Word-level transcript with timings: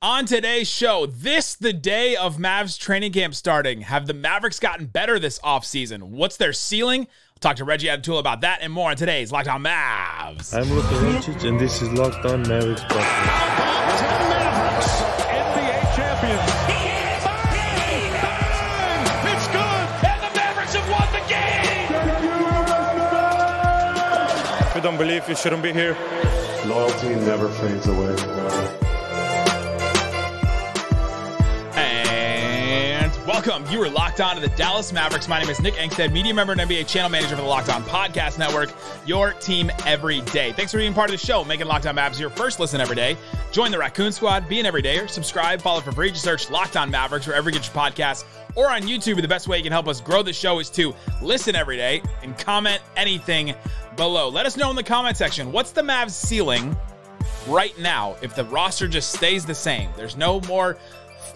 On 0.00 0.26
today's 0.26 0.70
show, 0.70 1.06
this 1.06 1.56
the 1.56 1.72
day 1.72 2.14
of 2.14 2.36
Mavs 2.36 2.78
training 2.78 3.10
camp 3.12 3.34
starting. 3.34 3.80
Have 3.80 4.06
the 4.06 4.14
Mavericks 4.14 4.60
gotten 4.60 4.86
better 4.86 5.18
this 5.18 5.40
offseason? 5.40 6.02
What's 6.10 6.36
their 6.36 6.52
ceiling? 6.52 7.00
We'll 7.00 7.40
talk 7.40 7.56
to 7.56 7.64
Reggie 7.64 7.88
Adetula 7.88 8.20
about 8.20 8.42
that 8.42 8.60
and 8.62 8.72
more 8.72 8.90
on 8.90 8.96
today's 8.96 9.32
Locked 9.32 9.48
On 9.48 9.60
Mavs. 9.60 10.54
I'm 10.54 10.72
Luka 10.72 10.86
Doncic, 10.86 11.42
and 11.48 11.58
this 11.58 11.82
is 11.82 11.90
Locked 11.94 12.24
On 12.26 12.42
Mavericks 12.42 12.82
podcast. 12.82 13.02
Mavericks, 14.30 15.02
NBA 15.34 15.96
champions. 15.96 16.46
It's 19.34 19.48
good, 19.48 19.88
and 20.06 20.22
the 20.22 20.30
Mavericks 20.38 20.74
have 20.74 20.88
won 20.88 21.10
the. 21.10 21.18
If 24.68 24.76
you 24.76 24.80
don't 24.80 24.96
believe, 24.96 25.28
you 25.28 25.34
shouldn't 25.34 25.64
be 25.64 25.72
here. 25.72 25.96
Loyalty 26.66 27.16
never 27.16 27.48
fades 27.48 27.88
away. 27.88 28.14
Welcome. 33.46 33.72
You 33.72 33.80
are 33.84 33.88
locked 33.88 34.20
on 34.20 34.34
to 34.34 34.40
the 34.40 34.48
Dallas 34.56 34.92
Mavericks. 34.92 35.28
My 35.28 35.38
name 35.38 35.48
is 35.48 35.60
Nick 35.60 35.74
Angstadt, 35.74 36.12
media 36.12 36.34
member 36.34 36.54
and 36.54 36.60
NBA 36.60 36.88
channel 36.88 37.08
manager 37.08 37.36
for 37.36 37.42
the 37.42 37.46
Locked 37.46 37.68
On 37.68 37.84
Podcast 37.84 38.36
Network, 38.36 38.68
your 39.06 39.32
team 39.34 39.70
every 39.86 40.22
day. 40.22 40.50
Thanks 40.50 40.72
for 40.72 40.78
being 40.78 40.92
part 40.92 41.08
of 41.08 41.20
the 41.20 41.24
show, 41.24 41.44
making 41.44 41.68
Locked 41.68 41.86
On 41.86 41.94
Mavs 41.94 42.18
your 42.18 42.30
first 42.30 42.58
listen 42.58 42.80
every 42.80 42.96
day. 42.96 43.16
Join 43.52 43.70
the 43.70 43.78
Raccoon 43.78 44.10
Squad, 44.10 44.48
be 44.48 44.58
an 44.58 44.66
everydayer, 44.66 45.08
subscribe, 45.08 45.62
follow 45.62 45.80
for 45.80 45.92
free. 45.92 46.10
Just 46.10 46.24
search 46.24 46.50
Locked 46.50 46.76
On 46.76 46.90
Mavericks 46.90 47.28
wherever 47.28 47.48
you 47.48 47.54
get 47.54 47.64
your 47.64 47.76
podcasts 47.76 48.24
or 48.56 48.72
on 48.72 48.82
YouTube. 48.82 49.22
The 49.22 49.28
best 49.28 49.46
way 49.46 49.58
you 49.58 49.62
can 49.62 49.70
help 49.70 49.86
us 49.86 50.00
grow 50.00 50.24
the 50.24 50.32
show 50.32 50.58
is 50.58 50.68
to 50.70 50.92
listen 51.22 51.54
every 51.54 51.76
day 51.76 52.02
and 52.24 52.36
comment 52.36 52.82
anything 52.96 53.54
below. 53.94 54.30
Let 54.30 54.46
us 54.46 54.56
know 54.56 54.68
in 54.70 54.74
the 54.74 54.82
comment 54.82 55.16
section 55.16 55.52
what's 55.52 55.70
the 55.70 55.82
Mavs 55.82 56.10
ceiling 56.10 56.76
right 57.46 57.78
now 57.78 58.16
if 58.20 58.34
the 58.34 58.46
roster 58.46 58.88
just 58.88 59.12
stays 59.12 59.46
the 59.46 59.54
same. 59.54 59.90
There's 59.96 60.16
no 60.16 60.40
more 60.40 60.76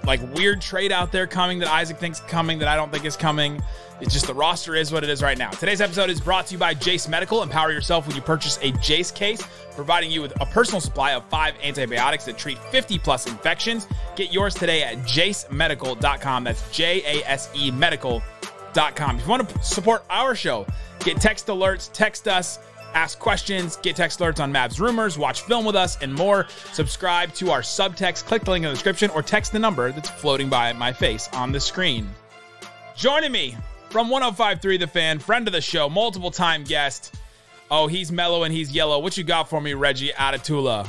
like 0.04 0.20
weird 0.34 0.60
trade 0.60 0.92
out 0.92 1.12
there 1.12 1.26
coming 1.26 1.58
that 1.60 1.68
Isaac 1.68 1.98
thinks 1.98 2.20
coming 2.20 2.58
that 2.58 2.68
I 2.68 2.76
don't 2.76 2.90
think 2.90 3.04
is 3.04 3.16
coming. 3.16 3.62
It's 4.00 4.12
just 4.12 4.26
the 4.26 4.34
roster 4.34 4.74
is 4.74 4.90
what 4.90 5.04
it 5.04 5.10
is 5.10 5.22
right 5.22 5.38
now. 5.38 5.50
Today's 5.50 5.80
episode 5.80 6.10
is 6.10 6.20
brought 6.20 6.46
to 6.48 6.54
you 6.54 6.58
by 6.58 6.74
Jase 6.74 7.06
Medical. 7.08 7.42
Empower 7.42 7.70
yourself 7.70 8.06
when 8.06 8.16
you 8.16 8.22
purchase 8.22 8.58
a 8.60 8.72
Jase 8.72 9.12
case, 9.12 9.46
providing 9.76 10.10
you 10.10 10.20
with 10.22 10.32
a 10.40 10.46
personal 10.46 10.80
supply 10.80 11.12
of 11.12 11.24
five 11.26 11.54
antibiotics 11.62 12.24
that 12.24 12.36
treat 12.36 12.58
50 12.58 12.98
plus 12.98 13.26
infections. 13.26 13.86
Get 14.16 14.32
yours 14.32 14.54
today 14.54 14.82
at 14.82 14.98
jasemedical.com. 14.98 16.44
That's 16.44 16.70
J 16.72 17.02
A 17.20 17.24
S 17.28 17.48
E 17.54 17.70
medical.com. 17.70 19.16
If 19.16 19.22
you 19.22 19.30
want 19.30 19.48
to 19.48 19.62
support 19.62 20.04
our 20.10 20.34
show, 20.34 20.66
get 21.00 21.20
text 21.20 21.46
alerts, 21.46 21.90
text 21.92 22.26
us 22.26 22.58
ask 22.94 23.18
questions, 23.18 23.76
get 23.76 23.96
text 23.96 24.18
alerts 24.20 24.40
on 24.40 24.52
Mavs 24.52 24.78
rumors, 24.78 25.18
watch 25.18 25.42
film 25.42 25.64
with 25.64 25.76
us, 25.76 25.96
and 26.02 26.12
more. 26.14 26.46
Subscribe 26.72 27.32
to 27.34 27.50
our 27.50 27.60
subtext, 27.60 28.24
click 28.26 28.44
the 28.44 28.50
link 28.50 28.64
in 28.64 28.68
the 28.68 28.74
description, 28.74 29.10
or 29.10 29.22
text 29.22 29.52
the 29.52 29.58
number 29.58 29.92
that's 29.92 30.10
floating 30.10 30.48
by 30.48 30.72
my 30.72 30.92
face 30.92 31.28
on 31.34 31.52
the 31.52 31.60
screen. 31.60 32.08
Joining 32.96 33.32
me 33.32 33.56
from 33.90 34.08
1053 34.10 34.76
The 34.78 34.86
Fan, 34.86 35.18
friend 35.18 35.46
of 35.46 35.52
the 35.52 35.60
show, 35.60 35.88
multiple 35.88 36.30
time 36.30 36.64
guest. 36.64 37.14
Oh, 37.70 37.86
he's 37.86 38.12
mellow 38.12 38.44
and 38.44 38.52
he's 38.52 38.70
yellow. 38.72 38.98
What 38.98 39.16
you 39.16 39.24
got 39.24 39.48
for 39.48 39.60
me, 39.60 39.72
Reggie 39.74 40.10
Adetula? 40.10 40.86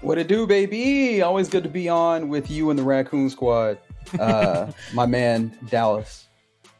What 0.00 0.18
it 0.18 0.26
do, 0.28 0.46
baby? 0.46 1.22
Always 1.22 1.48
good 1.48 1.62
to 1.62 1.68
be 1.68 1.88
on 1.88 2.28
with 2.28 2.50
you 2.50 2.70
and 2.70 2.78
the 2.78 2.82
Raccoon 2.82 3.30
Squad. 3.30 3.78
Uh, 4.18 4.70
my 4.92 5.06
man 5.06 5.56
Dallas 5.70 6.26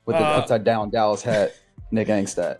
with 0.04 0.16
the 0.16 0.24
Uh, 0.24 0.38
upside 0.38 0.64
down 0.64 0.90
Dallas 0.90 1.22
hat, 1.22 1.54
Nick 1.90 2.08
Angstadt. 2.08 2.58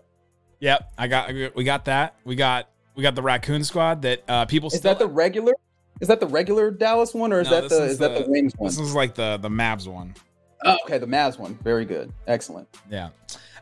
Yep, 0.59 0.91
I 0.97 1.07
got 1.07 1.33
we 1.55 1.63
got 1.63 1.85
that. 1.85 2.15
We 2.23 2.35
got 2.35 2.69
we 2.95 3.03
got 3.03 3.15
the 3.15 3.21
Raccoon 3.21 3.63
Squad 3.63 4.01
that 4.01 4.23
uh, 4.27 4.45
people 4.45 4.67
Is 4.67 4.77
still. 4.77 4.91
that 4.91 4.99
the 4.99 5.07
regular? 5.07 5.53
Is 6.01 6.07
that 6.07 6.19
the 6.19 6.27
regular 6.27 6.71
Dallas 6.71 7.13
one, 7.13 7.31
or 7.33 7.41
is 7.41 7.49
No, 7.49 7.61
that 7.61 7.69
the 7.69 7.83
is, 7.83 7.97
that 7.99 8.25
the 8.25 8.29
Wings 8.29 8.53
one? 8.57 8.67
This 8.69 8.79
is 8.79 8.93
like 8.93 9.15
the 9.15 9.37
the 9.37 9.49
Mavs 9.49 9.87
one. 9.87 10.13
Oh, 10.63 10.77
okay, 10.85 10.97
the 10.97 11.07
Mavs 11.07 11.37
one. 11.37 11.55
Very 11.63 11.85
good, 11.85 12.11
excellent. 12.27 12.67
Yeah. 12.89 13.09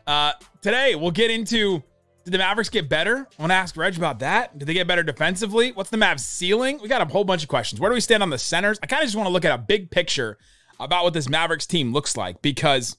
Uh, 0.07 0.33
today 0.61 0.95
we'll 0.95 1.11
get 1.11 1.31
into 1.31 1.83
did 2.25 2.33
the 2.33 2.37
Mavericks 2.39 2.69
get 2.69 2.89
better? 2.89 3.27
I 3.37 3.41
want 3.41 3.51
to 3.51 3.55
ask 3.55 3.77
Reg 3.77 3.95
about 3.97 4.19
that. 4.19 4.57
Did 4.57 4.67
they 4.67 4.73
get 4.73 4.87
better 4.87 5.03
defensively? 5.03 5.71
What's 5.71 5.91
the 5.91 5.97
Mavs 5.97 6.21
ceiling? 6.21 6.79
We 6.81 6.87
got 6.87 7.01
a 7.01 7.05
whole 7.05 7.23
bunch 7.23 7.43
of 7.43 7.49
questions. 7.49 7.79
Where 7.79 7.89
do 7.91 7.93
we 7.93 8.01
stand 8.01 8.23
on 8.23 8.31
the 8.31 8.39
centers? 8.39 8.79
I 8.81 8.87
kind 8.87 9.03
of 9.03 9.07
just 9.07 9.15
want 9.15 9.27
to 9.27 9.31
look 9.31 9.45
at 9.45 9.51
a 9.51 9.59
big 9.59 9.91
picture 9.91 10.39
about 10.79 11.03
what 11.03 11.13
this 11.13 11.29
Mavericks 11.29 11.67
team 11.67 11.93
looks 11.93 12.17
like 12.17 12.41
because 12.41 12.97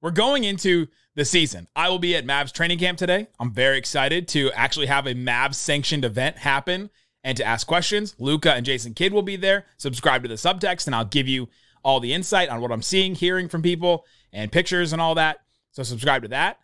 we're 0.00 0.12
going 0.12 0.44
into 0.44 0.86
the 1.16 1.24
season. 1.24 1.66
I 1.74 1.88
will 1.88 1.98
be 1.98 2.14
at 2.14 2.26
Mavs 2.26 2.52
training 2.52 2.78
camp 2.78 2.98
today. 2.98 3.26
I'm 3.40 3.50
very 3.50 3.78
excited 3.78 4.28
to 4.28 4.52
actually 4.52 4.86
have 4.86 5.06
a 5.06 5.14
Mavs 5.14 5.54
sanctioned 5.54 6.04
event 6.04 6.38
happen 6.38 6.90
and 7.24 7.36
to 7.38 7.44
ask 7.44 7.66
questions. 7.66 8.14
Luka 8.18 8.52
and 8.52 8.64
Jason 8.64 8.94
Kidd 8.94 9.12
will 9.12 9.22
be 9.22 9.36
there. 9.36 9.64
Subscribe 9.78 10.22
to 10.22 10.28
the 10.28 10.34
subtext 10.34 10.86
and 10.86 10.94
I'll 10.94 11.06
give 11.06 11.26
you 11.26 11.48
all 11.82 12.00
the 12.00 12.12
insight 12.12 12.50
on 12.50 12.60
what 12.60 12.70
I'm 12.70 12.82
seeing, 12.82 13.14
hearing 13.14 13.48
from 13.48 13.62
people, 13.62 14.04
and 14.32 14.52
pictures 14.52 14.92
and 14.92 15.00
all 15.00 15.14
that. 15.14 15.38
So 15.72 15.82
subscribe 15.82 16.22
to 16.22 16.28
that. 16.28 16.58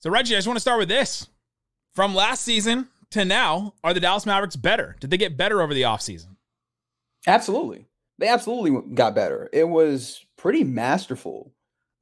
So 0.00 0.10
Reggie, 0.10 0.34
I 0.34 0.38
just 0.38 0.48
want 0.48 0.56
to 0.56 0.60
start 0.60 0.80
with 0.80 0.88
this. 0.88 1.28
From 1.94 2.14
last 2.14 2.42
season 2.42 2.88
to 3.10 3.24
now, 3.24 3.74
are 3.84 3.94
the 3.94 4.00
Dallas 4.00 4.26
Mavericks 4.26 4.56
better? 4.56 4.96
Did 4.98 5.10
they 5.10 5.18
get 5.18 5.36
better 5.36 5.62
over 5.62 5.74
the 5.74 5.82
offseason? 5.82 6.36
Absolutely, 7.26 7.86
they 8.18 8.26
absolutely 8.26 8.94
got 8.94 9.14
better. 9.14 9.48
It 9.52 9.68
was 9.68 10.24
pretty 10.36 10.64
masterful 10.64 11.52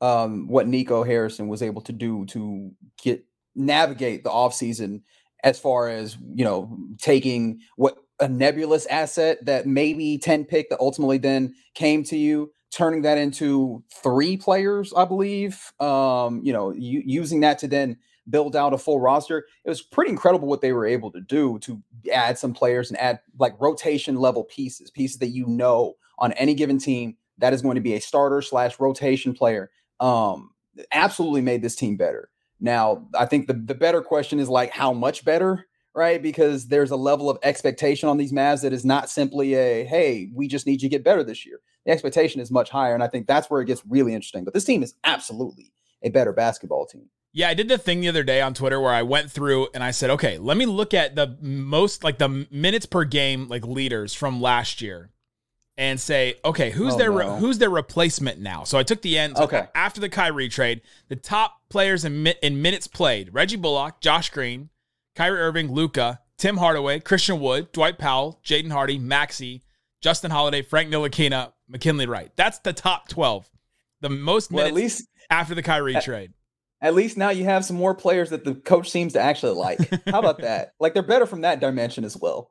um, 0.01 0.49
what 0.49 0.67
Nico 0.67 1.05
Harrison 1.05 1.49
was 1.49 1.63
able 1.63 1.83
to 1.83 1.93
do 1.93 2.25
to 2.27 2.71
get 3.03 3.25
navigate 3.55 4.25
the 4.25 4.31
offseason 4.31 5.03
as 5.43 5.59
far 5.59 5.89
as 5.89 6.17
you 6.35 6.45
know 6.45 6.77
taking 6.99 7.61
what 7.77 7.99
a 8.21 8.29
nebulous 8.29 8.87
asset 8.87 9.45
that 9.47 9.67
maybe 9.67 10.19
10 10.19 10.45
pick 10.45 10.69
that 10.71 10.79
ultimately 10.79 11.19
then 11.19 11.55
came 11.75 12.05
to 12.05 12.17
you 12.17 12.53
turning 12.71 13.03
that 13.03 13.19
into 13.19 13.83
three 14.03 14.37
players 14.37 14.93
i 14.95 15.05
believe 15.05 15.73
um 15.81 16.41
you 16.45 16.53
know 16.53 16.71
u- 16.73 17.03
using 17.05 17.41
that 17.41 17.59
to 17.59 17.67
then 17.67 17.97
build 18.31 18.55
out 18.57 18.73
a 18.73 18.79
full 18.79 19.01
roster. 19.01 19.47
It 19.65 19.69
was 19.69 19.83
pretty 19.83 20.11
incredible 20.11 20.49
what 20.49 20.61
they 20.61 20.73
were 20.73 20.87
able 20.87 21.11
to 21.13 21.21
do 21.21 21.59
to 21.61 21.83
add 22.13 22.39
some 22.39 22.55
players 22.55 22.91
and 22.91 22.99
add 23.01 23.21
like 23.39 23.55
rotation 23.61 24.17
level 24.17 24.45
pieces 24.45 24.91
pieces 24.91 25.19
that 25.19 25.29
you 25.29 25.47
know 25.47 25.95
on 26.19 26.33
any 26.35 26.55
given 26.55 26.79
team 26.79 27.17
that 27.39 27.53
is 27.53 27.63
going 27.63 27.75
to 27.75 27.81
be 27.81 27.95
a 27.95 28.01
starter 28.01 28.43
slash 28.43 28.79
rotation 28.79 29.33
player 29.33 29.71
um 30.01 30.51
absolutely 30.93 31.43
made 31.43 31.63
this 31.63 31.77
team 31.77 31.97
better 31.97 32.31
now, 32.61 33.09
I 33.19 33.27
think 33.27 33.47
the, 33.47 33.55
the 33.55 33.75
better 33.75 34.03
question 34.03 34.39
is 34.39 34.49
like 34.49 34.71
how 34.71 34.93
much 34.93 35.25
better, 35.25 35.67
right? 35.95 36.23
Because 36.23 36.69
there's 36.69 36.91
a 36.91 36.97
level 36.97 37.31
of 37.31 37.39
expectation 37.43 38.09
on 38.09 38.19
these 38.19 38.33
Mavs 38.33 38.63
that 38.63 38.73
is 38.73 38.85
not 38.85 39.09
simply 39.09 39.55
a 39.55 39.85
hey, 39.85 40.29
we 40.35 40.47
just 40.47 40.67
need 40.67 40.83
you 40.83 40.89
to 40.89 40.95
get 40.95 41.05
better 41.05 41.25
this 41.25 41.47
year. 41.47 41.61
The 41.87 41.93
expectation 41.93 42.43
is 42.43 42.51
much 42.51 42.69
higher, 42.69 42.93
and 42.93 43.03
I 43.03 43.09
think 43.09 43.27
that's 43.27 43.49
where 43.49 43.63
it 43.63 43.67
gets 43.67 43.83
really 43.89 44.15
interesting. 44.15 44.45
But 44.45 44.53
this 44.53 44.65
team 44.65 44.83
is 44.83 44.95
absolutely 45.03 45.73
a 46.03 46.11
better 46.11 46.33
basketball 46.33 46.87
team. 46.87 47.09
Yeah, 47.33 47.49
I 47.49 47.55
did 47.55 47.69
the 47.69 47.79
thing 47.79 48.01
the 48.01 48.09
other 48.09 48.25
day 48.25 48.43
on 48.43 48.55
Twitter 48.55 48.81
where 48.81 48.93
I 48.93 49.03
went 49.03 49.31
through 49.31 49.69
and 49.73 49.85
I 49.85 49.93
said, 49.93 50.11
okay, 50.11 50.37
let 50.37 50.57
me 50.57 50.67
look 50.67 50.93
at 50.93 51.15
the 51.15 51.39
most 51.41 52.03
like 52.05 52.19
the 52.19 52.47
minutes 52.51 52.87
per 52.87 53.05
game 53.05 53.49
like 53.49 53.65
leaders 53.65 54.13
from 54.13 54.43
last 54.43 54.83
year 54.83 55.11
and 55.81 55.99
say, 55.99 56.35
okay, 56.45 56.71
who's 56.71 56.95
Oh, 56.95 56.99
their 56.99 57.11
no. 57.11 57.37
who's 57.37 57.59
their 57.59 57.71
replacement 57.71 58.39
now? 58.39 58.63
So 58.65 58.79
I 58.79 58.83
took 58.85 59.01
the 59.03 59.19
end. 59.19 59.37
so 59.39 59.45
Okay. 59.45 59.67
After 59.75 60.01
the 60.01 60.09
Kyrie 60.11 60.49
trade, 60.51 60.83
the 61.09 61.17
top 61.17 61.57
players 61.71 62.05
in, 62.05 62.23
mi- 62.23 62.35
in 62.43 62.61
minutes 62.63 62.87
played: 62.87 63.33
Reggie 63.35 63.57
Bullock, 63.57 64.01
Josh 64.01 64.29
Green, 64.31 64.69
Kyrie 65.17 65.41
Irving, 65.41 65.73
Luka, 65.73 66.21
Tim 66.37 66.59
Hardaway, 66.59 67.01
Christian 67.01 67.41
Wood, 67.41 67.73
Dwight 67.73 67.99
Powell, 67.99 68.41
Jaden 68.45 68.71
Hardy, 68.71 68.99
Maxi, 68.99 69.63
Justin 70.03 70.31
Holiday, 70.31 70.61
Frank 70.63 70.91
Ntilikina, 70.93 71.53
McKinley 71.69 72.07
Wright. 72.07 72.31
That's 72.37 72.59
the 72.59 72.73
top 72.75 73.09
twelve. 73.09 73.49
The 74.03 74.11
most 74.11 74.53
Well, 74.53 74.67
at 74.67 74.75
least 74.75 75.09
after 75.31 75.55
the 75.55 75.63
Kyrie 75.63 75.97
at- 75.97 76.05
trade. 76.05 76.33
at 76.83 76.95
least 76.95 77.17
now 77.17 77.31
you 77.31 77.45
have 77.45 77.65
some 77.65 77.77
more 77.77 77.95
players 77.95 78.31
that 78.31 78.45
the 78.45 78.55
coach 78.55 78.91
seems 78.91 79.15
to 79.15 79.21
actually 79.21 79.53
like. 79.55 79.79
How 80.07 80.19
about 80.19 80.39
that? 80.43 80.73
Like 80.81 80.93
they're 80.95 81.03
better 81.03 81.27
from 81.27 81.41
that 81.43 81.61
dimension 81.61 82.05
as 82.05 82.17
well. 82.19 82.51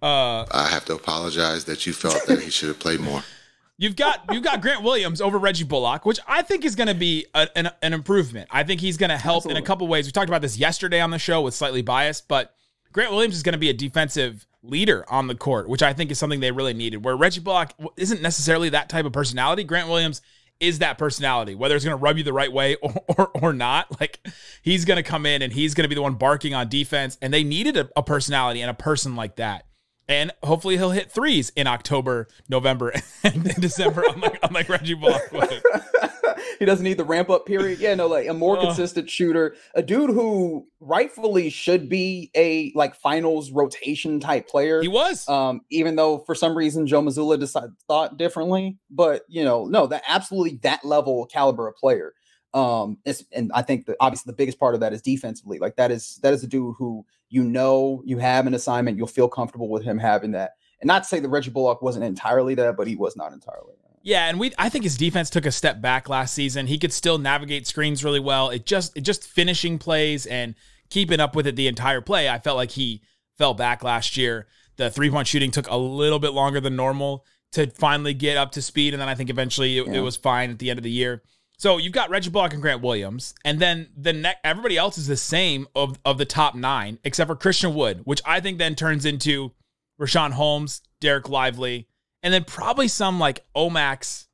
Uh, 0.00 0.44
I 0.50 0.68
have 0.70 0.84
to 0.86 0.94
apologize 0.94 1.64
that 1.64 1.86
you 1.86 1.92
felt 1.92 2.26
that 2.26 2.40
he 2.40 2.50
should 2.50 2.68
have 2.68 2.78
played 2.78 3.00
more. 3.00 3.22
You've 3.80 3.94
got 3.94 4.24
you've 4.32 4.42
got 4.42 4.60
Grant 4.60 4.82
Williams 4.82 5.20
over 5.20 5.38
Reggie 5.38 5.62
Bullock, 5.62 6.04
which 6.04 6.18
I 6.26 6.42
think 6.42 6.64
is 6.64 6.74
going 6.74 6.88
to 6.88 6.96
be 6.96 7.26
a, 7.32 7.48
an, 7.56 7.70
an 7.80 7.92
improvement. 7.92 8.48
I 8.50 8.64
think 8.64 8.80
he's 8.80 8.96
going 8.96 9.10
to 9.10 9.16
help 9.16 9.46
in 9.46 9.56
a 9.56 9.62
couple 9.62 9.86
ways. 9.86 10.04
We 10.04 10.10
talked 10.10 10.28
about 10.28 10.42
this 10.42 10.58
yesterday 10.58 11.00
on 11.00 11.12
the 11.12 11.18
show 11.20 11.42
with 11.42 11.54
slightly 11.54 11.80
biased, 11.80 12.26
but 12.26 12.56
Grant 12.90 13.12
Williams 13.12 13.36
is 13.36 13.44
going 13.44 13.52
to 13.52 13.58
be 13.58 13.70
a 13.70 13.72
defensive 13.72 14.48
leader 14.64 15.04
on 15.08 15.28
the 15.28 15.36
court, 15.36 15.68
which 15.68 15.84
I 15.84 15.92
think 15.92 16.10
is 16.10 16.18
something 16.18 16.40
they 16.40 16.50
really 16.50 16.74
needed. 16.74 17.04
Where 17.04 17.16
Reggie 17.16 17.40
Bullock 17.40 17.72
isn't 17.96 18.20
necessarily 18.20 18.70
that 18.70 18.88
type 18.88 19.04
of 19.04 19.12
personality, 19.12 19.62
Grant 19.62 19.88
Williams 19.88 20.22
is 20.58 20.80
that 20.80 20.98
personality. 20.98 21.54
Whether 21.54 21.76
it's 21.76 21.84
going 21.84 21.96
to 21.96 22.02
rub 22.02 22.18
you 22.18 22.24
the 22.24 22.32
right 22.32 22.52
way 22.52 22.74
or 22.82 22.92
or, 23.16 23.28
or 23.28 23.52
not, 23.52 24.00
like 24.00 24.26
he's 24.62 24.84
going 24.86 24.96
to 24.96 25.04
come 25.04 25.24
in 25.24 25.40
and 25.40 25.52
he's 25.52 25.74
going 25.74 25.84
to 25.84 25.88
be 25.88 25.94
the 25.94 26.02
one 26.02 26.14
barking 26.14 26.52
on 26.52 26.68
defense. 26.68 27.16
And 27.22 27.32
they 27.32 27.44
needed 27.44 27.76
a, 27.76 27.88
a 27.96 28.02
personality 28.02 28.60
and 28.60 28.70
a 28.72 28.74
person 28.74 29.14
like 29.14 29.36
that. 29.36 29.66
And 30.08 30.32
hopefully 30.42 30.76
he'll 30.78 30.92
hit 30.92 31.10
threes 31.10 31.50
in 31.54 31.66
October, 31.66 32.28
November, 32.48 32.94
and 33.24 33.44
December, 33.60 34.04
unlike, 34.08 34.38
unlike 34.42 34.68
Reggie 34.68 34.94
Bullock 34.94 35.22
he 36.58 36.64
doesn't 36.64 36.84
need 36.84 36.96
the 36.96 37.04
ramp 37.04 37.30
up 37.30 37.46
period. 37.46 37.78
Yeah, 37.78 37.94
no, 37.94 38.06
like 38.06 38.26
a 38.26 38.34
more 38.34 38.56
Ugh. 38.56 38.64
consistent 38.66 39.10
shooter, 39.10 39.54
a 39.74 39.82
dude 39.82 40.10
who 40.10 40.66
rightfully 40.80 41.50
should 41.50 41.88
be 41.88 42.30
a 42.34 42.72
like 42.74 42.94
finals 42.94 43.50
rotation 43.50 44.20
type 44.20 44.48
player. 44.48 44.80
He 44.80 44.88
was. 44.88 45.28
um, 45.28 45.60
even 45.70 45.96
though 45.96 46.18
for 46.18 46.34
some 46.34 46.56
reason 46.56 46.86
Joe 46.86 47.02
Mazzulla 47.02 47.38
decided 47.38 47.72
thought 47.86 48.16
differently. 48.16 48.78
But 48.90 49.22
you 49.28 49.44
know, 49.44 49.66
no, 49.66 49.86
that 49.86 50.02
absolutely 50.08 50.58
that 50.62 50.84
level 50.84 51.26
caliber 51.26 51.68
of 51.68 51.76
player. 51.76 52.14
Um, 52.54 52.98
it's, 53.04 53.24
and 53.32 53.50
I 53.54 53.62
think 53.62 53.86
that 53.86 53.96
obviously 54.00 54.30
the 54.30 54.36
biggest 54.36 54.58
part 54.58 54.74
of 54.74 54.80
that 54.80 54.92
is 54.92 55.02
defensively. 55.02 55.58
Like 55.58 55.76
that 55.76 55.90
is 55.90 56.18
that 56.22 56.32
is 56.32 56.42
a 56.42 56.46
dude 56.46 56.74
who 56.78 57.04
you 57.28 57.44
know 57.44 58.02
you 58.04 58.18
have 58.18 58.46
an 58.46 58.54
assignment, 58.54 58.96
you'll 58.96 59.06
feel 59.06 59.28
comfortable 59.28 59.68
with 59.68 59.84
him 59.84 59.98
having 59.98 60.32
that. 60.32 60.52
And 60.80 60.88
not 60.88 61.02
to 61.02 61.08
say 61.08 61.20
that 61.20 61.28
Reggie 61.28 61.50
Bullock 61.50 61.82
wasn't 61.82 62.04
entirely 62.04 62.54
that, 62.54 62.76
but 62.76 62.86
he 62.86 62.96
was 62.96 63.16
not 63.16 63.32
entirely. 63.32 63.74
That. 63.82 63.88
Yeah, 64.02 64.28
and 64.28 64.40
we 64.40 64.52
I 64.58 64.68
think 64.68 64.84
his 64.84 64.96
defense 64.96 65.28
took 65.28 65.46
a 65.46 65.52
step 65.52 65.80
back 65.80 66.08
last 66.08 66.34
season. 66.34 66.66
He 66.66 66.78
could 66.78 66.92
still 66.92 67.18
navigate 67.18 67.66
screens 67.66 68.04
really 68.04 68.20
well. 68.20 68.50
It 68.50 68.64
just 68.64 68.96
it 68.96 69.02
just 69.02 69.26
finishing 69.26 69.78
plays 69.78 70.26
and 70.26 70.54
keeping 70.88 71.20
up 71.20 71.36
with 71.36 71.46
it 71.46 71.56
the 71.56 71.68
entire 71.68 72.00
play. 72.00 72.28
I 72.28 72.38
felt 72.38 72.56
like 72.56 72.70
he 72.70 73.02
fell 73.36 73.54
back 73.54 73.82
last 73.84 74.16
year. 74.16 74.46
The 74.76 74.90
three-point 74.90 75.26
shooting 75.26 75.50
took 75.50 75.68
a 75.68 75.76
little 75.76 76.20
bit 76.20 76.32
longer 76.32 76.60
than 76.60 76.76
normal 76.76 77.26
to 77.52 77.66
finally 77.66 78.14
get 78.14 78.36
up 78.36 78.52
to 78.52 78.62
speed 78.62 78.94
and 78.94 79.00
then 79.00 79.08
I 79.08 79.14
think 79.14 79.30
eventually 79.30 79.78
it, 79.78 79.88
it 79.88 80.00
was 80.00 80.16
fine 80.16 80.50
at 80.50 80.58
the 80.58 80.70
end 80.70 80.78
of 80.78 80.82
the 80.82 80.90
year. 80.90 81.22
So 81.58 81.78
you've 81.78 81.92
got 81.92 82.08
Reggie 82.08 82.30
Bullock 82.30 82.52
and 82.52 82.62
Grant 82.62 82.82
Williams, 82.82 83.34
and 83.44 83.58
then 83.58 83.88
the 83.96 84.12
next 84.12 84.38
everybody 84.44 84.76
else 84.76 84.96
is 84.96 85.08
the 85.08 85.16
same 85.16 85.66
of 85.74 85.98
of 86.04 86.16
the 86.16 86.24
top 86.24 86.54
nine 86.54 87.00
except 87.02 87.28
for 87.28 87.34
Christian 87.34 87.74
Wood, 87.74 88.02
which 88.04 88.22
I 88.24 88.38
think 88.40 88.58
then 88.58 88.76
turns 88.76 89.04
into 89.04 89.52
Richaun 90.00 90.30
Holmes, 90.30 90.82
Dereck 91.00 91.28
Lively, 91.28 91.88
and 92.22 92.32
then 92.32 92.44
probably 92.44 92.86
some 92.86 93.18
like 93.18 93.44
Omax 93.56 94.26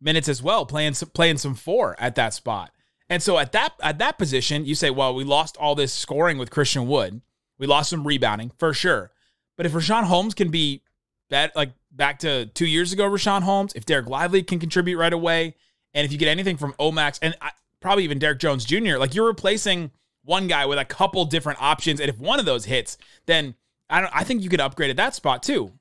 minutes 0.00 0.26
as 0.26 0.42
well, 0.42 0.64
playing 0.64 0.94
some, 0.94 1.10
playing 1.10 1.36
some 1.36 1.54
four 1.54 1.94
at 1.98 2.14
that 2.14 2.32
spot. 2.32 2.72
And 3.10 3.22
so 3.22 3.38
at 3.38 3.52
that 3.52 3.74
at 3.82 3.98
that 3.98 4.16
position, 4.16 4.64
you 4.64 4.74
say, 4.74 4.88
well, 4.88 5.14
we 5.14 5.22
lost 5.24 5.58
all 5.58 5.74
this 5.74 5.92
scoring 5.92 6.38
with 6.38 6.50
Christian 6.50 6.88
Wood, 6.88 7.20
we 7.58 7.66
lost 7.66 7.90
some 7.90 8.06
rebounding 8.06 8.52
for 8.58 8.72
sure. 8.72 9.10
But 9.58 9.66
if 9.66 9.72
Richaun 9.72 10.04
Holmes 10.04 10.32
can 10.32 10.50
be 10.50 10.82
like 11.30 11.72
back 11.92 12.20
to 12.20 12.46
two 12.46 12.66
years 12.66 12.94
ago, 12.94 13.04
Richaun 13.04 13.42
Holmes, 13.42 13.74
if 13.74 13.84
Dereck 13.84 14.08
Lively 14.08 14.42
can 14.42 14.58
contribute 14.58 14.96
right 14.96 15.12
away, 15.12 15.56
and 15.94 16.04
if 16.04 16.12
you 16.12 16.18
get 16.18 16.28
anything 16.28 16.56
from 16.56 16.72
Omax 16.74 17.18
and 17.22 17.34
I, 17.40 17.50
probably 17.80 18.04
even 18.04 18.18
Derrick 18.18 18.38
Jones 18.38 18.64
Jr., 18.64 18.96
like 18.98 19.14
you're 19.14 19.26
replacing 19.26 19.90
one 20.24 20.46
guy 20.46 20.66
with 20.66 20.78
a 20.78 20.84
couple 20.84 21.24
different 21.24 21.60
options, 21.62 22.00
and 22.00 22.08
if 22.08 22.18
one 22.18 22.38
of 22.38 22.44
those 22.46 22.64
hits, 22.66 22.98
then 23.26 23.54
I 23.88 24.00
don't. 24.02 24.14
I 24.14 24.22
think 24.24 24.42
you 24.42 24.48
could 24.50 24.60
upgrade 24.60 24.90
at 24.90 24.96
that 24.96 25.14
spot 25.14 25.42
too. 25.42 25.72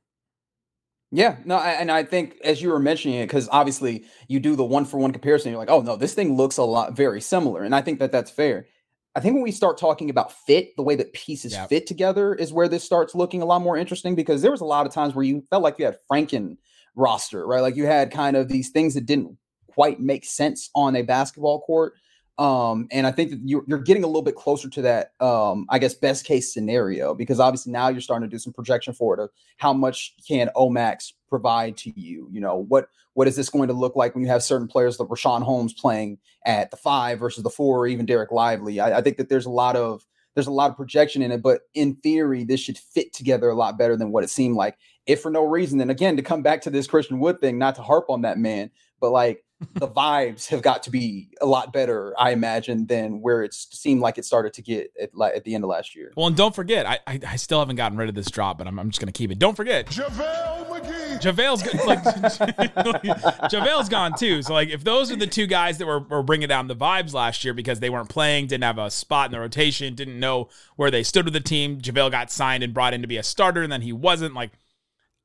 Yeah, 1.11 1.37
no, 1.43 1.55
I- 1.55 1.71
and 1.71 1.91
I 1.91 2.03
think 2.03 2.37
as 2.43 2.61
you 2.61 2.69
were 2.69 2.79
mentioning 2.79 3.17
it, 3.19 3.25
because 3.25 3.49
obviously 3.51 4.05
you 4.27 4.39
do 4.39 4.55
the 4.55 4.63
one 4.63 4.85
for 4.85 4.97
one 4.99 5.11
comparison, 5.11 5.51
you're 5.51 5.59
like, 5.59 5.69
oh 5.71 5.81
no, 5.81 5.95
this 5.95 6.13
thing 6.13 6.35
looks 6.37 6.57
a 6.57 6.63
lot 6.63 6.93
very 6.95 7.19
similar, 7.19 7.63
and 7.63 7.73
I 7.73 7.81
think 7.81 7.99
that 7.99 8.11
that's 8.11 8.29
fair. 8.31 8.67
I 9.15 9.21
think 9.21 9.33
when 9.33 9.43
we 9.43 9.51
start 9.51 9.79
talking 9.79 10.11
about 10.11 10.31
fit, 10.31 10.75
the 10.77 10.83
way 10.83 10.95
that 10.95 11.11
pieces 11.13 11.53
Yeah. 11.53 11.65
fit 11.65 11.87
together 11.87 12.35
is 12.35 12.53
where 12.53 12.67
this 12.67 12.83
starts 12.83 13.15
looking 13.15 13.41
a 13.41 13.45
lot 13.45 13.59
more 13.63 13.75
interesting 13.75 14.13
because 14.13 14.43
there 14.43 14.51
was 14.51 14.61
a 14.61 14.65
lot 14.65 14.85
of 14.85 14.93
times 14.93 15.15
where 15.15 15.25
you 15.25 15.43
felt 15.49 15.63
like 15.63 15.79
you 15.79 15.85
had 15.85 15.97
Franken 16.09 16.57
roster, 16.95 17.45
right? 17.45 17.61
Like 17.61 17.75
you 17.75 17.87
had 17.87 18.11
kind 18.11 18.37
of 18.37 18.47
these 18.47 18.69
things 18.69 18.93
that 18.93 19.07
didn't 19.07 19.35
quite 19.79 20.01
make 20.01 20.25
sense 20.25 20.69
on 20.75 20.93
a 20.97 21.01
basketball 21.03 21.61
court. 21.61 21.93
Um, 22.37 22.89
and 22.91 23.07
I 23.07 23.13
think 23.13 23.29
that 23.29 23.39
you're, 23.45 23.63
you're 23.65 23.79
getting 23.79 24.03
a 24.03 24.07
little 24.07 24.21
bit 24.21 24.35
closer 24.35 24.69
to 24.69 24.81
that, 24.81 25.13
um, 25.21 25.65
I 25.69 25.79
guess, 25.79 25.93
best 25.93 26.25
case 26.25 26.53
scenario 26.53 27.15
because 27.15 27.39
obviously 27.39 27.71
now 27.71 27.87
you're 27.87 28.01
starting 28.01 28.29
to 28.29 28.35
do 28.35 28.39
some 28.39 28.51
projection 28.51 28.93
for 28.93 29.13
it 29.13 29.23
of 29.23 29.29
how 29.55 29.71
much 29.71 30.15
can 30.27 30.49
Omax 30.53 31.13
provide 31.29 31.77
to 31.77 31.97
you? 31.97 32.27
You 32.29 32.41
know, 32.41 32.57
what 32.57 32.89
what 33.13 33.29
is 33.29 33.37
this 33.37 33.49
going 33.49 33.69
to 33.69 33.73
look 33.73 33.95
like 33.95 34.15
when 34.15 34.21
you 34.25 34.29
have 34.29 34.43
certain 34.43 34.67
players 34.67 34.99
like 34.99 35.07
Richaun 35.07 35.43
Holmes 35.43 35.71
playing 35.71 36.17
at 36.45 36.71
the 36.71 36.77
five 36.77 37.17
versus 37.17 37.43
the 37.43 37.49
four, 37.49 37.79
or 37.79 37.87
even 37.87 38.05
Dereck 38.05 38.33
Lively? 38.33 38.81
I, 38.81 38.97
I 38.97 39.01
think 39.01 39.15
that 39.15 39.29
there's 39.29 39.45
a 39.45 39.49
lot 39.49 39.77
of 39.77 40.05
there's 40.35 40.47
a 40.47 40.51
lot 40.51 40.71
of 40.71 40.75
projection 40.75 41.21
in 41.21 41.31
it, 41.31 41.41
but 41.41 41.61
in 41.73 41.95
theory, 41.95 42.43
this 42.43 42.59
should 42.59 42.77
fit 42.77 43.13
together 43.13 43.49
a 43.49 43.55
lot 43.55 43.77
better 43.77 43.95
than 43.95 44.11
what 44.11 44.25
it 44.25 44.29
seemed 44.29 44.57
like. 44.57 44.77
If 45.05 45.21
for 45.21 45.31
no 45.31 45.45
reason, 45.45 45.77
then 45.77 45.89
again, 45.89 46.17
to 46.17 46.21
come 46.21 46.41
back 46.41 46.61
to 46.63 46.69
this 46.69 46.85
Christian 46.85 47.19
Wood 47.19 47.39
thing, 47.39 47.57
not 47.57 47.75
to 47.75 47.81
harp 47.81 48.09
on 48.09 48.23
that 48.23 48.37
man, 48.37 48.71
but 48.99 49.11
like 49.11 49.43
the 49.73 49.87
vibes 49.87 50.47
have 50.47 50.61
got 50.61 50.83
to 50.83 50.89
be 50.89 51.29
a 51.41 51.45
lot 51.45 51.73
better, 51.73 52.13
I 52.17 52.31
imagine, 52.31 52.85
than 52.85 53.21
where 53.21 53.43
it 53.43 53.53
seemed 53.53 53.99
like 53.99 54.17
it 54.17 54.23
started 54.23 54.53
to 54.53 54.61
get 54.61 54.91
at, 55.01 55.09
at 55.35 55.43
the 55.43 55.53
end 55.53 55.65
of 55.65 55.69
last 55.69 55.95
year. 55.95 56.13
Well, 56.15 56.27
and 56.27 56.35
don't 56.35 56.55
forget, 56.55 56.85
I, 56.85 56.99
I 57.05 57.19
I 57.27 57.35
still 57.35 57.59
haven't 57.59 57.75
gotten 57.75 57.97
rid 57.97 58.07
of 58.07 58.15
this 58.15 58.31
drop, 58.31 58.57
but 58.57 58.67
I'm, 58.67 58.79
I'm 58.79 58.89
just 58.89 59.01
gonna 59.01 59.11
keep 59.11 59.31
it. 59.31 59.39
Don't 59.39 59.55
forget, 59.55 59.87
JaVale 59.87 60.67
McGee. 60.67 61.19
JaVale's 61.19 61.63
go- 61.63 61.85
like 61.85 62.03
JaVale's 63.51 63.89
gone 63.89 64.13
too. 64.17 64.41
So 64.41 64.53
like 64.53 64.69
if 64.69 64.85
those 64.85 65.11
are 65.11 65.17
the 65.17 65.27
two 65.27 65.45
guys 65.45 65.77
that 65.79 65.85
were, 65.85 65.99
were 65.99 66.23
bringing 66.23 66.47
down 66.47 66.67
the 66.67 66.75
vibes 66.75 67.13
last 67.13 67.43
year 67.43 67.53
because 67.53 67.81
they 67.81 67.89
weren't 67.89 68.09
playing, 68.09 68.47
didn't 68.47 68.63
have 68.63 68.77
a 68.77 68.89
spot 68.89 69.25
in 69.25 69.31
the 69.33 69.39
rotation, 69.41 69.93
didn't 69.93 70.19
know 70.19 70.47
where 70.77 70.89
they 70.89 71.03
stood 71.03 71.25
with 71.25 71.33
the 71.33 71.41
team. 71.41 71.81
JaVale 71.81 72.11
got 72.11 72.31
signed 72.31 72.63
and 72.63 72.73
brought 72.73 72.93
in 72.93 73.01
to 73.01 73.07
be 73.07 73.17
a 73.17 73.23
starter, 73.23 73.61
and 73.61 73.71
then 73.71 73.81
he 73.81 73.91
wasn't. 73.91 74.33
Like 74.33 74.51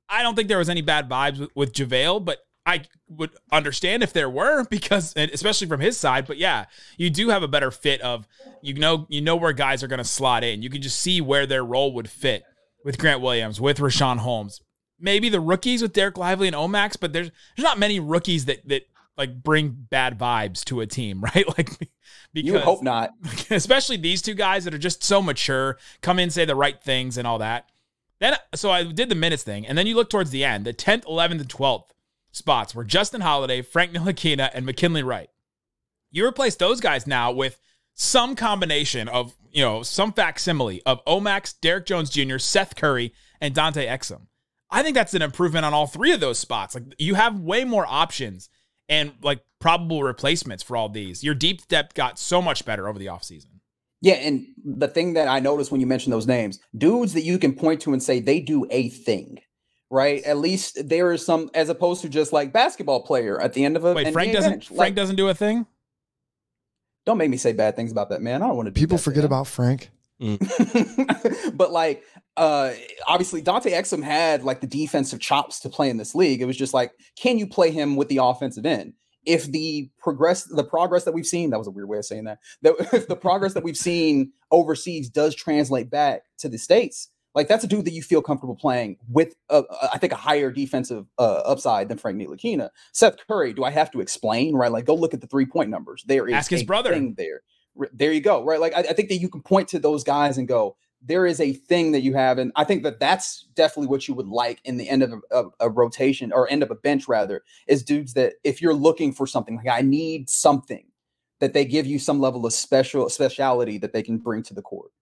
I 0.09 0.23
don't 0.23 0.35
think 0.35 0.49
there 0.49 0.59
was 0.59 0.69
any 0.69 0.83
bad 0.83 1.09
vibes 1.09 1.39
with, 1.39 1.51
with 1.55 1.73
JaVale, 1.73 2.25
but 2.25 2.39
I 2.67 2.83
would 3.09 3.31
understand 3.53 4.03
if 4.03 4.13
there 4.13 4.31
were 4.31 4.65
because 4.65 5.15
especially 5.17 5.67
from 5.67 5.81
his 5.81 5.99
side. 5.99 6.27
But 6.27 6.39
yeah, 6.39 6.67
you 6.97 7.11
do 7.11 7.29
have 7.29 7.43
a 7.43 7.49
better 7.49 7.71
fit 7.71 8.01
of 8.01 8.27
you 8.63 8.75
know 8.75 9.07
you 9.09 9.21
know 9.21 9.37
where 9.37 9.53
guys 9.53 9.83
are 9.83 9.89
going 9.89 9.99
to 9.99 10.05
slot 10.05 10.45
in. 10.45 10.63
You 10.63 10.71
can 10.71 10.83
just 10.83 11.01
see 11.01 11.21
where 11.21 11.47
their 11.47 11.65
role 11.65 11.93
would 11.95 12.09
fit 12.09 12.45
with 12.85 12.99
Grant 12.99 13.21
Williams, 13.21 13.61
with 13.61 13.79
Richaun 13.79 14.19
Holmes. 14.19 14.61
Maybe 14.99 15.29
the 15.29 15.41
rookies 15.41 15.83
with 15.83 15.93
Dereck 15.93 16.17
Lively 16.17 16.47
and 16.47 16.57
Omax, 16.57 16.97
but 16.99 17.13
there's 17.13 17.31
there's 17.57 17.65
not 17.65 17.79
many 17.79 18.01
rookies 18.01 18.47
that 18.47 18.67
that 18.69 18.87
like 19.17 19.43
bring 19.43 19.69
bad 19.69 20.19
vibes 20.19 20.65
to 20.65 20.81
a 20.81 20.87
team, 20.87 21.21
right? 21.35 21.47
Like 21.47 21.71
because 22.33 22.53
You 22.53 22.59
hope 22.59 22.83
not. 22.83 23.13
especially 23.51 23.97
these 23.97 24.23
two 24.23 24.35
guys 24.35 24.65
that 24.65 24.75
are 24.75 24.79
just 24.79 25.05
so 25.05 25.21
mature, 25.21 25.79
come 26.01 26.19
in, 26.19 26.31
say 26.31 26.45
the 26.45 26.57
right 26.57 26.83
things 26.83 27.19
and 27.19 27.27
all 27.27 27.39
that. 27.39 27.69
Then, 28.21 28.37
so 28.55 28.71
I 28.71 28.85
did 28.85 29.09
the 29.09 29.15
minutes 29.15 29.43
thing, 29.43 29.67
and 29.67 29.77
then 29.77 29.87
you 29.87 29.97
look 29.97 30.09
towards 30.09 30.31
the 30.31 30.45
end. 30.45 30.65
The 30.65 30.73
10th, 30.73 31.05
11th, 31.05 31.33
and 31.33 31.49
12th 31.49 31.91
spots 32.35 32.75
were 32.75 32.85
Justin 32.85 33.21
Holiday, 33.21 33.63
Frank 33.63 33.93
Ntilikina, 33.93 34.51
and 34.53 34.67
McKinley 34.67 35.03
Wright. 35.03 35.31
You 36.11 36.27
replace 36.27 36.57
those 36.57 36.81
guys 36.81 37.07
now 37.07 37.33
with 37.33 37.61
some 37.95 38.35
combination 38.35 39.09
of, 39.09 39.35
you 39.53 39.63
know, 39.63 39.83
some 39.83 40.13
facsimile 40.13 40.83
of 40.85 41.05
Omax, 41.05 41.55
Derrick 41.61 41.87
Jones 41.87 42.11
Jr., 42.11 42.39
Seth 42.39 42.77
Curry, 42.77 43.13
and 43.41 43.55
Dante 43.55 43.87
Exum. 43.87 44.27
I 44.71 44.83
think 44.83 44.95
that's 44.95 45.15
an 45.15 45.23
improvement 45.23 45.65
on 45.65 45.73
all 45.73 45.87
three 45.87 46.13
of 46.13 46.21
those 46.21 46.39
spots. 46.39 46.75
Like 46.75 46.85
you 46.99 47.15
have 47.15 47.39
way 47.39 47.65
more 47.65 47.87
options 47.89 48.49
and 48.89 49.13
like 49.23 49.41
probable 49.61 50.03
replacements 50.03 50.63
for 50.63 50.77
all 50.77 50.89
these. 50.89 51.23
Your 51.23 51.35
deep 51.35 51.67
depth 51.69 51.95
got 51.95 52.19
so 52.19 52.43
much 52.43 52.65
better 52.65 52.89
over 52.89 52.99
the 52.99 53.07
offseason. 53.07 53.61
Yeah, 54.01 54.15
and 54.15 54.45
the 54.63 54.89
thing 54.89 55.15
that 55.15 55.29
I 55.29 55.41
noticed 55.41 55.73
when 55.73 55.81
you 55.81 55.87
mentioned 55.87 56.13
those 56.13 56.27
names, 56.27 56.59
dudes 56.77 57.15
that 57.15 57.23
you 57.23 57.39
can 57.39 57.55
point 57.55 57.81
to 57.83 57.93
and 57.93 58.03
say 58.03 58.21
they 58.21 58.41
do 58.41 58.67
a 58.71 58.91
thing, 58.91 59.39
right? 59.95 60.23
At 60.25 60.39
least 60.39 60.89
there 60.89 61.13
is 61.13 61.25
some, 61.25 61.51
as 61.55 61.69
opposed 61.69 62.03
to 62.03 62.09
just 62.09 62.33
like 62.33 62.53
basketball 62.53 63.03
player 63.03 63.41
at 63.41 63.55
the 63.55 63.65
end 63.65 63.77
of 63.77 63.85
a 63.85 63.95
Wait, 63.95 64.09
NBA 64.09 64.13
Frank 64.13 64.33
doesn't 64.33 64.51
bench. 64.51 64.67
Frank 64.67 64.79
Like, 64.79 64.95
doesn't 64.95 65.17
do 65.17 65.29
a 65.29 65.35
thing? 65.35 65.67
don't 67.07 67.19
make 67.19 67.29
me 67.31 67.37
say 67.37 67.53
bad 67.53 67.77
things 67.77 67.93
about 67.93 68.09
that 68.09 68.23
man. 68.23 68.43
I 68.43 68.47
don't 68.47 68.57
want 68.57 68.67
to. 68.67 68.73
Do 68.73 68.81
People 68.81 68.97
that 68.97 69.03
forget 69.03 69.21
him. 69.25 69.27
about 69.27 69.47
Frank. 69.47 69.91
but 71.55 71.71
like 71.71 72.03
uh 72.37 72.73
obviously 73.07 73.43
Dante 73.43 73.73
Exum 73.73 74.03
had 74.03 74.43
like 74.43 74.61
the 74.61 74.67
defensive 74.67 75.21
chops 75.21 75.61
to 75.61 75.69
play 75.69 75.91
in 75.91 75.99
this 75.99 76.15
league. 76.15 76.41
It 76.41 76.47
was 76.47 76.57
just 76.57 76.73
like, 76.73 76.93
can 77.17 77.37
you 77.39 77.47
play 77.47 77.71
him 77.71 77.97
with 77.97 78.09
the 78.09 78.19
offensive 78.23 78.65
end? 78.65 78.95
If 79.27 79.45
the 79.47 79.91
progress 79.99 80.45
the 80.45 80.65
progress 80.65 81.05
that 81.05 81.13
we've 81.13 81.27
seen, 81.27 81.51
that 81.51 81.59
was 81.59 81.67
a 81.67 81.71
weird 81.71 81.89
way 81.89 81.99
of 81.99 82.05
saying 82.07 82.25
that. 82.25 82.39
That 82.63 82.75
if 82.93 83.07
the 83.07 83.17
progress 83.17 83.53
that 83.55 83.65
we've 83.65 83.77
seen 83.77 84.33
overseas 84.51 85.11
does 85.11 85.35
translate 85.35 85.91
back 85.91 86.23
to 86.39 86.49
the 86.49 86.59
States, 86.59 87.11
like 87.35 87.49
that's 87.49 87.65
a 87.65 87.67
dude 87.67 87.85
that 87.85 87.93
you 87.93 88.03
feel 88.03 88.23
comfortable 88.23 88.57
playing 88.57 88.97
with 89.09 89.35
I 89.51 89.99
think 89.99 90.13
a 90.13 90.17
higher 90.17 90.51
defensive 90.51 91.07
uh, 91.19 91.43
upside 91.45 91.89
than 91.89 91.99
Frank 91.99 92.19
Ntilikina. 92.19 92.71
Seth 92.93 93.17
Curry, 93.27 93.53
do 93.53 93.65
I 93.65 93.71
have 93.71 93.91
to 93.93 94.01
explain? 94.01 94.55
Right? 94.55 94.71
Like 94.71 94.85
go 94.85 94.95
look 94.95 95.15
at 95.15 95.21
the 95.21 95.27
three-point 95.27 95.71
numbers. 95.71 96.05
There 96.07 96.29
is 96.29 96.35
Ask 96.35 96.51
his 96.51 96.63
a 96.63 96.67
brother. 96.67 96.93
thing 96.93 97.15
there. 97.17 97.43
There 97.93 98.13
you 98.13 98.21
go. 98.21 98.45
Right. 98.45 98.61
Like 98.61 98.75
I, 98.75 98.81
I 98.81 98.93
think 98.93 99.09
that 99.09 99.17
you 99.17 99.29
can 99.29 99.43
point 99.43 99.69
to 99.69 99.79
those 99.79 100.05
guys 100.05 100.39
and 100.39 100.47
go, 100.47 100.77
there 101.07 101.27
is 101.27 101.41
a 101.41 101.53
thing 101.53 101.93
that 101.93 102.01
you 102.01 102.15
have. 102.15 102.39
And 102.39 102.51
I 102.57 102.65
think 102.65 102.83
that 102.85 102.99
that's 102.99 103.47
definitely 103.55 103.89
what 103.89 104.09
you 104.09 104.15
would 104.15 104.29
like 104.29 104.61
in 104.65 104.79
the 104.79 104.89
end 104.89 105.03
of 105.03 105.13
a, 105.13 105.39
a, 105.43 105.51
a 105.61 105.71
rotation 105.71 106.33
or 106.33 106.49
end 106.51 106.63
of 106.63 106.71
a 106.71 106.77
bench, 106.77 107.09
rather, 107.09 107.43
is 107.67 107.83
dudes 107.83 108.15
that 108.15 108.35
if 108.43 108.63
you're 108.63 108.73
looking 108.73 109.13
for 109.13 109.27
something, 109.27 109.57
like 109.57 109.69
I 109.69 109.83
need 109.83 110.31
something, 110.31 110.87
that 111.41 111.53
they 111.53 111.67
give 111.67 111.85
you 111.85 111.99
some 111.99 112.21
level 112.21 112.47
of 112.47 112.55
special 112.55 113.11
speciality 113.11 113.77
that 113.79 113.93
they 113.93 114.03
can 114.03 114.17
bring 114.17 114.43
to 114.45 114.55
the 114.55 114.63
court. 114.63 114.93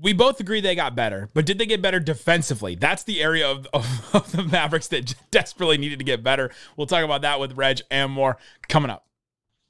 We 0.00 0.12
both 0.12 0.38
agree 0.38 0.60
they 0.60 0.76
got 0.76 0.94
better, 0.94 1.28
but 1.34 1.44
did 1.44 1.58
they 1.58 1.66
get 1.66 1.82
better 1.82 1.98
defensively? 1.98 2.76
That's 2.76 3.02
the 3.02 3.20
area 3.20 3.48
of, 3.48 3.66
of, 3.72 4.10
of 4.14 4.32
the 4.32 4.44
Mavericks 4.44 4.88
that 4.88 5.14
desperately 5.30 5.78
needed 5.78 5.98
to 5.98 6.04
get 6.04 6.22
better. 6.22 6.50
We'll 6.76 6.86
talk 6.86 7.04
about 7.04 7.22
that 7.22 7.40
with 7.40 7.56
Reg 7.56 7.80
and 7.90 8.12
more 8.12 8.38
coming 8.68 8.90
up. 8.90 9.08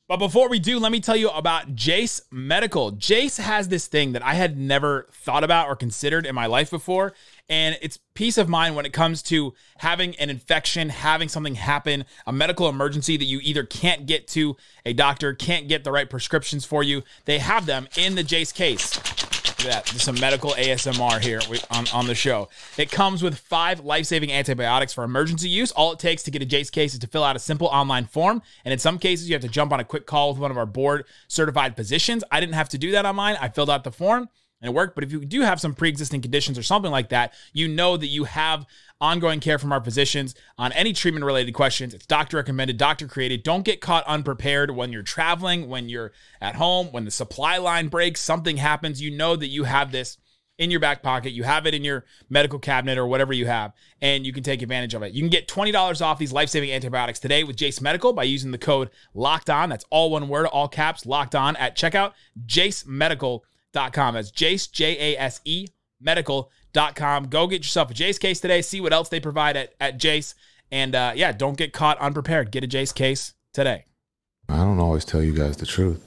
But 0.09 0.17
before 0.17 0.49
we 0.49 0.59
do, 0.59 0.79
let 0.79 0.91
me 0.91 1.01
tell 1.01 1.17
you 1.17 1.29
about 1.29 1.75
Jase 1.75 2.23
Medical. 2.31 2.93
Jase 2.93 3.37
has 3.37 3.69
this 3.69 3.89
thing 3.89 4.13
that 4.13 4.25
I 4.25 4.33
had 4.33 4.57
never 4.57 5.07
thought 5.13 5.45
about 5.45 5.69
or 5.69 5.77
considered 5.77 6.25
in 6.25 6.35
my 6.35 6.47
life 6.47 6.71
before. 6.71 7.13
And 7.51 7.77
it's 7.83 7.99
peace 8.15 8.39
of 8.39 8.49
mind 8.49 8.75
when 8.75 8.87
it 8.87 8.95
comes 8.95 9.23
to 9.25 9.53
having 9.77 10.15
an 10.17 10.31
infection, 10.31 10.89
having 10.89 11.29
something 11.29 11.57
happen, 11.57 12.07
a 12.27 12.33
medical 12.33 12.71
emergency 12.71 13.19
that 13.19 13.27
you 13.27 13.39
either 13.43 13.65
can't 13.65 14.07
get 14.07 14.27
to 14.29 14.57
a 14.87 14.95
doctor, 14.95 15.35
can't 15.35 15.69
get 15.69 15.85
the 15.85 15.93
right 15.93 16.09
prescriptions 16.09 16.65
for 16.65 16.83
you. 16.83 17.03
They 17.27 17.39
have 17.39 17.67
them 17.67 17.87
in 17.95 18.15
the 18.15 18.25
Jase 18.25 18.53
case. 18.53 18.99
At 19.59 19.65
that. 19.65 19.87
There's 19.87 20.03
some 20.03 20.19
medical 20.21 20.53
ASMR 20.53 21.21
here 21.21 21.41
on, 21.71 21.87
on 21.93 22.07
the 22.07 22.15
show. 22.15 22.49
It 22.77 22.93
comes 22.93 23.23
with 23.23 23.37
five 23.37 23.81
life 23.81 24.07
saving 24.07 24.31
antibiotics 24.31 24.93
for 24.93 25.03
emergency 25.03 25.49
use. 25.49 25.73
All 25.73 25.93
it 25.93 25.99
takes 25.99 26.23
to 26.25 26.31
get 26.31 26.43
a 26.43 26.47
Jase 26.47 26.71
case 26.71 26.93
is 26.93 27.01
to 27.01 27.09
fill 27.09 27.25
out 27.25 27.35
a 27.35 27.41
simple 27.41 27.67
online 27.67 28.05
form. 28.05 28.41
And 28.65 28.73
in 28.73 28.79
some 28.79 28.99
cases, 28.99 29.29
you 29.29 29.35
have 29.35 29.43
to 29.43 29.49
jump 29.49 29.73
on 29.73 29.81
a 29.81 29.85
quick 29.85 30.07
call 30.07 30.31
with 30.31 30.39
one 30.39 30.53
of 30.53 30.59
our 30.59 30.67
board 30.67 31.07
certified 31.27 31.75
physicians. 31.75 32.23
I 32.31 32.39
didn't 32.39 32.55
have 32.55 32.69
to 32.71 32.79
do 32.79 32.93
that 32.93 33.05
on 33.05 33.17
mine. 33.17 33.37
I 33.41 33.49
filled 33.49 33.71
out 33.71 33.83
the 33.83 33.91
form 33.91 34.29
and 34.61 34.71
it 34.71 34.75
worked. 34.75 34.95
But 34.95 35.05
if 35.05 35.13
you 35.13 35.25
do 35.25 35.43
have 35.43 35.61
some 35.61 35.75
pre 35.75 35.89
existing 35.89 36.23
conditions 36.23 36.59
or 36.59 36.63
something 36.63 36.91
like 36.91 37.11
that, 37.11 37.33
you 37.53 37.69
know 37.69 37.97
that 37.97 38.07
you 38.09 38.25
have 38.25 38.67
ongoing 39.01 39.41
care 39.41 39.59
from 39.59 39.73
our 39.73 39.83
physicians 39.83 40.35
on 40.57 40.73
any 40.73 40.93
treatment 40.93 41.25
related 41.25 41.53
questions. 41.53 41.95
It's 41.95 42.07
doctor 42.07 42.37
recommended, 42.37 42.77
doctor 42.77 43.07
created. 43.07 43.43
Don't 43.43 43.65
get 43.65 43.81
caught 43.81 44.05
unprepared 44.07 44.73
when 44.73 44.93
you're 44.93 45.03
traveling, 45.03 45.69
when 45.69 45.89
you're 45.89 46.13
at 46.41 46.57
home, 46.57 46.89
when 46.89 47.05
the 47.05 47.11
supply 47.11 47.59
line 47.59 47.89
breaks, 47.89 48.21
something 48.21 48.57
happens. 48.57 49.01
You 49.01 49.11
know 49.11 49.37
that 49.37 49.49
you 49.49 49.65
have 49.65 49.93
this 49.93 50.19
in 50.59 50.73
your 50.73 50.81
back 50.81 51.03
pocket. 51.03 51.31
You 51.31 51.45
have 51.45 51.67
it 51.67 51.75
in 51.75 51.85
your 51.85 52.05
medical 52.29 52.59
cabinet 52.59 52.99
or 52.99 53.07
whatever 53.07 53.33
you 53.33 53.47
have, 53.47 53.73
and 54.03 54.27
you 54.27 54.33
can 54.33 54.43
take 54.43 54.61
advantage 54.61 54.95
of 54.95 55.03
it. 55.03 55.13
You 55.13 55.23
can 55.23 55.31
get 55.31 55.47
$20 55.47 56.03
off 56.05 56.19
these 56.19 56.33
life 56.33 56.49
saving 56.49 56.73
antibiotics 56.73 57.21
today 57.21 57.45
with 57.45 57.57
Jase 57.57 57.81
Medical 57.81 58.13
by 58.13 58.25
using 58.25 58.51
the 58.51 58.59
code 58.59 58.91
locked 59.15 59.49
on. 59.49 59.69
That's 59.69 59.85
all 59.91 60.11
one 60.11 60.29
word, 60.29 60.47
all 60.47 60.67
caps, 60.67 61.07
locked 61.07 61.37
on 61.37 61.55
at 61.57 61.77
checkout, 61.77 62.15
jasemedical.com. 63.75 64.15
That's 64.15 64.31
Jase, 64.31 64.67
J 64.67 65.15
A 65.15 65.21
S 65.21 65.41
E, 65.45 65.67
medical 66.01 66.51
jase.com. 66.79 67.29
Go 67.29 67.47
get 67.47 67.59
yourself 67.59 67.91
a 67.91 67.95
Jase 67.95 68.19
case 68.19 68.41
today. 68.41 68.63
See 68.63 68.81
what 68.81 68.93
else 68.93 69.09
they 69.09 69.21
provide 69.21 69.57
at, 69.57 69.75
at 69.81 69.99
Jase. 69.99 70.35
And 70.71 70.95
uh, 70.95 71.13
yeah, 71.15 71.33
don't 71.33 71.57
get 71.57 71.73
caught 71.73 71.99
unprepared. 71.99 72.51
Get 72.51 72.65
a 72.65 72.67
Jase 72.67 72.93
case 72.93 73.35
today. 73.53 73.85
I 74.49 74.57
don't 74.57 74.79
always 74.79 75.05
tell 75.05 75.23
you 75.23 75.33
guys 75.33 75.57
the 75.57 75.67
truth. 75.67 76.05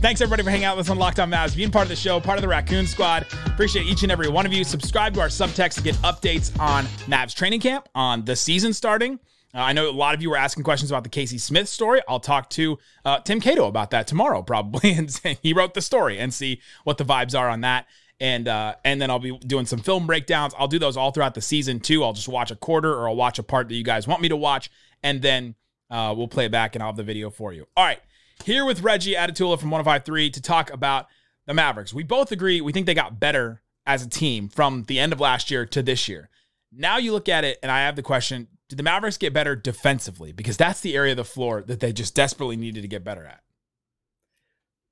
Thanks 0.00 0.22
everybody 0.22 0.42
for 0.42 0.50
hanging 0.50 0.64
out 0.64 0.78
with 0.78 0.86
us 0.86 0.90
on 0.90 0.96
Locked 0.96 1.20
On 1.20 1.30
Mavs, 1.30 1.54
being 1.54 1.70
part 1.70 1.82
of 1.82 1.90
the 1.90 1.96
show, 1.96 2.20
part 2.20 2.38
of 2.38 2.42
the 2.42 2.48
Raccoon 2.48 2.86
Squad. 2.86 3.26
Appreciate 3.44 3.86
each 3.86 4.02
and 4.02 4.10
every 4.10 4.30
one 4.30 4.46
of 4.46 4.52
you. 4.52 4.64
Subscribe 4.64 5.12
to 5.14 5.20
our 5.20 5.28
subtext 5.28 5.74
to 5.74 5.82
get 5.82 5.94
updates 5.96 6.58
on 6.58 6.86
Mavs 7.06 7.34
training 7.34 7.60
camp, 7.60 7.86
on 7.94 8.24
the 8.24 8.34
season 8.34 8.72
starting. 8.72 9.20
Uh, 9.54 9.58
I 9.58 9.72
know 9.72 9.88
a 9.88 9.92
lot 9.92 10.14
of 10.14 10.22
you 10.22 10.30
were 10.30 10.36
asking 10.36 10.62
questions 10.62 10.90
about 10.90 11.02
the 11.02 11.10
Casey 11.10 11.38
Smith 11.38 11.68
story. 11.68 12.00
I'll 12.08 12.20
talk 12.20 12.50
to 12.50 12.78
uh, 13.04 13.20
Tim 13.20 13.40
Cato 13.40 13.66
about 13.66 13.90
that 13.90 14.06
tomorrow, 14.06 14.42
probably, 14.44 14.92
and 14.92 15.20
he 15.42 15.52
wrote 15.52 15.74
the 15.74 15.82
story 15.82 16.18
and 16.18 16.32
see 16.32 16.60
what 16.84 16.98
the 16.98 17.04
vibes 17.04 17.38
are 17.38 17.48
on 17.48 17.62
that. 17.62 17.86
And 18.22 18.48
uh, 18.48 18.74
and 18.84 19.00
then 19.00 19.10
I'll 19.10 19.18
be 19.18 19.36
doing 19.38 19.64
some 19.64 19.78
film 19.78 20.06
breakdowns. 20.06 20.54
I'll 20.58 20.68
do 20.68 20.78
those 20.78 20.96
all 20.96 21.10
throughout 21.10 21.34
the 21.34 21.40
season 21.40 21.80
too. 21.80 22.04
I'll 22.04 22.12
just 22.12 22.28
watch 22.28 22.50
a 22.50 22.56
quarter 22.56 22.92
or 22.92 23.08
I'll 23.08 23.16
watch 23.16 23.38
a 23.38 23.42
part 23.42 23.68
that 23.68 23.74
you 23.74 23.82
guys 23.82 24.06
want 24.06 24.20
me 24.20 24.28
to 24.28 24.36
watch, 24.36 24.70
and 25.02 25.22
then 25.22 25.54
uh, 25.90 26.14
we'll 26.14 26.28
play 26.28 26.44
it 26.44 26.52
back 26.52 26.74
and 26.74 26.82
I'll 26.82 26.90
have 26.90 26.96
the 26.96 27.02
video 27.02 27.30
for 27.30 27.54
you. 27.54 27.66
All 27.78 27.84
right, 27.84 28.00
here 28.44 28.66
with 28.66 28.82
Reggie 28.82 29.14
Adetula 29.14 29.58
from 29.58 29.70
105.3 29.70 30.34
to 30.34 30.42
talk 30.42 30.70
about 30.70 31.06
the 31.46 31.54
Mavericks. 31.54 31.94
We 31.94 32.02
both 32.02 32.30
agree 32.30 32.60
we 32.60 32.72
think 32.72 32.84
they 32.84 32.92
got 32.92 33.18
better 33.18 33.62
as 33.86 34.04
a 34.04 34.08
team 34.08 34.50
from 34.50 34.84
the 34.84 34.98
end 34.98 35.14
of 35.14 35.20
last 35.20 35.50
year 35.50 35.64
to 35.64 35.82
this 35.82 36.06
year. 36.06 36.28
Now 36.70 36.98
you 36.98 37.12
look 37.12 37.30
at 37.30 37.44
it, 37.44 37.58
and 37.62 37.72
I 37.72 37.80
have 37.80 37.96
the 37.96 38.02
question 38.02 38.48
did 38.70 38.78
the 38.78 38.84
Mavericks 38.84 39.16
get 39.16 39.34
better 39.34 39.56
defensively? 39.56 40.30
Because 40.30 40.56
that's 40.56 40.80
the 40.80 40.94
area 40.94 41.12
of 41.12 41.16
the 41.16 41.24
floor 41.24 41.62
that 41.66 41.80
they 41.80 41.92
just 41.92 42.14
desperately 42.14 42.56
needed 42.56 42.82
to 42.82 42.88
get 42.88 43.02
better 43.02 43.26
at. 43.26 43.40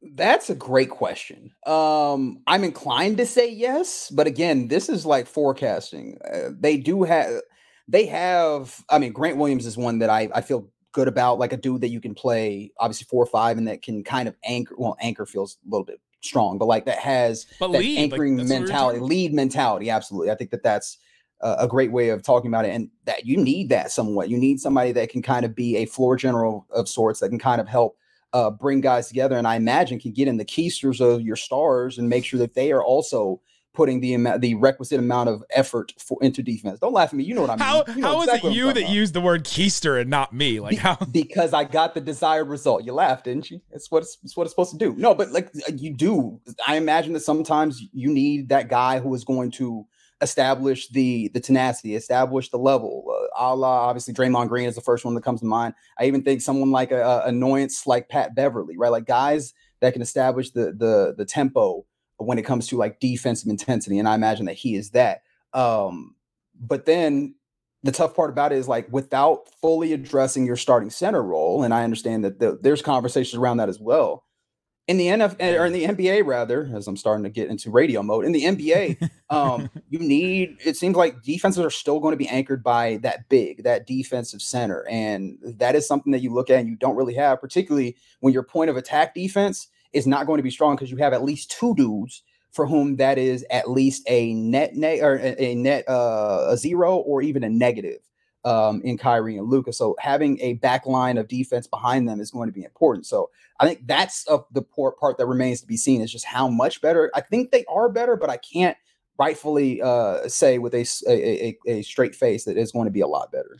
That's 0.03 0.51
a 0.51 0.55
great 0.57 0.91
question. 0.91 1.53
Um, 1.65 2.43
I'm 2.49 2.65
inclined 2.65 3.19
to 3.19 3.27
say 3.27 3.49
yes, 3.49 4.11
but 4.11 4.27
again, 4.27 4.67
this 4.67 4.89
is 4.89 5.07
like 5.07 5.29
forecasting. 5.29 6.19
Uh, 6.29 6.51
they 6.59 6.77
do 6.77 7.05
have, 7.05 7.41
they 7.87 8.07
have. 8.07 8.85
I 8.91 8.99
mean, 8.99 9.13
Grant 9.13 9.37
Williams 9.37 9.65
is 9.65 9.77
one 9.77 10.01
that 10.01 10.11
I 10.11 10.29
I 10.35 10.41
feel 10.41 10.69
good 10.91 11.07
about, 11.07 11.39
like 11.39 11.53
a 11.53 11.57
dude 11.57 11.83
that 11.83 11.91
you 11.91 12.01
can 12.01 12.15
play 12.15 12.73
obviously 12.81 13.07
four 13.09 13.23
or 13.23 13.27
five, 13.27 13.59
and 13.59 13.69
that 13.69 13.83
can 13.83 14.03
kind 14.03 14.27
of 14.29 14.35
anchor. 14.45 14.75
Well, 14.77 14.97
anchor 15.01 15.25
feels 15.25 15.59
a 15.65 15.71
little 15.71 15.85
bit 15.85 16.01
strong, 16.21 16.59
but 16.59 16.67
like 16.67 16.85
that 16.87 16.99
has 16.99 17.47
but 17.61 17.71
that 17.71 17.79
lead, 17.79 17.99
anchoring 17.99 18.39
like, 18.39 18.49
mentality, 18.49 18.99
lead 18.99 19.35
mentality. 19.35 19.89
Absolutely, 19.89 20.33
I 20.33 20.35
think 20.35 20.51
that 20.51 20.65
that's 20.65 20.99
a 21.41 21.69
great 21.69 21.93
way 21.93 22.09
of 22.09 22.23
talking 22.23 22.49
about 22.49 22.65
it 22.65 22.71
and 22.71 22.91
that 23.05 23.25
you 23.27 23.37
need 23.37 23.69
that 23.69 23.91
somewhat. 23.91 24.29
You 24.29 24.39
need 24.39 24.61
somebody 24.61 24.93
that 24.93 25.11
can 25.11 25.23
kind 25.23 25.45
of 25.45 25.55
be 25.55 25.77
a 25.77 25.87
floor 25.87 26.17
general 26.17 26.67
of 26.71 26.89
sorts 26.89 27.21
that 27.21 27.29
can 27.29 27.39
kind 27.39 27.61
of 27.61 27.69
help 27.69 27.97
uh, 28.33 28.51
bring 28.51 28.81
guys 28.83 29.09
together 29.09 29.39
and 29.39 29.49
i 29.49 29.57
imagine 29.57 29.99
can 29.99 30.13
get 30.13 30.29
in 30.29 30.37
the 30.37 30.45
keisters 30.45 31.01
of 31.01 31.23
your 31.23 31.35
stars 31.35 31.97
and 31.97 32.11
make 32.11 32.27
sure 32.27 32.39
that 32.39 32.53
they 32.53 32.73
are 32.73 32.85
also 32.85 33.41
putting 33.79 34.01
the 34.01 34.13
amount 34.13 34.41
the 34.41 34.55
requisite 34.57 34.99
amount 34.99 35.29
of 35.29 35.41
effort 35.51 35.93
for 36.01 36.19
into 36.21 36.43
defense. 36.43 36.81
Don't 36.81 36.93
laugh 36.93 37.11
at 37.11 37.15
me 37.15 37.23
you 37.23 37.33
know 37.33 37.43
what 37.43 37.51
i 37.51 37.55
mean. 37.55 37.61
How, 37.61 37.85
you 37.95 38.03
know 38.03 38.09
how 38.09 38.21
exactly 38.23 38.51
is 38.51 38.57
it 38.57 38.59
you 38.59 38.73
that 38.73 38.81
about. 38.81 38.91
used 38.91 39.15
the 39.15 39.21
word 39.21 39.45
keister 39.45 40.01
and 40.01 40.11
not 40.11 40.33
me? 40.33 40.59
Like 40.59 40.71
Be- 40.71 40.77
how? 40.77 40.97
because 41.13 41.55
i 41.55 41.63
got 41.63 41.95
the 41.95 42.01
desired 42.01 42.49
result. 42.49 42.85
You 42.85 42.93
laughed 42.93 43.27
didn't 43.27 43.53
you? 43.53 43.61
It's 43.71 43.89
what 43.89 44.03
it's, 44.03 44.19
it's 44.25 44.37
what 44.37 44.45
it's 44.45 44.53
supposed 44.53 44.73
to 44.73 44.79
do. 44.79 44.97
No 44.97 45.15
but 45.15 45.31
like 45.31 45.51
you 45.77 45.95
do. 45.95 46.41
I 46.67 46.77
imagine 46.77 47.13
that 47.13 47.21
sometimes 47.21 47.81
you 47.93 48.11
need 48.11 48.49
that 48.49 48.69
guy 48.69 48.99
who 48.99 49.15
is 49.15 49.25
going 49.25 49.53
to 49.53 49.87
establish 50.21 50.89
the 50.89 51.29
the 51.29 51.41
tenacity, 51.41 51.95
establish 51.95 52.51
the 52.51 52.59
level. 52.59 53.05
Uh, 53.09 53.51
a 53.51 53.55
la 53.55 53.89
obviously 53.89 54.15
Draymond 54.15 54.49
Green 54.49 54.69
is 54.69 54.75
the 54.75 54.81
first 54.81 55.05
one 55.05 55.15
that 55.15 55.25
comes 55.25 55.41
to 55.41 55.47
mind. 55.47 55.75
I 55.99 56.05
even 56.05 56.23
think 56.23 56.41
someone 56.41 56.71
like 56.71 56.91
a, 56.91 57.03
a 57.03 57.27
annoyance 57.27 57.87
like 57.87 58.09
Pat 58.09 58.35
Beverley, 58.35 58.77
right? 58.77 58.91
Like 58.91 59.07
guys 59.07 59.55
that 59.81 59.93
can 59.93 60.03
establish 60.03 60.51
the 60.51 60.73
the 60.73 61.15
the 61.17 61.25
tempo 61.25 61.85
when 62.17 62.39
it 62.39 62.43
comes 62.43 62.67
to 62.69 62.77
like 62.77 63.01
defensive 63.01 63.49
intensity, 63.49 63.99
and 63.99 64.09
I 64.09 64.15
imagine 64.15 64.47
that 64.47 64.57
he 64.57 64.75
is 64.75 64.91
that. 64.91 65.23
Um, 65.53 66.17
but 66.61 66.85
then 66.85 67.35
the 67.85 67.93
tough 67.93 68.17
part 68.17 68.31
about 68.31 68.53
it 68.53 68.59
is 68.59 68.67
like 68.67 68.93
without 68.93 69.49
fully 69.61 69.93
addressing 69.93 70.45
your 70.45 70.57
starting 70.57 70.91
center 70.91 71.23
role, 71.23 71.63
and 71.63 71.73
I 71.73 71.85
understand 71.85 72.25
that 72.25 72.41
the, 72.41 72.59
there's 72.61 72.83
conversations 72.83 73.39
around 73.39 73.59
that 73.59 73.69
as 73.69 73.79
well 73.79 74.25
in 74.89 74.97
the 74.97 75.07
NFL 75.07 75.61
or 75.61 75.67
in 75.67 75.73
the 75.75 75.85
NBA 75.85 76.25
rather, 76.25 76.71
as 76.75 76.89
I'm 76.89 76.97
starting 76.97 77.23
to 77.25 77.31
get 77.31 77.51
into 77.51 77.71
radio 77.71 78.03
mode, 78.03 78.25
in 78.25 78.33
the 78.33 78.45
NBA, 78.45 79.11
um, 79.31 79.71
you 79.91 79.99
need 79.99 80.57
it 80.65 80.77
seems 80.77 80.97
like 80.97 81.23
defenses 81.23 81.63
are 81.63 81.71
still 81.71 82.01
going 82.01 82.13
to 82.13 82.17
be 82.17 82.29
anchored 82.29 82.65
by 82.65 82.97
that 83.03 83.29
big, 83.29 83.65
that 83.65 83.87
defensive 83.87 84.41
center. 84.41 84.87
And 84.89 85.39
that 85.43 85.77
is 85.77 85.87
something 85.87 86.11
that 86.13 86.23
you 86.23 86.33
look 86.33 86.49
at 86.49 86.59
and 86.59 86.69
you 86.69 86.77
don't 86.77 86.97
really 86.97 87.15
have, 87.15 87.41
particularly 87.41 87.97
when 88.21 88.33
your 88.33 88.43
point 88.43 88.71
of 88.71 88.79
attack 88.79 89.15
defense 89.15 89.69
is 89.93 90.07
not 90.07 90.27
going 90.27 90.39
to 90.39 90.43
be 90.43 90.51
strong 90.51 90.75
because 90.75 90.91
you 90.91 90.97
have 90.97 91.13
at 91.13 91.23
least 91.23 91.51
two 91.51 91.75
dudes 91.75 92.23
for 92.53 92.67
whom 92.67 92.97
that 92.97 93.19
is 93.19 93.45
at 93.51 93.71
least 93.71 94.03
a 94.09 94.33
net 94.33 94.75
ne- 94.75 95.01
or 95.01 95.17
a, 95.17 95.43
a 95.43 95.55
net 95.55 95.85
uh, 95.87 96.47
a 96.49 96.57
zero 96.57 96.97
or 96.97 97.21
even 97.21 97.45
a 97.45 97.51
negative 97.51 98.01
um, 98.45 98.81
in 98.83 98.97
Kyrie 98.97 99.37
and 99.37 99.49
Luka. 99.49 99.73
So 99.73 99.97
having 99.99 100.41
a 100.41 100.55
back 100.55 100.87
line 100.87 101.19
of 101.19 101.29
defense 101.29 101.67
behind 101.67 102.09
them 102.09 102.21
is 102.21 102.31
going 102.31 102.49
to 102.49 102.53
be 102.53 102.65
important. 102.65 103.07
So 103.07 103.31
I 103.61 103.67
think 103.67 103.87
that's 103.87 104.25
the 104.25 104.63
part 104.63 105.19
that 105.19 105.27
remains 105.27 105.61
to 105.61 105.67
be 105.67 105.77
seen 105.77 106.01
is 106.01 106.13
just 106.13 106.25
how 106.25 106.49
much 106.49 106.81
better. 106.81 107.11
I 107.15 107.21
think 107.21 107.51
they 107.51 107.65
are 107.67 107.89
better, 107.89 108.17
but 108.17 108.31
I 108.31 108.37
can't 108.37 108.77
rightfully 109.19 109.83
uh, 109.83 110.29
say 110.29 110.59
with 110.59 110.75
a, 110.75 110.87
a, 111.09 111.59
a 111.67 111.83
straight 111.83 112.15
face 112.15 112.45
that 112.45 112.57
it's 112.57 112.73
going 112.73 112.87
to 112.87 112.93
be 112.93 113.01
a 113.01 113.09
lot 113.09 113.33
better. 113.33 113.59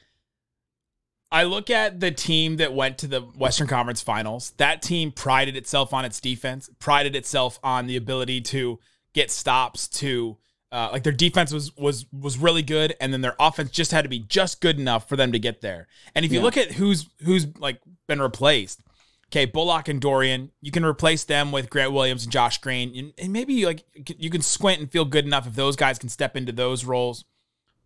I 1.31 1.43
look 1.43 1.69
at 1.69 2.01
the 2.01 2.11
team 2.11 2.57
that 2.57 2.73
went 2.73 2.99
to 2.99 3.07
the 3.07 3.21
Western 3.21 3.67
Conference 3.67 4.01
Finals. 4.01 4.53
That 4.57 4.81
team 4.81 5.13
prided 5.13 5.57
itself 5.57 5.93
on 5.93 6.07
its 6.07 6.21
defense, 6.21 6.71
prided 6.79 7.15
itself 7.15 7.59
on 7.63 7.87
the 7.87 7.97
ability 7.97 8.41
to 8.43 8.79
get 9.13 9.31
stops, 9.31 9.89
to 9.89 10.39
uh, 10.71 10.91
like 10.93 11.03
their 11.03 11.13
defense 11.13 11.53
was 11.53 11.75
was 11.77 12.07
was 12.13 12.39
really 12.39 12.63
good, 12.63 12.95
and 13.01 13.13
then 13.13 13.21
their 13.21 13.37
offense 13.39 13.71
just 13.71 13.93
had 13.93 14.03
to 14.03 14.09
be 14.09 14.21
just 14.21 14.61
good 14.61 14.79
enough 14.79 15.09
for 15.09 15.17
them 15.17 15.33
to 15.33 15.39
get 15.39 15.61
there. 15.61 15.89
And 16.15 16.25
if 16.25 16.33
you 16.33 16.39
yeah. 16.39 16.45
look 16.45 16.57
at 16.57 16.73
who's 16.73 17.09
who's 17.25 17.47
like 17.59 17.81
been 18.07 18.21
replaced, 18.21 18.83
okay, 19.31 19.47
Bullock 19.47 19.89
and 19.89 20.01
Dorian, 20.01 20.51
you 20.61 20.71
can 20.71 20.85
replace 20.85 21.25
them 21.25 21.53
with 21.53 21.71
Grant 21.71 21.93
Williams 21.93 22.25
and 22.25 22.33
Josh 22.33 22.59
Green, 22.59 22.97
and, 22.97 23.13
and 23.19 23.33
maybe 23.33 23.65
like 23.65 23.85
you 24.19 24.31
can 24.31 24.43
squint 24.43 24.81
and 24.81 24.91
feel 24.91 25.05
good 25.05 25.25
enough 25.25 25.47
if 25.47 25.55
those 25.55 25.77
guys 25.77 25.99
can 25.99 26.09
step 26.09 26.37
into 26.37 26.53
those 26.53 26.85
roles. 26.85 27.25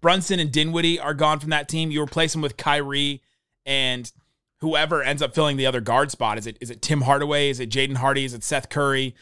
Brunson 0.01 0.41
and 0.41 0.51
Dinwiddie 0.51 0.99
are 0.99 1.15
gone 1.15 1.39
from 1.39 1.51
that 1.51 1.69
team. 1.69 1.93
You 1.93 2.03
replace 2.03 2.33
them 2.33 2.43
with 2.43 2.57
Kyrie 2.57 3.23
and 3.65 4.11
whoever 4.59 5.03
ends 5.03 5.23
up 5.23 5.35
filling 5.35 5.57
the 5.57 5.67
other 5.67 5.81
guard 5.81 6.11
spot. 6.11 6.39
Is 6.39 6.47
it 6.47 6.59
is 6.61 6.71
it 6.71 6.83
Tim 6.83 7.03
Hardaway? 7.03 7.51
Is 7.51 7.61
it 7.61 7.71
Jaden 7.71 7.97
Hardy? 7.97 8.25
Is 8.25 8.35
it 8.35 8.43
Seth 8.43 8.69
Curry? 8.69 9.15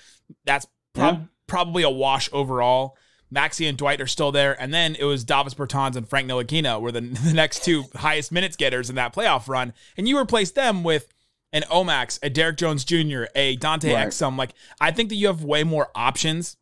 That's 0.44 0.66
prob- 0.94 1.14
yeah. 1.18 1.24
probably 1.46 1.82
a 1.82 1.90
wash 1.90 2.30
overall. 2.32 2.96
Maxi 3.34 3.68
and 3.68 3.78
Dwight 3.78 4.00
are 4.00 4.06
still 4.06 4.32
there. 4.32 4.60
And 4.60 4.72
then 4.74 4.96
it 4.98 5.04
was 5.04 5.24
Davis 5.24 5.54
Bertans 5.54 5.96
and 5.96 6.08
Frank 6.08 6.28
Ntilikina 6.28 6.80
were 6.80 6.92
the, 6.92 7.00
the 7.24 7.32
next 7.32 7.64
two 7.64 7.84
highest 7.94 8.32
minutes 8.32 8.56
getters 8.56 8.90
in 8.90 8.96
that 8.96 9.14
playoff 9.14 9.48
run. 9.48 9.72
And 9.96 10.08
you 10.08 10.18
replaced 10.18 10.54
them 10.54 10.82
with 10.82 11.08
an 11.52 11.62
Omax, 11.62 12.18
a 12.22 12.30
Derrick 12.30 12.56
Jones 12.56 12.84
Jr., 12.84 13.24
a 13.34 13.56
Dante 13.56 13.92
right. 13.92 14.08
Exum. 14.08 14.36
Like, 14.36 14.54
I 14.80 14.90
think 14.92 15.08
that 15.08 15.16
you 15.16 15.26
have 15.26 15.42
way 15.42 15.64
more 15.64 15.90
options 15.94 16.56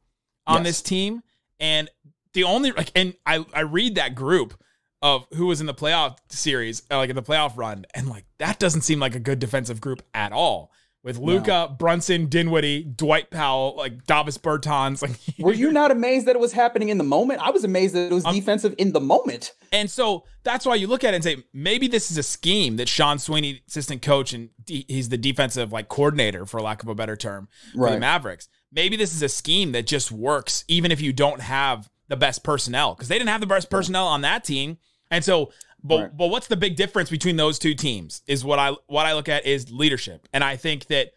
on 0.47 0.59
yes. 0.59 0.67
this 0.67 0.83
team. 0.83 1.23
And 1.61 1.91
the 2.33 2.45
only, 2.45 2.73
like, 2.73 2.91
and 2.95 3.15
I, 3.27 3.45
I 3.53 3.61
read 3.61 3.97
that 3.97 4.15
group 4.15 4.55
of 5.03 5.27
who 5.35 5.47
was 5.47 5.61
in 5.61 5.67
the 5.67 5.75
playoff 5.75 6.19
series, 6.29 6.83
uh, 6.91 6.97
like 6.99 7.11
in 7.11 7.17
the 7.17 7.23
playoff 7.23 7.57
run, 7.57 7.87
and 7.95 8.09
like 8.09 8.25
that 8.39 8.59
doesn't 8.59 8.83
seem 8.83 8.99
like 8.99 9.15
a 9.15 9.21
good 9.21 9.39
defensive 9.39 9.81
group 9.81 10.03
at 10.15 10.33
all. 10.33 10.73
With 11.05 11.17
Luka, 11.19 11.75
Brunson, 11.79 12.27
Dinwiddie, 12.27 12.83
Dwight 12.83 13.31
Powell, 13.31 13.75
like 13.77 14.05
Davis 14.05 14.37
Bertans, 14.37 15.01
like 15.01 15.13
Were 15.39 15.53
you 15.53 15.71
not 15.71 15.91
amazed 15.91 16.27
that 16.27 16.35
it 16.35 16.41
was 16.41 16.53
happening 16.53 16.89
in 16.89 16.99
the 16.99 17.05
moment? 17.05 17.41
I 17.41 17.51
was 17.51 17.63
amazed 17.63 17.95
that 17.95 18.11
it 18.11 18.15
was 18.15 18.25
defensive 18.25 18.75
in 18.79 18.93
the 18.93 19.01
moment. 19.01 19.53
And 19.73 19.89
so 19.89 20.25
that's 20.43 20.67
why 20.67 20.75
you 20.75 20.89
look 20.89 21.05
at 21.05 21.15
it 21.15 21.17
and 21.17 21.25
say 21.25 21.37
maybe 21.53 21.87
this 21.87 22.11
is 22.11 22.19
a 22.19 22.23
scheme 22.23 22.77
that 22.77 22.89
Sean 22.89 23.19
Sweeney, 23.19 23.63
assistant 23.69 24.03
coach, 24.03 24.33
and 24.33 24.51
he's 24.67 25.09
the 25.09 25.17
defensive 25.17 25.73
like 25.73 25.89
coordinator, 25.89 26.45
for 26.45 26.61
lack 26.61 26.83
of 26.83 26.89
a 26.89 26.95
better 26.95 27.17
term, 27.17 27.49
for 27.73 27.79
the 27.79 27.85
Right. 27.85 28.01
Mavericks. 28.01 28.49
Maybe 28.73 28.97
this 28.97 29.15
is 29.15 29.23
a 29.23 29.29
scheme 29.29 29.73
that 29.73 29.87
just 29.87 30.11
works 30.11 30.65
even 30.67 30.91
if 30.91 31.01
you 31.01 31.13
don't 31.13 31.41
have 31.41 31.89
the 32.09 32.17
best 32.17 32.43
personnel 32.43 32.95
because 32.95 33.09
they 33.09 33.19
didn't 33.19 33.31
have 33.31 33.41
the 33.41 33.47
best 33.47 33.71
personnel 33.71 34.07
on 34.09 34.23
that 34.23 34.43
team. 34.43 34.79
And 35.11 35.25
so, 35.25 35.53
but 35.83 36.01
Right. 36.01 36.17
but 36.17 36.27
what's 36.29 36.47
the 36.49 36.57
big 36.57 36.77
difference 36.77 37.11
between 37.11 37.37
those 37.37 37.59
two 37.59 37.75
teams? 37.75 38.23
Is 38.27 38.45
what 38.45 38.59
I 38.59 38.73
what 38.87 39.07
I 39.07 39.15
look 39.15 39.29
at 39.29 39.47
is 39.47 39.71
leadership, 39.71 40.29
and 40.33 40.43
I 40.45 40.57
think 40.57 40.87
that 40.87 41.13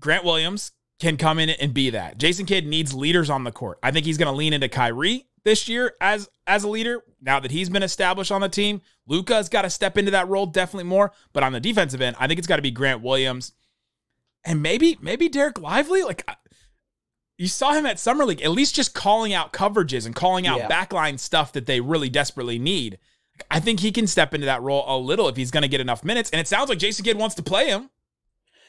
Grant 0.00 0.24
Williams 0.24 0.72
can 1.00 1.16
come 1.16 1.38
in 1.38 1.50
and 1.50 1.72
be 1.74 1.90
that. 1.90 2.18
Jason 2.18 2.46
Kidd 2.46 2.66
needs 2.66 2.94
leaders 2.94 3.30
on 3.30 3.44
the 3.44 3.52
court. 3.52 3.78
I 3.82 3.90
think 3.90 4.06
he's 4.06 4.18
going 4.18 4.32
to 4.32 4.36
lean 4.36 4.52
into 4.52 4.68
Kyrie 4.68 5.26
this 5.44 5.68
year 5.68 5.94
as 6.00 6.28
as 6.46 6.64
a 6.64 6.68
leader. 6.68 7.02
Now 7.20 7.40
that 7.40 7.50
he's 7.50 7.68
been 7.68 7.82
established 7.82 8.32
on 8.32 8.40
the 8.40 8.48
team, 8.48 8.80
Luka's 9.06 9.48
got 9.48 9.62
to 9.62 9.70
step 9.70 9.96
into 9.98 10.10
that 10.12 10.28
role 10.28 10.46
definitely 10.46 10.84
more. 10.88 11.12
But 11.32 11.42
on 11.42 11.52
the 11.52 11.60
defensive 11.60 12.00
end, 12.00 12.16
I 12.18 12.26
think 12.26 12.38
it's 12.38 12.46
got 12.48 12.56
to 12.56 12.62
be 12.62 12.70
Grant 12.70 13.02
Williams 13.02 13.52
and 14.44 14.62
maybe 14.62 14.96
maybe 15.00 15.28
Dereck 15.28 15.60
Lively. 15.60 16.02
Like 16.02 16.24
I- 16.28 16.36
you 17.38 17.48
saw 17.48 17.72
him 17.72 17.86
at 17.86 17.98
summer 17.98 18.24
league, 18.24 18.42
at 18.42 18.50
least 18.50 18.74
just 18.74 18.94
calling 18.94 19.34
out 19.34 19.52
coverages 19.52 20.06
and 20.06 20.14
calling 20.14 20.46
out 20.46 20.58
Yeah. 20.58 20.68
backline 20.68 21.18
stuff 21.18 21.52
that 21.52 21.66
they 21.66 21.80
really 21.80 22.08
desperately 22.08 22.58
need. 22.58 22.98
I 23.50 23.60
think 23.60 23.80
he 23.80 23.92
can 23.92 24.06
step 24.06 24.32
into 24.32 24.46
that 24.46 24.62
role 24.62 24.84
a 24.86 24.96
little 24.98 25.28
if 25.28 25.36
he's 25.36 25.50
going 25.50 25.62
to 25.62 25.68
get 25.68 25.80
enough 25.80 26.02
minutes. 26.02 26.30
And 26.30 26.40
it 26.40 26.48
sounds 26.48 26.70
like 26.70 26.78
Jason 26.78 27.04
Kidd 27.04 27.18
wants 27.18 27.34
to 27.34 27.42
play 27.42 27.66
him. 27.66 27.90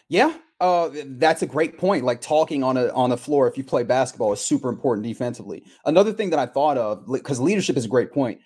Yeah, 0.10 0.34
uh, 0.60 0.90
that's 0.94 1.42
a 1.42 1.46
great 1.46 1.78
point. 1.78 2.04
Like 2.04 2.22
talking 2.22 2.64
on 2.64 2.78
a 2.78 2.88
on 2.90 3.10
the 3.10 3.18
floor, 3.18 3.48
if 3.48 3.58
you 3.58 3.64
play 3.64 3.84
basketball, 3.84 4.34
is 4.34 4.42
super 4.42 4.70
important 4.70 5.06
defensively. 5.06 5.64
Another 5.86 6.14
thing 6.14 6.30
that 6.32 6.40
I 6.40 6.46
thought 6.46 6.78
of, 6.78 7.06
because 7.12 7.40
leadership 7.40 7.78
is 7.78 7.86
a 7.86 7.90
great 7.90 8.12
point. 8.12 8.40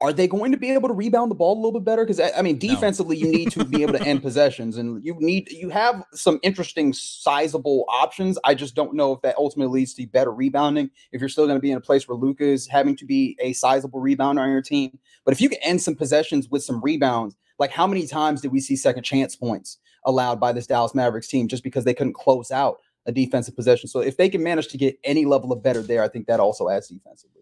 Are 0.00 0.12
they 0.12 0.28
going 0.28 0.52
to 0.52 0.58
be 0.58 0.70
able 0.70 0.88
to 0.88 0.94
rebound 0.94 1.28
the 1.28 1.34
ball 1.34 1.54
a 1.54 1.58
little 1.58 1.72
bit 1.72 1.84
better? 1.84 2.04
Because 2.04 2.20
I 2.20 2.40
mean, 2.40 2.56
defensively, 2.56 3.16
you 3.16 3.32
need 3.32 3.50
to 3.52 3.64
be 3.64 3.82
able 3.82 3.94
to 3.94 4.02
end 4.02 4.22
possessions, 4.22 4.76
and 4.76 5.02
you 5.04 5.16
need 5.18 5.50
you 5.50 5.70
have 5.70 6.04
some 6.12 6.38
interesting, 6.44 6.92
sizable 6.92 7.84
options. 7.88 8.38
I 8.44 8.54
just 8.54 8.76
don't 8.76 8.94
know 8.94 9.12
if 9.12 9.22
that 9.22 9.36
ultimately 9.36 9.80
leads 9.80 9.94
to 9.94 10.06
better 10.06 10.30
rebounding. 10.30 10.90
If 11.10 11.20
you're 11.20 11.28
still 11.28 11.46
going 11.46 11.56
to 11.56 11.62
be 11.62 11.72
in 11.72 11.78
a 11.78 11.80
place 11.80 12.06
where 12.06 12.16
Luka 12.16 12.44
is 12.44 12.68
having 12.68 12.94
to 12.94 13.04
be 13.04 13.36
a 13.40 13.52
sizable 13.54 14.00
rebounder 14.00 14.40
on 14.40 14.50
your 14.50 14.62
team, 14.62 14.96
but 15.24 15.32
if 15.32 15.40
you 15.40 15.48
can 15.48 15.58
end 15.62 15.82
some 15.82 15.96
possessions 15.96 16.48
with 16.48 16.62
some 16.62 16.80
rebounds, 16.80 17.34
like 17.58 17.72
how 17.72 17.86
many 17.86 18.06
times 18.06 18.40
did 18.40 18.52
we 18.52 18.60
see 18.60 18.76
second 18.76 19.02
chance 19.02 19.34
points 19.34 19.78
allowed 20.04 20.38
by 20.38 20.52
this 20.52 20.68
Dallas 20.68 20.94
Mavericks 20.94 21.26
team 21.26 21.48
just 21.48 21.64
because 21.64 21.84
they 21.84 21.94
couldn't 21.94 22.14
close 22.14 22.52
out 22.52 22.78
a 23.06 23.10
defensive 23.10 23.56
possession? 23.56 23.88
So 23.88 23.98
if 23.98 24.16
they 24.16 24.28
can 24.28 24.44
manage 24.44 24.68
to 24.68 24.78
get 24.78 24.96
any 25.02 25.24
level 25.24 25.52
of 25.52 25.60
better 25.60 25.82
there, 25.82 26.04
I 26.04 26.08
think 26.08 26.28
that 26.28 26.38
also 26.38 26.68
adds 26.68 26.86
defensively. 26.86 27.37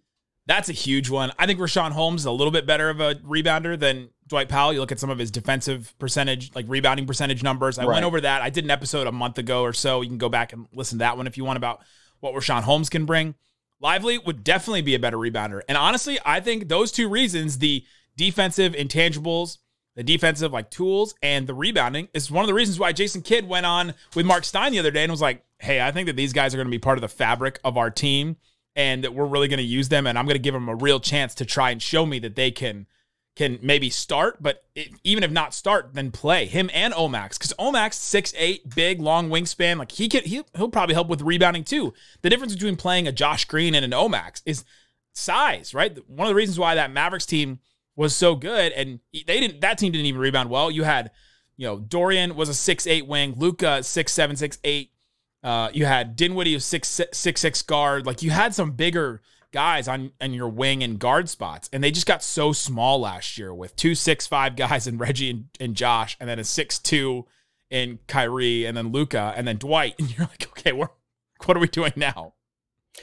That's 0.46 0.68
a 0.68 0.72
huge 0.72 1.10
one. 1.10 1.32
I 1.38 1.46
think 1.46 1.58
Richaun 1.58 1.90
Holmes 1.90 2.22
is 2.22 2.26
a 2.26 2.30
little 2.30 2.52
bit 2.52 2.66
better 2.66 2.88
of 2.88 3.00
a 3.00 3.16
rebounder 3.16 3.78
than 3.78 4.10
Dwight 4.28 4.48
Powell. 4.48 4.72
You 4.72 4.78
look 4.80 4.92
at 4.92 5.00
some 5.00 5.10
of 5.10 5.18
his 5.18 5.30
defensive 5.32 5.92
percentage, 5.98 6.54
like 6.54 6.66
rebounding 6.68 7.06
percentage 7.06 7.42
numbers. 7.42 7.78
I 7.78 7.84
Right. 7.84 7.94
went 7.94 8.04
over 8.04 8.20
that. 8.20 8.42
I 8.42 8.50
did 8.50 8.64
an 8.64 8.70
episode 8.70 9.06
a 9.08 9.12
month 9.12 9.38
ago 9.38 9.62
or 9.62 9.72
so. 9.72 10.02
You 10.02 10.08
can 10.08 10.18
go 10.18 10.28
back 10.28 10.52
and 10.52 10.66
listen 10.72 10.98
to 10.98 11.00
that 11.00 11.16
one 11.16 11.26
if 11.26 11.36
you 11.36 11.44
want 11.44 11.56
about 11.56 11.80
what 12.20 12.32
Richaun 12.34 12.62
Holmes 12.62 12.88
can 12.88 13.06
bring. 13.06 13.34
Lively 13.80 14.18
would 14.18 14.42
definitely 14.44 14.82
be 14.82 14.94
a 14.94 14.98
better 14.98 15.16
rebounder. 15.18 15.60
And 15.68 15.76
honestly, 15.76 16.18
I 16.24 16.40
think 16.40 16.68
those 16.68 16.92
two 16.92 17.08
reasons, 17.08 17.58
the 17.58 17.84
defensive 18.16 18.72
intangibles, 18.72 19.58
the 19.96 20.02
defensive 20.04 20.52
like 20.52 20.70
tools, 20.70 21.14
and 21.22 21.46
the 21.46 21.54
rebounding, 21.54 22.08
is 22.14 22.30
one 22.30 22.44
of 22.44 22.48
the 22.48 22.54
reasons 22.54 22.78
why 22.78 22.92
Jason 22.92 23.20
Kidd 23.22 23.48
went 23.48 23.66
on 23.66 23.94
with 24.14 24.26
Marc 24.26 24.44
Stein 24.44 24.72
the 24.72 24.78
other 24.78 24.90
day 24.90 25.02
and 25.02 25.10
was 25.10 25.20
like, 25.20 25.44
hey, 25.58 25.80
I 25.80 25.90
think 25.90 26.06
that 26.06 26.16
these 26.16 26.32
guys 26.32 26.54
are 26.54 26.56
going 26.58 26.66
to 26.68 26.70
be 26.70 26.78
part 26.78 26.98
of 26.98 27.02
the 27.02 27.08
fabric 27.08 27.58
of 27.64 27.76
our 27.76 27.90
team 27.90 28.36
and 28.76 29.02
that 29.02 29.14
we're 29.14 29.26
really 29.26 29.49
going 29.49 29.59
to 29.59 29.64
use 29.64 29.88
them 29.88 30.06
and 30.06 30.18
I'm 30.18 30.26
going 30.26 30.35
to 30.35 30.38
give 30.38 30.54
them 30.54 30.68
a 30.68 30.76
real 30.76 31.00
chance 31.00 31.35
to 31.37 31.45
try 31.45 31.71
and 31.71 31.83
show 31.83 32.06
me 32.06 32.18
that 32.21 32.37
they 32.37 32.50
can 32.50 32.87
can 33.35 33.59
maybe 33.61 33.90
start, 33.90 34.42
but 34.42 34.64
it, 34.75 34.88
even 35.04 35.23
if 35.23 35.30
not 35.30 35.52
start, 35.52 35.90
then 35.92 36.11
play 36.11 36.47
him 36.47 36.71
and 36.73 36.95
Omax 36.95 37.38
because 37.38 37.52
Omax 37.59 37.92
six 37.95 38.33
eight, 38.38 38.75
big, 38.75 39.00
long 39.00 39.28
wingspan. 39.28 39.78
Like 39.78 39.92
he 39.92 40.09
can 40.09 40.25
he, 40.25 40.42
he'll 40.56 40.71
probably 40.71 40.95
help 40.95 41.09
with 41.09 41.21
rebounding 41.21 41.64
too. 41.64 41.92
The 42.23 42.30
difference 42.30 42.54
between 42.54 42.76
playing 42.76 43.06
a 43.06 43.12
Josh 43.12 43.45
Green 43.45 43.75
and 43.75 43.85
an 43.85 43.90
Omax 43.90 44.42
is 44.47 44.64
size, 45.12 45.75
right? 45.75 45.97
One 46.09 46.26
of 46.26 46.30
the 46.30 46.35
reasons 46.35 46.59
why 46.59 46.75
that 46.76 46.90
Mavericks 46.90 47.26
team 47.26 47.61
was 47.95 48.16
so 48.16 48.35
good, 48.35 48.73
and 48.73 49.00
they 49.12 49.40
didn't. 49.40 49.61
That 49.61 49.79
team 49.79 49.92
didn't 49.92 50.07
even 50.07 50.20
rebound 50.20 50.50
well. 50.50 50.70
You 50.70 50.85
had, 50.85 51.11
you 51.57 51.66
know, 51.66 51.79
Dorian 51.79 52.37
was 52.37 52.48
a 52.48 52.55
six 52.55 52.87
eight 52.87 53.07
wing, 53.07 53.35
Luka 53.37 53.83
six 53.83 54.12
seven 54.12 54.37
six 54.37 54.59
eight. 54.64 54.92
Uh, 55.46 55.70
you 55.72 55.87
had 55.87 56.16
Dinwiddie 56.16 56.54
who's 56.54 56.64
six 56.64 57.00
six 57.12 57.38
six 57.40 57.62
guard. 57.62 58.04
Like 58.04 58.20
you 58.20 58.30
had 58.30 58.52
some 58.52 58.72
bigger 58.72 59.22
guys 59.52 59.87
on 59.87 60.11
on 60.20 60.35
your 60.35 60.48
wing 60.48 60.82
and 60.82 60.98
guard 60.98 61.28
spots, 61.28 61.70
and 61.72 61.85
they 61.85 61.92
just 61.92 62.04
got 62.06 62.20
so 62.20 62.52
small 62.52 62.98
last 63.00 63.38
year 63.38 63.54
with 63.54 63.76
two 63.76 63.94
six 63.94 64.26
five 64.26 64.56
guys 64.56 64.88
and 64.88 64.98
Reggie 64.98 65.30
and, 65.30 65.44
and 65.61 65.76
Josh, 65.76 66.16
and 66.18 66.28
then 66.28 66.40
a 66.40 66.44
six 66.44 66.80
two 66.80 67.26
in 67.70 68.00
Kyrie, 68.09 68.64
and 68.64 68.76
then 68.76 68.90
Luka, 68.90 69.35
and 69.37 69.46
then 69.46 69.56
Dwight, 69.56 69.94
and 70.00 70.11
you're 70.11 70.26
like, 70.26 70.48
okay, 70.48 70.72
we're 70.72 70.88
what 71.44 71.56
are 71.56 71.61
we 71.61 71.68
doing 71.68 71.92
now? 71.94 72.32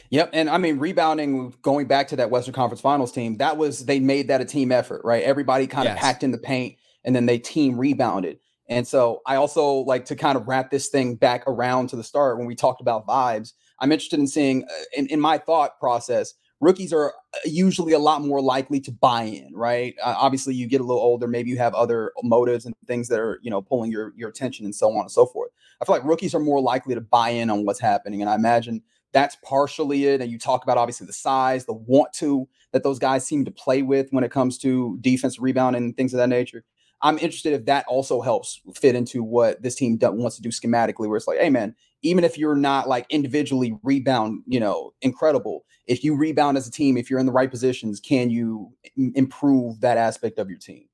Yep, 0.10 0.32
and 0.34 0.50
I 0.50 0.58
mean 0.58 0.80
rebounding. 0.80 1.54
Going 1.62 1.88
back 1.88 2.10
to 2.10 2.18
that 2.18 2.30
Western 2.30 2.54
Conference 2.54 2.82
Finals 2.82 3.14
team, 3.14 3.38
that 3.38 3.56
was 3.56 3.86
they 3.86 4.02
made 4.02 4.28
that 4.28 4.42
a 4.42 4.46
team 4.46 4.70
effort, 4.74 5.00
right? 5.06 5.24
Everybody 5.24 5.66
kind 5.66 5.88
of 5.88 5.94
Yes. 5.96 6.02
packed 6.02 6.24
in 6.24 6.32
the 6.32 6.38
paint, 6.38 6.76
and 7.06 7.16
then 7.16 7.26
they 7.26 7.38
team 7.38 7.80
rebounded. 7.80 8.40
And 8.70 8.88
so 8.88 9.22
I 9.26 9.36
also 9.36 9.80
like 9.80 10.06
to 10.06 10.16
kind 10.16 10.38
of 10.38 10.48
wrap 10.48 10.72
this 10.72 10.88
thing 10.88 11.16
back 11.16 11.44
around 11.48 11.90
to 11.90 11.96
the 11.96 12.04
start 12.04 12.38
when 12.38 12.48
we 12.48 12.56
talked 12.56 12.82
about 12.82 13.06
vibes. 13.06 13.54
I'm 13.80 13.92
interested 13.92 14.20
in 14.20 14.28
seeing, 14.28 14.64
uh, 14.64 14.84
in, 14.96 15.08
in 15.08 15.20
my 15.20 15.38
thought 15.38 15.80
process, 15.80 16.34
rookies 16.62 16.94
are 16.94 17.14
uh, 17.34 17.40
usually 17.46 17.94
a 17.94 18.00
lot 18.00 18.22
more 18.22 18.42
likely 18.42 18.80
to 18.80 18.92
buy 18.92 19.24
in, 19.24 19.52
right? 19.54 19.96
Uh, 20.02 20.16
obviously, 20.18 20.56
you 20.56 20.68
get 20.68 20.82
a 20.82 20.86
little 20.86 21.02
older, 21.02 21.28
maybe 21.28 21.50
you 21.50 21.58
have 21.58 21.74
other 21.74 22.14
motives 22.24 22.66
and 22.66 22.74
things 22.88 23.10
that 23.10 23.20
are, 23.20 23.40
you 23.44 23.52
know, 23.52 23.62
pulling 23.62 23.92
your 23.92 24.14
your 24.16 24.30
attention 24.30 24.66
and 24.66 24.74
so 24.74 24.90
on 24.92 25.02
and 25.02 25.12
so 25.12 25.26
forth. 25.26 25.52
I 25.82 25.86
feel 25.86 25.96
like 25.96 26.06
rookies 26.06 26.34
are 26.34 26.40
more 26.40 26.62
likely 26.62 26.96
to 26.96 27.02
buy 27.02 27.30
in 27.30 27.50
on 27.50 27.66
what's 27.66 27.82
happening, 27.82 28.22
and 28.22 28.30
I 28.30 28.36
imagine 28.36 28.82
that's 29.12 29.38
partially 29.44 30.06
it. 30.06 30.22
And 30.22 30.32
you 30.32 30.40
talk 30.40 30.64
about 30.64 30.78
obviously 30.78 31.06
the 31.06 31.14
size, 31.14 31.66
the 31.66 31.74
want 31.74 32.14
to 32.14 32.48
that 32.72 32.84
those 32.84 33.00
guys 33.00 33.26
seem 33.26 33.46
to 33.46 33.52
play 33.52 33.84
with 33.84 34.08
when 34.12 34.24
it 34.24 34.32
comes 34.32 34.58
to 34.60 34.98
defense 35.02 35.40
rebound 35.40 35.76
and 35.76 35.96
things 35.96 36.14
of 36.14 36.18
that 36.18 36.30
nature. 36.30 36.64
I'm 37.04 37.20
interested 37.20 37.54
if 37.54 37.66
that 37.66 37.86
also 37.88 38.22
helps 38.22 38.62
fit 38.76 38.96
into 38.96 39.24
what 39.24 39.62
this 39.62 39.76
team 39.76 40.00
wants 40.02 40.38
to 40.38 40.42
do 40.42 40.50
schematically, 40.50 41.08
where 41.08 41.18
it's 41.18 41.28
like, 41.28 41.40
hey 41.40 41.50
man, 41.50 41.76
even 42.02 42.24
if 42.24 42.38
you're 42.38 42.56
not 42.56 42.88
like 42.88 43.06
individually 43.10 43.78
rebound, 43.84 44.42
you 44.48 44.60
know, 44.60 44.94
incredible, 45.02 45.66
if 45.86 46.04
you 46.04 46.16
rebound 46.16 46.58
as 46.58 46.68
a 46.68 46.72
team, 46.72 46.98
if 46.98 47.10
you're 47.10 47.20
in 47.20 47.26
the 47.26 47.32
right 47.32 47.52
positions, 47.52 48.00
can 48.00 48.30
you 48.30 48.72
im- 48.98 49.14
improve 49.16 49.82
that 49.82 49.98
aspect 49.98 50.40
of 50.40 50.50
your 50.50 50.60
team? 50.60 50.86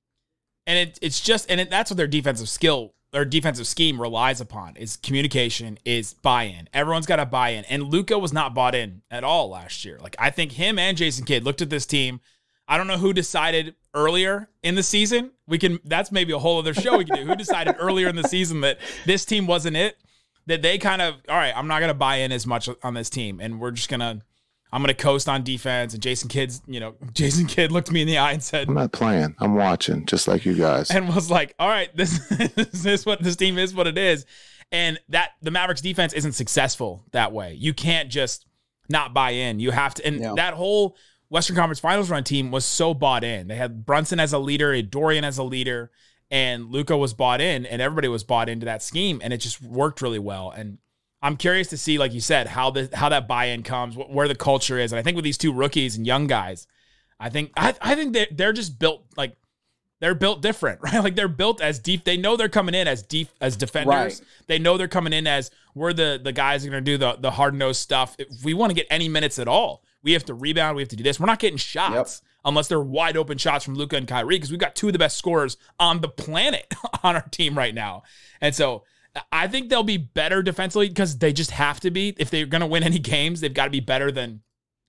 and 0.69 0.77
it, 0.77 0.99
it's 1.01 1.19
just 1.19 1.49
and 1.49 1.59
it, 1.59 1.69
that's 1.69 1.89
what 1.89 1.97
their 1.97 2.07
defensive 2.07 2.47
skill 2.47 2.93
or 3.11 3.25
defensive 3.25 3.65
scheme 3.65 3.99
relies 3.99 4.39
upon 4.39 4.75
is 4.75 4.97
communication 4.97 5.79
is 5.83 6.13
buy-in. 6.13 6.69
Everyone's 6.73 7.07
got 7.07 7.15
to 7.15 7.25
buy 7.25 7.49
in 7.49 7.65
and 7.65 7.83
luka 7.83 8.19
was 8.19 8.31
not 8.31 8.53
bought 8.53 8.75
in 8.75 9.01
at 9.09 9.23
all 9.23 9.49
last 9.49 9.83
year. 9.83 9.97
Like 9.99 10.15
i 10.19 10.29
think 10.29 10.53
him 10.53 10.77
and 10.77 10.95
jason 10.95 11.25
kidd 11.25 11.43
looked 11.43 11.63
at 11.63 11.71
this 11.71 11.87
team 11.87 12.21
i 12.69 12.77
don't 12.77 12.87
know 12.87 12.97
who 12.97 13.11
decided 13.11 13.75
earlier 13.93 14.47
in 14.63 14.75
the 14.75 14.83
season 14.83 15.31
we 15.47 15.57
can 15.57 15.79
that's 15.85 16.11
maybe 16.11 16.31
a 16.31 16.39
whole 16.39 16.59
other 16.59 16.73
show 16.73 16.97
we 16.97 17.03
can 17.03 17.17
do 17.17 17.25
who 17.25 17.35
decided 17.35 17.75
earlier 17.79 18.07
in 18.07 18.15
the 18.15 18.23
season 18.23 18.61
that 18.61 18.77
this 19.05 19.25
team 19.25 19.45
wasn't 19.47 19.75
it 19.75 19.97
that 20.45 20.61
they 20.61 20.77
kind 20.77 21.01
of 21.01 21.15
all 21.27 21.35
right 21.35 21.53
i'm 21.57 21.67
not 21.67 21.79
going 21.79 21.89
to 21.89 21.93
buy 21.93 22.17
in 22.17 22.31
as 22.31 22.47
much 22.47 22.69
on 22.83 22.93
this 22.93 23.09
team 23.09 23.39
and 23.41 23.59
we're 23.59 23.71
just 23.71 23.89
going 23.89 23.99
to 23.99 24.21
I'm 24.71 24.83
gonna 24.83 24.93
coast 24.93 25.27
on 25.27 25.43
defense, 25.43 25.95
and 25.95 26.03
Jason 26.03 26.29
Kidd's, 26.29 26.61
you 26.67 26.79
know, 26.79 26.93
Jason 27.13 27.47
Kidd 27.47 27.71
looked 27.71 27.91
me 27.91 28.01
in 28.01 28.07
the 28.07 28.19
eye 28.19 28.33
and 28.33 28.43
said, 28.43 28.67
I'm 28.67 28.75
not 28.75 28.91
playing. 28.91 29.33
I'm 29.39 29.55
watching, 29.55 30.05
just 30.05 30.27
like 30.27 30.45
you 30.45 30.53
guys. 30.53 30.91
and 30.91 31.09
was 31.09 31.31
like, 31.31 31.55
"All 31.57 31.67
right, 31.67 31.89
this, 31.97 32.19
this 32.29 32.85
is 32.85 33.03
what 33.03 33.23
this 33.23 33.35
team 33.35 33.57
is, 33.57 33.73
what 33.73 33.87
it 33.87 33.97
is," 33.97 34.27
and 34.71 34.99
that 35.09 35.31
the 35.41 35.49
Mavericks 35.49 35.81
defense 35.81 36.13
isn't 36.13 36.33
successful 36.33 37.03
that 37.13 37.31
way. 37.31 37.55
You 37.55 37.73
can't 37.73 38.09
just 38.11 38.45
not 38.89 39.11
buy 39.11 39.31
in. 39.31 39.59
You 39.59 39.71
have 39.71 39.95
to, 39.95 40.05
and 40.05 40.19
Yeah. 40.19 40.33
that 40.35 40.53
whole 40.53 40.95
Western 41.29 41.55
Conference 41.55 41.79
Finals 41.79 42.09
run 42.09 42.23
team 42.23 42.51
was 42.51 42.65
so 42.65 42.93
bought 42.93 43.23
in. 43.23 43.47
They 43.47 43.55
had 43.55 43.85
Brunson 43.85 44.19
as 44.19 44.33
a 44.33 44.39
leader, 44.39 44.81
Dorian 44.81 45.23
as 45.23 45.37
a 45.37 45.43
leader, 45.43 45.91
and 46.31 46.71
Luka 46.71 46.97
was 46.97 47.13
bought 47.13 47.39
in, 47.41 47.65
and 47.65 47.81
everybody 47.81 48.07
was 48.07 48.23
bought 48.23 48.49
into 48.49 48.65
that 48.65 48.83
scheme, 48.83 49.19
and 49.23 49.31
it 49.31 49.37
just 49.37 49.61
worked 49.61 50.01
really 50.01 50.19
well. 50.19 50.51
And 50.51 50.79
I'm 51.21 51.37
curious 51.37 51.67
to 51.69 51.77
see, 51.77 51.97
like 51.97 52.13
you 52.13 52.21
said, 52.21 52.47
how 52.47 52.71
the 52.71 52.89
how 52.93 53.09
that 53.09 53.27
buy-in 53.27 53.63
comes, 53.63 53.95
wh- 53.95 54.09
where 54.09 54.27
the 54.27 54.35
culture 54.35 54.79
is, 54.79 54.91
and 54.91 54.99
I 54.99 55.03
think 55.03 55.15
with 55.15 55.25
these 55.25 55.37
two 55.37 55.53
rookies 55.53 55.97
and 55.97 56.05
young 56.05 56.27
guys, 56.27 56.67
I 57.19 57.29
think 57.29 57.51
I, 57.57 57.75
I 57.81 57.95
think 57.95 58.13
they're, 58.13 58.27
they're 58.31 58.53
just 58.53 58.79
built 58.79 59.03
like 59.17 59.35
they're 59.99 60.15
built 60.15 60.41
different, 60.41 60.79
right? 60.83 61.03
Like 61.03 61.15
they're 61.15 61.27
built 61.27 61.61
as 61.61 61.77
deep. 61.79 62.05
They 62.05 62.17
know 62.17 62.37
they're 62.37 62.49
coming 62.49 62.73
in 62.73 62.87
as 62.87 63.03
deep 63.03 63.29
as 63.41 63.55
defenders. 63.55 63.93
Right. 63.93 64.21
They 64.47 64.59
know 64.59 64.77
they're 64.77 64.87
coming 64.87 65.13
in 65.13 65.27
as 65.27 65.51
we're 65.75 65.93
the 65.93 66.19
the 66.23 66.31
guys 66.31 66.65
are 66.65 66.69
going 66.69 66.83
to 66.83 66.91
do 66.91 66.97
the 66.97 67.17
the 67.19 67.31
hard 67.31 67.53
nosed 67.53 67.81
stuff. 67.81 68.15
If 68.17 68.43
we 68.43 68.53
want 68.53 68.71
to 68.71 68.75
get 68.75 68.87
any 68.89 69.09
minutes 69.09 69.39
at 69.39 69.47
all, 69.47 69.83
we 70.03 70.13
have 70.13 70.25
to 70.25 70.33
rebound. 70.33 70.75
We 70.75 70.81
have 70.81 70.89
to 70.89 70.95
do 70.95 71.03
this. 71.03 71.19
We're 71.19 71.25
not 71.25 71.39
getting 71.39 71.57
shots. 71.57 72.21
unless 72.45 72.67
they're 72.67 72.79
wide 72.79 73.17
open 73.17 73.37
shots 73.37 73.65
from 73.65 73.75
Luka 73.75 73.97
and 73.97 74.07
Kyrie, 74.07 74.35
because 74.35 74.49
we've 74.49 74.59
got 74.59 74.75
two 74.75 74.87
of 74.87 74.93
the 74.93 74.99
best 74.99 75.17
scorers 75.17 75.57
on 75.79 76.01
the 76.01 76.07
planet 76.07 76.73
on 77.03 77.15
our 77.15 77.27
team 77.29 77.57
right 77.57 77.75
now. 77.75 78.03
And 78.41 78.55
so 78.55 78.83
I 79.31 79.47
think 79.47 79.69
they'll 79.69 79.83
be 79.83 79.97
better 79.97 80.41
defensively 80.41 80.87
because 80.87 81.17
they 81.17 81.33
just 81.33 81.51
have 81.51 81.79
to 81.81 81.91
be. 81.91 82.15
If 82.17 82.29
they're 82.29 82.45
going 82.45 82.61
to 82.61 82.67
win 82.67 82.83
any 82.91 82.99
games, 82.99 83.41
they've 83.41 83.53
got 83.53 83.65
to 83.65 83.71
be 83.71 83.79
better 83.79 84.11
than, 84.11 84.41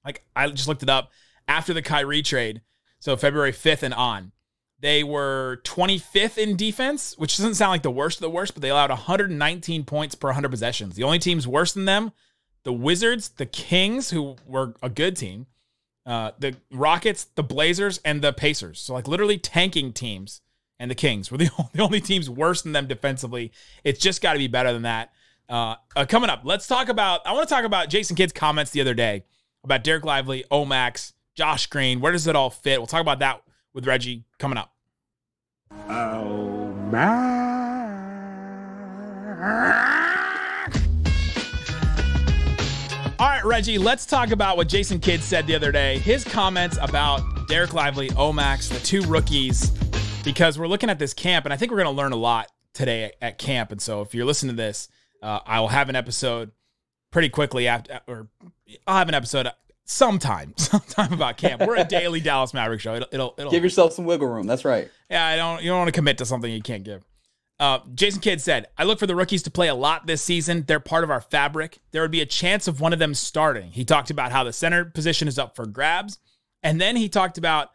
like, 0.05 0.25
I 0.35 0.49
just 0.49 0.69
looked 0.69 0.83
it 0.83 0.91
up 0.91 1.11
after 1.49 1.75
the 1.75 1.83
Kyrie 1.83 2.23
trade. 2.23 2.63
So 2.99 3.17
February 3.17 3.53
5th 3.53 3.83
and 3.83 3.95
on, 3.95 4.33
they 4.79 5.03
were 5.03 5.61
25th 5.65 6.39
in 6.39 6.57
defense, 6.57 7.17
which 7.19 7.37
doesn't 7.37 7.55
sound 7.55 7.71
like 7.71 7.83
the 7.83 7.91
worst 7.91 8.19
of 8.19 8.23
the 8.23 8.31
worst, 8.31 8.55
but 8.55 8.63
they 8.63 8.71
allowed 8.71 8.91
119 8.91 9.85
points 9.85 10.15
per 10.15 10.29
100 10.29 10.51
possessions. 10.51 10.97
The 10.97 11.03
only 11.03 11.19
teams 11.19 11.47
worse 11.49 11.73
than 11.73 11.87
them, 11.87 12.13
the 12.63 12.73
Wizards, 12.73 13.31
the 13.31 13.47
Kings, 13.47 14.11
who 14.11 14.37
were 14.47 14.75
a 14.83 14.89
good 14.89 15.17
team, 15.17 15.47
uh, 16.07 16.33
the 16.39 16.57
Rockets, 16.71 17.25
the 17.35 17.43
Blazers, 17.43 18.01
and 18.05 18.23
the 18.23 18.33
Pacers. 18.33 18.81
So, 18.81 18.95
like, 18.95 19.09
literally 19.09 19.39
tanking 19.39 19.93
teams 19.93 20.41
and 20.79 20.91
the 20.91 20.95
Kings 20.95 21.31
were 21.31 21.39
the 21.39 21.51
only, 21.59 21.71
the 21.75 21.83
only 21.83 22.01
teams 22.01 22.29
worse 22.29 22.63
than 22.63 22.73
them 22.73 22.87
defensively. 22.87 23.53
It's 23.85 24.01
just 24.01 24.23
got 24.23 24.33
to 24.35 24.39
be 24.39 24.49
better 24.49 24.73
than 24.73 24.83
that. 24.83 25.13
Uh, 25.49 25.75
uh, 25.97 26.07
coming 26.07 26.31
up, 26.31 26.43
let's 26.45 26.67
talk 26.67 26.89
about. 26.89 27.27
I 27.27 27.33
want 27.33 27.49
to 27.49 27.55
talk 27.55 27.65
about 27.65 27.89
Jason 27.89 28.17
Kidd's 28.17 28.33
comments 28.33 28.71
the 28.71 28.81
other 28.81 28.95
day 28.95 29.25
about 29.65 29.83
Dereck 29.83 30.05
Lively, 30.05 30.45
Omax, 30.51 31.13
Josh 31.35 31.67
Green. 31.67 32.01
Where 32.01 32.13
does 32.13 32.27
it 32.27 32.37
all 32.37 32.51
fit? 32.51 32.79
We'll 32.79 32.87
talk 32.87 33.01
about 33.01 33.19
that 33.19 33.43
with 33.73 33.87
Reggie 33.87 34.25
coming 34.39 34.59
up. 34.59 34.73
Oh, 35.89 36.73
man. 36.91 37.21
Right, 43.41 43.47
Reggie, 43.47 43.79
let's 43.79 44.05
talk 44.05 44.33
about 44.33 44.59
what 44.59 44.69
Jason 44.69 44.99
Kidd 44.99 45.23
said 45.23 45.47
the 45.47 45.55
other 45.55 45.73
day. 45.73 45.97
His 45.99 46.25
comments 46.25 46.77
about 46.79 47.21
Dereck 47.49 47.73
Lively, 47.73 48.11
Omax, 48.11 48.69
the 48.69 48.79
two 48.81 49.01
rookies, 49.07 49.71
because 50.23 50.59
we're 50.59 50.67
looking 50.67 50.91
at 50.91 50.99
this 50.99 51.15
camp, 51.15 51.47
and 51.47 51.55
I 51.55 51.57
think 51.57 51.71
we're 51.71 51.79
going 51.79 51.95
to 51.95 51.97
learn 51.97 52.13
a 52.13 52.17
lot 52.17 52.49
today 52.75 53.13
at 53.23 53.39
camp. 53.39 53.73
And 53.73 53.81
so 53.81 54.03
if 54.03 54.15
you're 54.15 54.27
listening 54.27 54.57
to 54.57 54.63
this, 54.63 54.89
uh, 55.23 55.41
I 55.47 55.59
will 55.61 55.69
have 55.69 55.89
an 55.89 55.97
episode 55.97 56.51
pretty 57.13 57.31
quickly 57.31 57.67
after, 57.67 58.01
or 58.07 58.29
I'll 58.87 58.99
have 58.99 59.09
an 59.09 59.15
episode 59.15 59.49
sometime, 59.87 60.53
sometime 60.59 61.15
about 61.15 61.39
camp. 61.39 61.63
We're 61.63 61.77
a 61.77 61.85
daily 61.85 62.21
Dallas 62.21 62.53
Maverick 62.53 62.83
show. 62.83 62.97
It'll, 62.97 63.09
it'll, 63.11 63.35
it'll 63.39 63.51
Give 63.51 63.65
yourself 63.65 63.95
some 63.95 64.05
wiggle 64.05 64.29
room. 64.29 64.47
That's 64.47 64.67
right. 64.67 64.91
yeah, 65.09 65.25
I 65.25 65.37
don't. 65.37 65.63
You 65.63 65.71
don't 65.71 65.79
want 65.79 65.89
to 65.89 65.93
commit 65.93 66.19
to 66.19 66.27
something 66.27 66.53
you 66.53 66.61
can't 66.61 66.85
give. 66.85 67.07
Uh, 67.61 67.81
Jason 67.95 68.23
Kidd 68.23 68.41
said, 68.41 68.69
"I 68.79 68.85
look 68.85 68.99
for 68.99 69.07
the 69.07 69.15
rookies 69.15 69.43
to 69.43 69.51
play 69.51 69.69
a 69.69 69.75
lot 69.75 70.07
this 70.07 70.23
season. 70.23 70.65
They're 70.67 70.81
part 70.81 71.05
of 71.05 71.11
our 71.11 71.21
fabric. 71.21 71.79
There 71.91 72.01
would 72.01 72.11
be 72.11 72.23
a 72.23 72.27
chance 72.27 72.67
of 72.67 72.81
one 72.81 72.95
of 72.95 72.99
them 72.99 73.15
starting." 73.15 73.71
He 73.71 73.85
talked 73.85 74.11
about 74.11 74.33
how 74.33 74.45
the 74.45 74.53
center 74.53 74.87
position 74.87 75.29
is 75.29 75.39
up 75.39 75.55
for 75.55 75.67
grabs, 75.67 76.19
and 76.63 76.81
then 76.81 76.97
he 76.97 77.09
talked 77.09 77.37
about. 77.37 77.71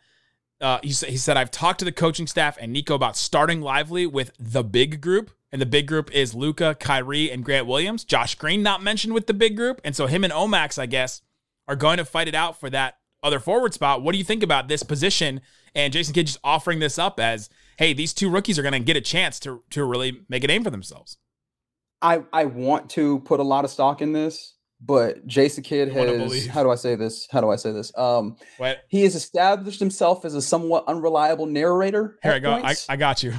Uh, 0.59 0.79
he, 0.81 0.91
said, 0.91 1.09
he 1.09 1.17
said, 1.17 1.37
"I've 1.37 1.51
talked 1.51 1.79
to 1.79 1.85
the 1.85 1.91
coaching 1.91 2.25
staff 2.25 2.57
and 2.59 2.73
Nico 2.73 2.95
about 2.95 3.15
starting 3.15 3.61
Lively 3.61 4.07
with 4.07 4.31
the 4.39 4.63
big 4.63 5.01
group, 5.01 5.29
and 5.51 5.61
the 5.61 5.67
big 5.67 5.85
group 5.85 6.09
is 6.11 6.33
Luka, 6.33 6.75
Kyrie, 6.79 7.29
and 7.29 7.45
Grant 7.45 7.67
Williams. 7.67 8.03
Josh 8.03 8.33
Green 8.35 8.63
not 8.63 8.81
mentioned 8.81 9.13
with 9.13 9.27
the 9.27 9.33
big 9.35 9.55
group, 9.55 9.81
and 9.83 9.95
so 9.95 10.07
him 10.07 10.23
and 10.23 10.33
Omax, 10.33 10.79
I 10.79 10.87
guess, 10.87 11.21
are 11.67 11.75
going 11.75 11.97
to 11.97 12.05
fight 12.05 12.27
it 12.27 12.33
out 12.33 12.59
for 12.59 12.71
that 12.71 12.97
other 13.21 13.39
forward 13.39 13.73
spot. 13.75 14.01
What 14.01 14.13
do 14.13 14.17
you 14.17 14.23
think 14.23 14.41
about 14.41 14.67
this 14.67 14.81
position?" 14.81 15.41
And 15.75 15.93
Jason 15.93 16.13
Kidd 16.15 16.25
just 16.27 16.39
offering 16.43 16.79
this 16.79 16.97
up 16.97 17.19
as 17.19 17.49
hey, 17.77 17.93
these 17.93 18.13
two 18.13 18.29
rookies 18.29 18.57
are 18.59 18.61
going 18.61 18.73
to 18.73 18.79
get 18.79 18.97
a 18.97 19.01
chance 19.01 19.39
to 19.41 19.63
to 19.71 19.83
really 19.83 20.21
make 20.29 20.43
a 20.43 20.47
name 20.47 20.63
for 20.63 20.69
themselves. 20.69 21.17
I 22.01 22.23
I 22.33 22.45
want 22.45 22.89
to 22.91 23.19
put 23.21 23.39
a 23.39 23.43
lot 23.43 23.65
of 23.65 23.71
stock 23.71 24.01
in 24.01 24.13
this, 24.13 24.55
but 24.81 25.25
Jason 25.25 25.63
Kidd 25.63 25.91
has 25.91 26.47
how 26.47 26.63
do 26.63 26.71
I 26.71 26.75
say 26.75 26.95
this? 26.95 27.27
How 27.31 27.41
do 27.41 27.49
I 27.49 27.55
say 27.55 27.71
this? 27.71 27.91
Um 27.97 28.37
What? 28.57 28.79
he 28.89 29.03
has 29.03 29.15
established 29.15 29.79
himself 29.79 30.25
as 30.25 30.35
a 30.35 30.41
somewhat 30.41 30.85
unreliable 30.87 31.45
narrator. 31.45 32.17
Here 32.23 32.33
I 32.33 32.39
go. 32.39 32.51
I. 32.51 32.75
I 32.89 32.95
got 32.95 33.23
you. 33.23 33.33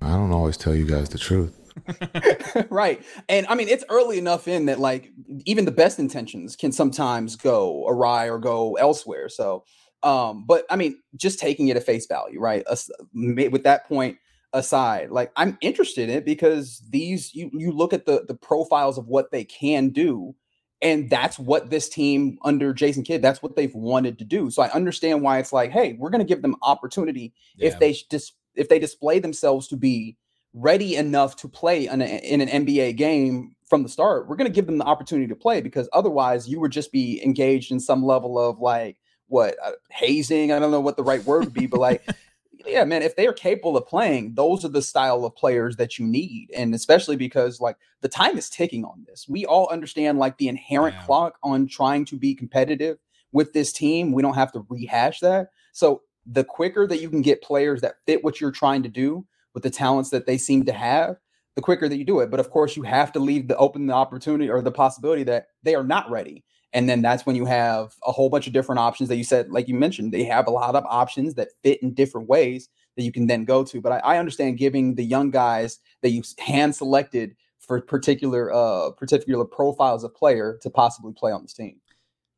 I 0.00 0.10
don't 0.10 0.32
always 0.32 0.56
tell 0.56 0.74
you 0.74 0.86
guys 0.86 1.08
the 1.08 1.18
truth. 1.18 1.58
right. 2.70 3.02
And 3.28 3.46
I 3.48 3.54
mean, 3.54 3.68
it's 3.68 3.84
early 3.88 4.18
enough 4.18 4.48
in 4.48 4.66
that 4.66 4.80
like 4.80 5.10
even 5.44 5.64
the 5.64 5.72
best 5.72 5.98
intentions 5.98 6.56
can 6.56 6.72
sometimes 6.72 7.36
go 7.36 7.86
awry 7.88 8.28
or 8.28 8.38
go 8.38 8.74
elsewhere. 8.74 9.28
So, 9.28 9.64
um, 10.06 10.44
but 10.46 10.64
I 10.70 10.76
mean, 10.76 10.98
just 11.16 11.40
taking 11.40 11.66
it 11.68 11.76
at 11.76 11.82
face 11.82 12.06
value, 12.06 12.38
right? 12.38 12.64
As- 12.70 12.90
with 13.12 13.64
that 13.64 13.88
point 13.88 14.18
aside, 14.52 15.10
like 15.10 15.32
I'm 15.36 15.58
interested 15.60 16.08
in 16.08 16.16
it 16.16 16.24
because 16.24 16.80
these 16.90 17.34
you 17.34 17.50
you 17.52 17.72
look 17.72 17.92
at 17.92 18.06
the 18.06 18.24
the 18.26 18.34
profiles 18.34 18.98
of 18.98 19.08
what 19.08 19.32
they 19.32 19.44
can 19.44 19.90
do. 19.90 20.34
And 20.82 21.08
that's 21.08 21.38
what 21.38 21.70
this 21.70 21.88
team 21.88 22.38
under 22.44 22.74
Jason 22.74 23.02
Kidd, 23.02 23.22
that's 23.22 23.42
what 23.42 23.56
they've 23.56 23.74
wanted 23.74 24.18
to 24.18 24.26
do. 24.26 24.50
So 24.50 24.62
I 24.62 24.70
understand 24.72 25.22
why 25.22 25.38
it's 25.38 25.52
like, 25.52 25.70
hey, 25.70 25.96
we're 25.98 26.10
going 26.10 26.20
to 26.20 26.26
give 26.28 26.42
them 26.42 26.54
opportunity 26.60 27.32
Yeah. 27.56 27.68
if 27.68 27.78
they 27.78 27.94
sh- 27.94 28.04
dis- 28.10 28.32
if 28.54 28.68
they 28.68 28.78
display 28.78 29.18
themselves 29.18 29.68
to 29.68 29.76
be 29.76 30.18
ready 30.52 30.96
enough 30.96 31.34
to 31.36 31.48
play 31.48 31.86
in, 31.86 32.02
a, 32.02 32.04
in 32.04 32.42
an 32.42 32.66
NBA 32.66 32.96
game 32.96 33.56
from 33.70 33.82
the 33.84 33.88
start, 33.88 34.28
we're 34.28 34.36
going 34.36 34.50
to 34.50 34.54
give 34.54 34.66
them 34.66 34.76
the 34.76 34.84
opportunity 34.84 35.26
to 35.26 35.34
play 35.34 35.62
because 35.62 35.88
otherwise 35.94 36.46
you 36.46 36.60
would 36.60 36.72
just 36.72 36.92
be 36.92 37.24
engaged 37.24 37.72
in 37.72 37.80
some 37.80 38.04
level 38.04 38.38
of 38.38 38.60
like 38.60 38.98
what 39.28 39.56
uh, 39.64 39.72
hazing. 39.90 40.52
I 40.52 40.58
don't 40.58 40.70
know 40.70 40.80
what 40.80 40.96
the 40.96 41.02
right 41.04 41.24
word 41.24 41.44
would 41.44 41.54
be, 41.54 41.66
but 41.66 41.80
like, 41.80 42.02
yeah, 42.66 42.84
man, 42.84 43.02
if 43.02 43.16
they 43.16 43.26
are 43.26 43.32
capable 43.32 43.76
of 43.76 43.86
playing, 43.86 44.34
those 44.34 44.64
are 44.64 44.68
the 44.68 44.82
style 44.82 45.24
of 45.24 45.36
players 45.36 45.76
that 45.76 45.98
you 45.98 46.06
need. 46.06 46.50
And 46.56 46.74
especially 46.74 47.16
because 47.16 47.60
like 47.60 47.76
the 48.00 48.08
time 48.08 48.38
is 48.38 48.50
ticking 48.50 48.84
on 48.84 49.04
this. 49.06 49.26
We 49.28 49.44
all 49.46 49.68
understand 49.70 50.18
like 50.18 50.38
the 50.38 50.48
inherent 50.48 50.96
Yeah. 50.96 51.04
clock 51.04 51.38
on 51.42 51.66
trying 51.68 52.04
to 52.06 52.16
be 52.16 52.34
competitive 52.34 52.98
with 53.32 53.52
this 53.52 53.72
team. 53.72 54.12
We 54.12 54.22
don't 54.22 54.34
have 54.34 54.52
to 54.52 54.66
rehash 54.68 55.20
that. 55.20 55.48
So 55.72 56.02
the 56.24 56.44
quicker 56.44 56.86
that 56.86 57.00
you 57.00 57.10
can 57.10 57.22
get 57.22 57.42
players 57.42 57.82
that 57.82 57.96
fit 58.06 58.24
what 58.24 58.40
you're 58.40 58.50
trying 58.50 58.82
to 58.82 58.88
do 58.88 59.26
with 59.54 59.62
the 59.62 59.70
talents 59.70 60.10
that 60.10 60.26
they 60.26 60.38
seem 60.38 60.64
to 60.64 60.72
have, 60.72 61.16
the 61.54 61.62
quicker 61.62 61.88
that 61.88 61.96
you 61.96 62.04
do 62.04 62.20
it. 62.20 62.30
But 62.30 62.40
of 62.40 62.50
course, 62.50 62.76
you 62.76 62.82
have 62.82 63.12
to 63.12 63.20
leave 63.20 63.48
the 63.48 63.56
open 63.58 63.86
the 63.86 63.94
opportunity 63.94 64.50
or 64.50 64.60
the 64.62 64.72
possibility 64.72 65.22
that 65.24 65.48
they 65.62 65.74
are 65.74 65.84
not 65.84 66.10
ready. 66.10 66.44
And 66.76 66.86
then 66.90 67.00
that's 67.00 67.24
when 67.24 67.36
you 67.36 67.46
have 67.46 67.94
a 68.06 68.12
whole 68.12 68.28
bunch 68.28 68.46
of 68.46 68.52
different 68.52 68.80
options 68.80 69.08
that 69.08 69.16
you 69.16 69.24
said, 69.24 69.50
like 69.50 69.66
you 69.66 69.74
mentioned, 69.74 70.12
they 70.12 70.24
have 70.24 70.46
a 70.46 70.50
lot 70.50 70.74
of 70.74 70.84
options 70.84 71.32
that 71.36 71.48
fit 71.62 71.82
in 71.82 71.94
different 71.94 72.28
ways 72.28 72.68
that 72.96 73.02
you 73.02 73.10
can 73.10 73.26
then 73.26 73.46
go 73.46 73.64
to. 73.64 73.80
But 73.80 73.92
I, 73.92 73.98
I 74.00 74.18
understand 74.18 74.58
giving 74.58 74.94
the 74.94 75.02
young 75.02 75.30
guys 75.30 75.78
that 76.02 76.10
you 76.10 76.22
hand 76.38 76.76
selected 76.76 77.34
for 77.60 77.80
particular 77.80 78.52
uh 78.52 78.90
particular 78.90 79.46
profiles 79.46 80.04
of 80.04 80.14
player 80.14 80.58
to 80.60 80.68
possibly 80.68 81.14
play 81.14 81.32
on 81.32 81.40
this 81.40 81.54
team. 81.54 81.80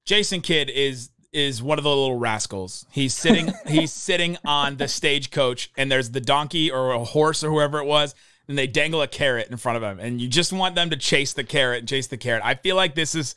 Jason 0.05 0.40
Kidd 0.40 0.70
is 0.70 1.11
is 1.33 1.61
one 1.61 1.77
of 1.79 1.83
the 1.83 1.90
little 1.90 2.16
rascals. 2.16 2.87
He's 2.92 3.14
sitting 3.14 3.53
he's 3.66 3.92
sitting 3.92 4.38
on 4.44 4.77
the 4.77 4.87
stagecoach 4.87 5.72
and 5.77 5.90
there's 5.90 6.12
the 6.12 6.20
donkey 6.20 6.70
or 6.70 6.92
a 6.92 7.03
horse 7.03 7.42
or 7.42 7.51
whoever 7.51 7.81
it 7.81 7.87
was 7.87 8.14
and 8.46 8.57
they 8.57 8.68
dangle 8.68 9.03
a 9.03 9.09
carrot 9.09 9.48
in 9.51 9.57
front 9.57 9.77
of 9.77 9.83
him 9.83 9.98
and 9.98 10.20
you 10.20 10.29
just 10.29 10.53
want 10.53 10.77
them 10.77 10.90
to 10.90 10.96
chase 10.96 11.33
the 11.33 11.42
carrot 11.42 11.81
and 11.81 11.88
chase 11.88 12.07
the 12.07 12.16
carrot. 12.16 12.42
I 12.44 12.55
feel 12.55 12.77
like 12.77 12.94
this 12.94 13.16
is 13.16 13.35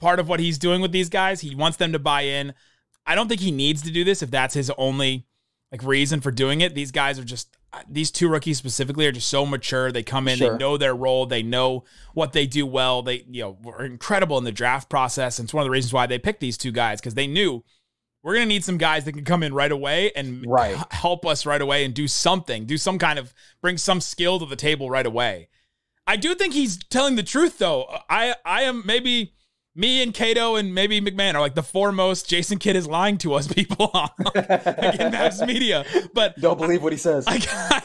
part 0.00 0.18
of 0.20 0.28
what 0.28 0.40
he's 0.40 0.58
doing 0.58 0.80
with 0.80 0.92
these 0.92 1.08
guys. 1.08 1.40
He 1.40 1.54
wants 1.54 1.76
them 1.76 1.92
to 1.92 1.98
buy 1.98 2.22
in. 2.22 2.54
I 3.06 3.14
don't 3.14 3.28
think 3.28 3.40
he 3.40 3.50
needs 3.50 3.82
to 3.82 3.90
do 3.90 4.04
this 4.04 4.22
if 4.22 4.30
that's 4.30 4.54
his 4.54 4.70
only 4.78 5.26
like 5.72 5.82
reason 5.82 6.20
for 6.20 6.30
doing 6.30 6.60
it. 6.60 6.74
These 6.74 6.92
guys 6.92 7.18
are 7.18 7.24
just 7.24 7.56
uh, 7.72 7.80
these 7.88 8.10
two 8.10 8.28
rookies 8.28 8.56
specifically 8.58 9.06
are 9.06 9.12
just 9.12 9.28
so 9.28 9.44
mature. 9.44 9.90
They 9.92 10.02
come 10.02 10.28
in, 10.28 10.38
Sure. 10.38 10.52
they 10.52 10.58
know 10.58 10.76
their 10.76 10.94
role, 10.94 11.26
they 11.26 11.42
know 11.42 11.84
what 12.14 12.32
they 12.32 12.46
do 12.46 12.64
well. 12.66 13.02
They 13.02 13.24
you 13.28 13.42
know 13.42 13.58
were 13.62 13.84
incredible 13.84 14.38
in 14.38 14.44
the 14.44 14.52
draft 14.52 14.88
process. 14.88 15.38
And 15.38 15.46
it's 15.46 15.54
one 15.54 15.62
of 15.62 15.66
the 15.66 15.70
reasons 15.72 15.92
why 15.92 16.06
they 16.06 16.18
picked 16.18 16.40
these 16.40 16.56
two 16.56 16.72
guys 16.72 17.00
because 17.00 17.14
they 17.14 17.26
knew 17.26 17.64
we're 18.22 18.34
gonna 18.34 18.46
need 18.46 18.64
some 18.64 18.78
guys 18.78 19.04
that 19.04 19.12
can 19.12 19.24
come 19.24 19.42
in 19.42 19.52
right 19.52 19.72
away 19.72 20.10
and 20.16 20.44
Right. 20.46 20.76
help 20.92 21.26
us 21.26 21.44
right 21.44 21.60
away 21.60 21.84
and 21.84 21.92
do 21.92 22.08
something, 22.08 22.64
do 22.64 22.78
some 22.78 22.98
kind 22.98 23.18
of 23.18 23.34
bring 23.60 23.76
some 23.76 24.00
skill 24.00 24.38
to 24.38 24.46
the 24.46 24.56
table 24.56 24.88
right 24.88 25.04
away. 25.06 25.48
I 26.06 26.16
do 26.16 26.34
think 26.34 26.54
he's 26.54 26.78
telling 26.90 27.16
the 27.16 27.22
truth 27.22 27.58
though. 27.58 27.86
I 28.08 28.34
I 28.44 28.62
am 28.62 28.82
maybe 28.86 29.34
me 29.74 30.02
and 30.02 30.14
Cato 30.14 30.56
and 30.56 30.74
maybe 30.74 31.00
MacMahon 31.00 31.34
are 31.34 31.40
like 31.40 31.54
the 31.54 31.62
foremost 31.62 32.28
Jason 32.28 32.58
Kidd 32.58 32.76
is 32.76 32.86
lying 32.86 33.18
to 33.18 33.34
us 33.34 33.48
people 33.52 33.90
on 33.92 34.10
like 34.18 34.36
in 34.36 35.12
Mavs 35.12 35.44
media. 35.46 35.84
But 36.12 36.38
Don't 36.38 36.58
believe 36.58 36.82
what 36.82 36.92
he 36.92 36.98
says. 36.98 37.24
I, 37.26 37.40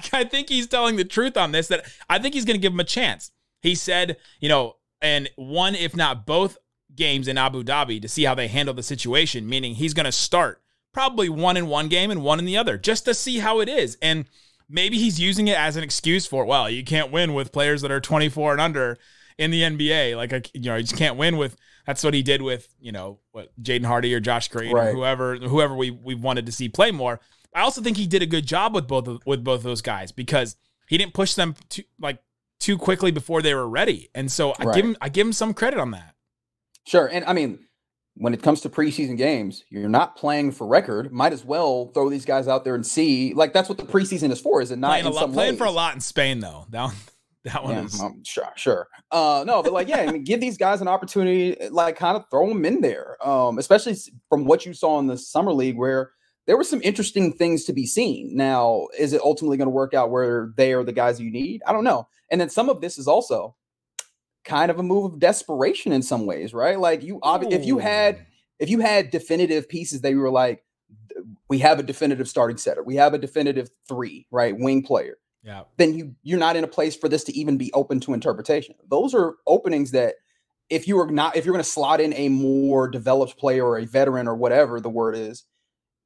I 0.14 0.24
think 0.24 0.50
he's 0.50 0.68
telling 0.68 0.96
the 0.96 1.06
truth 1.06 1.38
on 1.38 1.52
this. 1.52 1.68
That 1.68 1.86
I 2.10 2.20
think 2.20 2.34
he's 2.34 2.46
going 2.46 2.58
to 2.58 2.62
give 2.62 2.74
him 2.74 2.80
a 2.80 2.86
chance. 2.86 3.32
He 3.62 3.76
said, 3.76 4.18
you 4.40 4.50
know, 4.50 4.76
and 5.02 5.30
one, 5.36 5.76
if 5.76 5.96
not 5.96 6.26
both 6.26 6.58
games 6.96 7.28
in 7.28 7.38
Abu 7.38 7.64
Dhabi 7.64 8.02
to 8.02 8.08
see 8.08 8.24
how 8.24 8.36
they 8.36 8.48
handle 8.48 8.74
the 8.74 8.84
situation, 8.84 9.48
meaning 9.48 9.76
he's 9.76 9.94
going 9.94 10.06
to 10.06 10.12
start 10.12 10.62
probably 10.94 11.30
one 11.30 11.58
in 11.58 11.68
one 11.68 11.88
game 11.88 12.12
and 12.12 12.24
one 12.24 12.40
in 12.40 12.46
the 12.46 12.58
other 12.58 12.78
just 12.78 13.06
to 13.06 13.14
see 13.14 13.40
how 13.40 13.60
it 13.60 13.70
is. 13.70 13.98
And 14.02 14.26
maybe 14.70 14.98
he's 14.98 15.20
using 15.20 15.48
it 15.48 15.58
as 15.58 15.76
an 15.76 15.84
excuse 15.84 16.26
for, 16.26 16.46
well, 16.46 16.70
you 16.70 16.84
can't 16.84 17.12
win 17.12 17.34
with 17.34 17.52
players 17.52 17.82
that 17.82 17.92
are 17.92 18.02
24 18.02 18.54
and 18.54 18.62
under 18.62 18.98
in 19.40 19.50
the 19.52 19.62
NBA. 19.64 20.16
Like, 20.16 20.34
I- 20.34 20.42
you 20.54 20.62
know, 20.70 20.76
you 20.76 20.84
just 20.84 20.98
can't 20.98 21.18
win 21.18 21.38
with. 21.38 21.56
That's 21.88 22.04
what 22.04 22.14
he 22.14 22.22
did 22.22 22.44
with, 22.44 22.68
you 22.80 22.92
know, 22.92 23.20
what 23.32 23.50
Jaden 23.60 23.86
Hardy 23.86 24.14
or 24.14 24.20
Josh 24.20 24.48
Green 24.50 24.76
or 24.78 24.92
whoever, 24.92 25.38
whoever 25.38 25.76
we 25.76 25.90
we 25.90 26.14
wanted 26.14 26.46
to 26.46 26.52
see 26.52 26.70
play 26.70 26.92
more. 26.92 27.20
I 27.56 27.62
also 27.62 27.82
think 27.82 27.98
he 27.98 28.06
did 28.06 28.22
a 28.22 28.28
good 28.28 28.46
job 28.46 28.76
with 28.76 28.88
both 28.88 29.08
of, 29.08 29.22
with 29.26 29.44
both 29.44 29.64
those 29.64 29.82
guys 29.82 30.12
because 30.12 30.56
he 30.88 31.00
didn't 31.00 31.16
push 31.16 31.34
them 31.34 31.56
too 31.70 31.82
like 32.00 32.20
too 32.60 32.78
quickly 32.78 33.10
before 33.10 33.42
they 33.42 33.56
were 33.56 33.68
ready. 33.68 34.10
And 34.14 34.32
so 34.32 34.52
I 34.60 34.66
Right. 34.66 34.76
give 34.76 34.86
him 34.86 34.98
I 35.02 35.10
give 35.10 35.26
him 35.26 35.34
some 35.34 35.54
credit 35.56 35.80
on 35.80 35.90
that. 35.92 36.14
Sure. 36.86 37.08
And 37.08 37.26
I 37.26 37.34
mean, 37.34 37.58
when 38.16 38.34
it 38.36 38.44
comes 38.44 38.62
to 38.62 38.70
preseason 38.70 39.18
games, 39.18 39.64
you're 39.70 39.90
not 39.90 40.16
playing 40.16 40.52
for 40.52 40.68
record. 40.68 41.12
Might 41.12 41.34
as 41.34 41.44
well 41.46 41.88
throw 41.94 42.10
these 42.10 42.26
guys 42.26 42.48
out 42.48 42.66
there 42.66 42.76
and 42.76 42.86
see. 42.86 43.34
Like 43.34 43.52
that's 43.54 43.70
what 43.70 43.80
the 43.80 43.86
preseason 43.86 44.30
is 44.32 44.40
for, 44.40 44.62
is 44.62 44.70
it 44.70 44.78
not? 44.78 44.90
Playing, 44.90 45.06
a 45.06 45.10
lot, 45.10 45.32
playing 45.34 45.58
for 45.58 45.66
a 45.66 45.72
lot 45.72 45.96
in 45.96 46.02
Spain 46.02 46.40
though. 46.40 46.68
That 46.70 46.84
one, 46.84 46.96
that 47.54 47.64
one 47.64 47.74
Yeah, 47.74 47.86
is. 47.86 48.00
um, 48.02 48.24
sure, 48.24 48.52
sure. 48.56 48.88
Uh, 49.12 49.44
no, 49.46 49.62
but 49.62 49.74
like, 49.74 49.88
yeah, 49.88 49.98
I 50.00 50.12
mean, 50.12 50.24
give 50.24 50.40
these 50.40 50.58
guys 50.58 50.82
an 50.82 50.88
opportunity, 50.88 51.56
like, 51.70 51.96
kind 51.98 52.16
of 52.18 52.26
throw 52.30 52.48
them 52.50 52.66
in 52.66 52.82
there. 52.82 53.18
Um, 53.26 53.58
especially 53.58 53.96
from 54.30 54.46
what 54.46 54.66
you 54.66 54.74
saw 54.74 55.00
in 55.00 55.08
the 55.08 55.18
summer 55.18 55.52
league, 55.54 55.78
where 55.78 56.12
there 56.48 56.58
were 56.58 56.64
some 56.64 56.82
interesting 56.84 57.32
things 57.34 57.66
to 57.66 57.74
be 57.74 57.86
seen. 57.86 58.36
Now, 58.36 58.88
is 58.98 59.14
it 59.14 59.22
ultimately 59.24 59.58
going 59.58 59.68
to 59.68 59.72
work 59.72 59.94
out 59.94 60.10
where 60.10 60.52
they 60.58 60.74
are 60.74 60.84
the 60.84 60.92
guys 60.92 61.20
you 61.22 61.32
need? 61.32 61.62
I 61.68 61.74
don't 61.74 61.84
know. 61.84 62.08
And 62.32 62.42
then 62.42 62.50
some 62.50 62.70
of 62.70 62.82
this 62.82 62.98
is 62.98 63.08
also 63.08 63.56
kind 64.46 64.72
of 64.72 64.80
a 64.80 64.84
move 64.84 65.14
of 65.14 65.20
desperation 65.20 65.92
in 65.92 66.02
some 66.02 66.26
ways, 66.26 66.54
right? 66.54 66.80
Like 66.80 67.04
you, 67.04 67.20
obvi- 67.20 67.52
if 67.52 67.66
you 67.66 67.78
had, 67.78 68.26
if 68.58 68.70
you 68.70 68.80
had 68.80 69.12
definitive 69.12 69.70
pieces 69.70 70.02
that 70.02 70.12
you 70.12 70.20
were 70.20 70.32
like, 70.32 70.64
we 71.50 71.60
have 71.60 71.78
a 71.80 71.84
definitive 71.84 72.28
starting 72.28 72.58
setter, 72.58 72.84
we 72.84 72.96
have 72.96 73.14
a 73.14 73.18
definitive 73.18 73.70
three, 73.88 74.26
right, 74.32 74.58
wing 74.58 74.82
player 74.82 75.18
yeah, 75.50 75.64
then 75.78 75.96
you 75.96 76.16
you're 76.22 76.38
not 76.38 76.56
in 76.56 76.64
a 76.64 76.68
place 76.68 76.96
for 76.96 77.10
this 77.10 77.24
to 77.24 77.36
even 77.36 77.58
be 77.58 77.74
open 77.74 78.00
to 78.02 78.14
interpretation. 78.14 78.76
Those 78.88 79.16
are 79.16 79.34
openings 79.48 79.90
that 79.92 80.16
if 80.70 80.88
you 80.88 81.00
are 81.00 81.10
not 81.10 81.36
if 81.36 81.44
you're 81.44 81.54
going 81.54 81.64
to 81.64 81.70
slot 81.70 82.00
in 82.00 82.14
a 82.14 82.30
more 82.30 82.88
developed 82.88 83.36
player 83.36 83.66
or 83.66 83.80
a 83.80 83.86
veteran 83.86 84.28
or 84.28 84.36
whatever 84.36 84.80
the 84.80 84.92
word 84.92 85.16
is, 85.16 85.46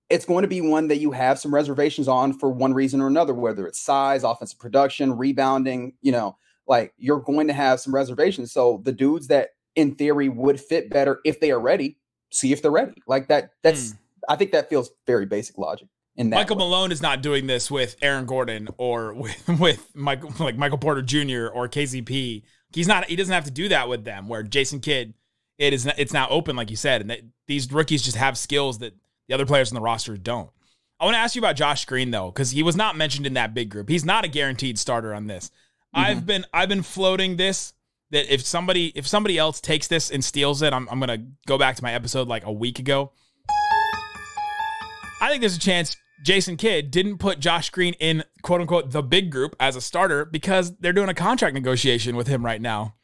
it's 0.09 0.23
going 0.23 0.43
to 0.43 0.47
be 0.47 0.61
one 0.61 0.87
that 0.87 0.99
you 0.99 1.11
have 1.11 1.39
some 1.39 1.53
reservations 1.53 2.07
on 2.07 2.31
for 2.31 2.49
one 2.51 2.73
reason 2.73 3.01
or 3.01 3.07
another, 3.07 3.33
whether 3.33 3.67
it's 3.67 3.81
size, 3.81 4.23
offensive 4.23 4.59
production, 4.59 5.17
rebounding, 5.17 5.91
you 6.01 6.13
know, 6.13 6.37
like 6.65 6.93
you're 6.97 7.19
going 7.19 7.47
to 7.47 7.53
have 7.53 7.81
some 7.81 7.93
reservations. 7.93 8.53
So 8.53 8.81
the 8.85 8.93
dudes 8.93 9.27
that 9.27 9.49
in 9.75 9.95
theory 9.95 10.29
would 10.29 10.57
fit 10.57 10.89
better 10.89 11.19
if 11.25 11.41
they 11.41 11.51
are 11.51 11.59
ready, 11.59 11.97
see 12.31 12.53
if 12.53 12.61
they're 12.61 12.71
ready. 12.71 12.95
Like 13.07 13.27
that 13.27 13.49
that's 13.61 13.91
hmm. 13.91 13.97
I 14.29 14.37
think 14.37 14.53
that 14.53 14.69
feels 14.69 14.89
very 15.05 15.25
basic 15.25 15.57
logic 15.57 15.89
Michael 16.17 16.55
way. 16.55 16.63
Malone 16.63 16.91
is 16.91 17.01
not 17.01 17.21
doing 17.21 17.47
this 17.47 17.71
with 17.71 17.95
Aaron 18.01 18.25
Gordon 18.25 18.69
or 18.77 19.13
with 19.15 19.47
with 19.59 19.95
Michael 19.95 20.31
like 20.39 20.57
Michael 20.57 20.77
Porter 20.77 21.01
Jr. 21.01 21.47
or 21.47 21.67
KCP. 21.67 22.43
He's 22.73 22.87
not. 22.87 23.05
He 23.05 23.15
doesn't 23.15 23.33
have 23.33 23.45
to 23.45 23.51
do 23.51 23.69
that 23.69 23.89
with 23.89 24.03
them. 24.03 24.27
Where 24.27 24.43
Jason 24.43 24.79
Kidd, 24.79 25.13
it 25.57 25.73
is. 25.73 25.85
It's 25.97 26.13
now 26.13 26.27
open, 26.29 26.55
like 26.55 26.69
you 26.69 26.77
said, 26.77 27.01
and 27.01 27.09
that 27.09 27.21
these 27.47 27.71
rookies 27.71 28.01
just 28.01 28.17
have 28.17 28.37
skills 28.37 28.79
that 28.79 28.93
the 29.27 29.33
other 29.33 29.45
players 29.45 29.71
in 29.71 29.75
the 29.75 29.81
roster 29.81 30.17
don't. 30.17 30.49
I 30.99 31.05
want 31.05 31.15
to 31.15 31.19
ask 31.19 31.35
you 31.35 31.41
about 31.41 31.55
Josh 31.55 31.85
Green 31.85 32.11
though, 32.11 32.31
because 32.31 32.51
he 32.51 32.63
was 32.63 32.75
not 32.75 32.95
mentioned 32.95 33.25
in 33.25 33.33
that 33.33 33.53
big 33.53 33.69
group. 33.69 33.89
He's 33.89 34.05
not 34.05 34.25
a 34.25 34.27
guaranteed 34.27 34.79
starter 34.79 35.13
on 35.13 35.27
this. 35.27 35.51
I've 35.93 36.17
mm-hmm. 36.17 36.25
been 36.25 36.45
I've 36.53 36.69
been 36.69 36.83
floating 36.83 37.35
this 37.37 37.73
that 38.11 38.33
if 38.33 38.45
somebody 38.45 38.91
if 38.95 39.07
somebody 39.07 39.37
else 39.37 39.59
takes 39.59 39.87
this 39.87 40.11
and 40.11 40.23
steals 40.23 40.61
it, 40.61 40.73
I'm 40.73 40.87
I'm 40.89 40.99
gonna 40.99 41.25
go 41.45 41.57
back 41.57 41.75
to 41.75 41.83
my 41.83 41.93
episode 41.93 42.27
like 42.27 42.45
a 42.45 42.51
week 42.51 42.79
ago. 42.79 43.11
I 45.23 45.29
think 45.29 45.39
there's 45.39 45.55
a 45.55 45.59
chance 45.59 45.95
Jason 46.21 46.57
Kidd 46.57 46.91
didn't 46.91 47.17
put 47.17 47.39
Josh 47.39 47.69
Green 47.69 47.93
in 47.93 48.25
quote 48.41 48.59
unquote 48.59 48.91
the 48.91 49.01
big 49.01 49.31
group 49.31 49.55
as 49.57 49.77
a 49.77 49.81
starter 49.81 50.25
because 50.25 50.75
they're 50.79 50.91
doing 50.91 51.07
a 51.07 51.13
contract 51.13 51.53
negotiation 51.53 52.17
with 52.17 52.27
him 52.27 52.43
right 52.43 52.61
now. 52.61 52.95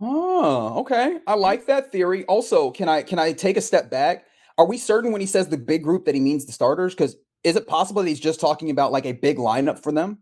Oh, 0.00 0.80
okay. 0.80 1.18
I 1.24 1.34
like 1.34 1.66
that 1.66 1.92
theory. 1.92 2.24
Also, 2.24 2.72
can 2.72 2.88
I 2.88 3.02
can 3.02 3.20
I 3.20 3.32
take 3.32 3.56
a 3.56 3.60
step 3.60 3.92
back? 3.92 4.24
Are 4.58 4.66
we 4.66 4.76
certain 4.76 5.12
when 5.12 5.20
he 5.20 5.26
says 5.28 5.48
the 5.48 5.56
big 5.56 5.84
group 5.84 6.04
that 6.06 6.16
he 6.16 6.20
means 6.20 6.46
the 6.46 6.52
starters? 6.52 6.96
Because 6.96 7.14
is 7.44 7.54
it 7.54 7.68
possible 7.68 8.02
that 8.02 8.08
he's 8.08 8.18
just 8.18 8.40
talking 8.40 8.70
about 8.70 8.90
like 8.90 9.06
a 9.06 9.12
big 9.12 9.36
lineup 9.36 9.80
for 9.80 9.92
them? 9.92 10.18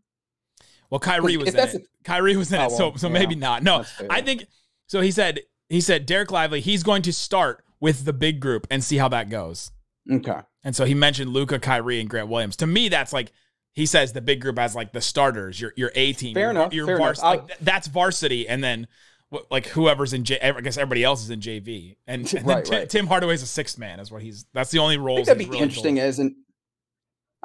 Well, 0.90 1.01
Kyrie 1.01 1.38
was 1.38 1.55
in 1.55 1.59
it. 1.59 1.88
Kyrie 2.05 2.37
was 2.37 2.53
in 2.53 2.61
Oh, 2.61 2.66
it, 2.66 2.71
so 2.73 2.92
so 2.97 3.07
yeah, 3.07 3.14
maybe 3.14 3.35
not. 3.35 3.62
No. 3.62 3.87
I 4.11 4.21
think 4.21 4.45
so. 4.88 5.01
He 5.01 5.11
said 5.11 5.40
he 5.71 5.81
said 5.81 6.07
Dereck 6.07 6.31
Lively. 6.31 6.61
He's 6.61 6.83
going 6.83 7.01
to 7.01 7.14
start 7.14 7.64
with 7.81 8.05
the 8.05 8.12
big 8.12 8.40
group 8.40 8.66
and 8.71 8.85
see 8.85 8.99
how 8.99 9.09
that 9.09 9.31
goes. 9.31 9.71
Okay. 10.11 10.40
And 10.64 10.75
so 10.75 10.85
he 10.85 10.95
mentioned 10.95 11.33
Luka, 11.33 11.59
Kyrie, 11.59 12.01
and 12.01 12.09
Grant 12.09 12.29
Williams. 12.29 12.57
To 12.57 12.66
me, 12.66 12.88
that's 12.88 13.12
like 13.12 13.33
he 13.75 13.87
says 13.87 14.12
the 14.12 14.21
big 14.21 14.40
group 14.40 14.59
has 14.59 14.75
like 14.75 14.92
the 14.92 15.01
starters, 15.01 15.61
your 15.61 15.73
your 15.77 15.92
A 15.95 16.12
team. 16.12 16.35
Fair 16.35 16.45
your, 16.45 16.51
enough, 16.51 16.73
Your 16.73 16.87
fair 16.87 16.99
vars- 16.99 17.19
enough. 17.19 17.31
Like, 17.31 17.47
th- 17.49 17.59
that's 17.61 17.87
varsity, 17.88 18.49
and 18.49 18.62
then 18.62 18.87
like 19.51 19.66
whoever's 19.66 20.12
in 20.12 20.25
J. 20.25 20.40
I 20.40 20.61
guess 20.61 20.77
everybody 20.77 21.05
else 21.05 21.23
is 21.23 21.31
in 21.31 21.40
JV, 21.40 21.97
and, 22.07 22.23
and 22.35 22.47
then 22.47 22.57
Right, 22.57 22.64
Tim, 22.64 22.79
right. 22.79 22.90
Tim 22.90 23.07
Hardaway's 23.07 23.42
a 23.42 23.47
sixth 23.47 23.79
man, 23.79 24.01
is 24.01 24.11
what 24.11 24.23
he's. 24.23 24.47
That's 24.53 24.71
the 24.71 24.79
only 24.79 24.97
role. 24.97 25.23
that'd 25.23 25.38
be 25.38 25.59
interesting 25.59 25.99
as 25.99 26.19
an 26.19 26.37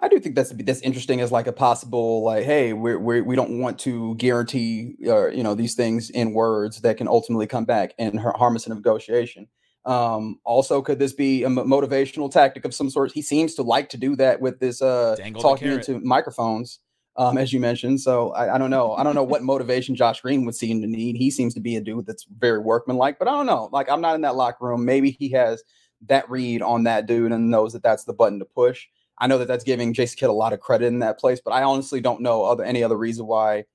I 0.01 0.07
do 0.07 0.19
think 0.19 0.35
that's 0.35 0.51
that's 0.51 0.81
interesting 0.81 1.21
as 1.21 1.31
like 1.31 1.45
a 1.45 1.51
possible 1.51 2.23
like, 2.23 2.43
hey, 2.43 2.73
we're, 2.73 2.97
we're 2.97 3.23
we 3.23 3.35
don't 3.35 3.59
want 3.59 3.77
to 3.79 4.15
guarantee 4.15 4.95
uh, 5.05 5.27
you 5.27 5.43
know 5.43 5.53
these 5.53 5.75
things 5.75 6.09
in 6.09 6.33
words 6.33 6.81
that 6.81 6.97
can 6.97 7.07
ultimately 7.07 7.45
come 7.45 7.65
back 7.65 7.93
and 7.99 8.19
harm 8.19 8.55
us 8.55 8.65
in 8.65 8.71
a 8.71 8.75
negotiation. 8.75 9.47
Um, 9.85 10.39
also, 10.43 10.81
could 10.81 10.99
this 10.99 11.13
be 11.13 11.43
a 11.43 11.49
motivational 11.49 12.31
tactic 12.31 12.65
of 12.65 12.73
some 12.73 12.89
sort? 12.89 13.11
He 13.11 13.21
seems 13.21 13.55
to 13.55 13.63
like 13.63 13.89
to 13.89 13.97
do 13.97 14.15
that 14.17 14.39
with 14.39 14.59
this 14.59 14.81
uh, 14.81 15.15
Dangle 15.15 15.41
talking 15.41 15.69
into 15.69 15.99
microphones, 15.99 16.79
um, 17.15 17.37
as 17.37 17.51
you 17.51 17.59
mentioned. 17.59 17.99
So 17.99 18.31
I, 18.31 18.55
I 18.55 18.57
don't 18.57 18.69
know. 18.69 18.93
I 18.93 19.03
don't 19.03 19.15
know 19.15 19.23
what 19.23 19.43
motivation 19.43 19.95
Josh 19.95 20.21
Green 20.21 20.45
would 20.45 20.55
seem 20.55 20.81
to 20.81 20.87
need. 20.87 21.15
He 21.15 21.31
seems 21.31 21.53
to 21.55 21.59
be 21.59 21.75
a 21.77 21.81
dude 21.81 22.05
that's 22.05 22.25
very 22.37 22.59
workmanlike, 22.59 23.17
but 23.17 23.27
I 23.27 23.31
don't 23.31 23.47
know. 23.47 23.69
Like 23.71 23.89
I'm 23.89 24.01
not 24.01 24.15
in 24.15 24.21
that 24.21 24.35
locker 24.35 24.65
room. 24.65 24.85
Maybe 24.85 25.11
he 25.11 25.29
has 25.29 25.63
that 26.07 26.29
read 26.29 26.61
on 26.61 26.83
that 26.83 27.07
dude 27.07 27.31
and 27.31 27.49
knows 27.49 27.73
that 27.73 27.83
that's 27.83 28.03
the 28.03 28.13
button 28.13 28.39
to 28.39 28.45
push. 28.45 28.87
I 29.17 29.27
know 29.27 29.37
that 29.37 29.47
that's 29.47 29.63
giving 29.63 29.93
Jason 29.93 30.17
Kidd 30.17 30.29
a 30.29 30.33
lot 30.33 30.53
of 30.53 30.59
credit 30.59 30.87
in 30.87 30.99
that 30.99 31.19
place, 31.19 31.39
but 31.43 31.51
I 31.51 31.63
honestly 31.63 32.01
don't 32.01 32.21
know 32.21 32.43
other 32.43 32.63
any 32.63 32.83
other 32.83 32.97
reason 32.97 33.27
why 33.27 33.65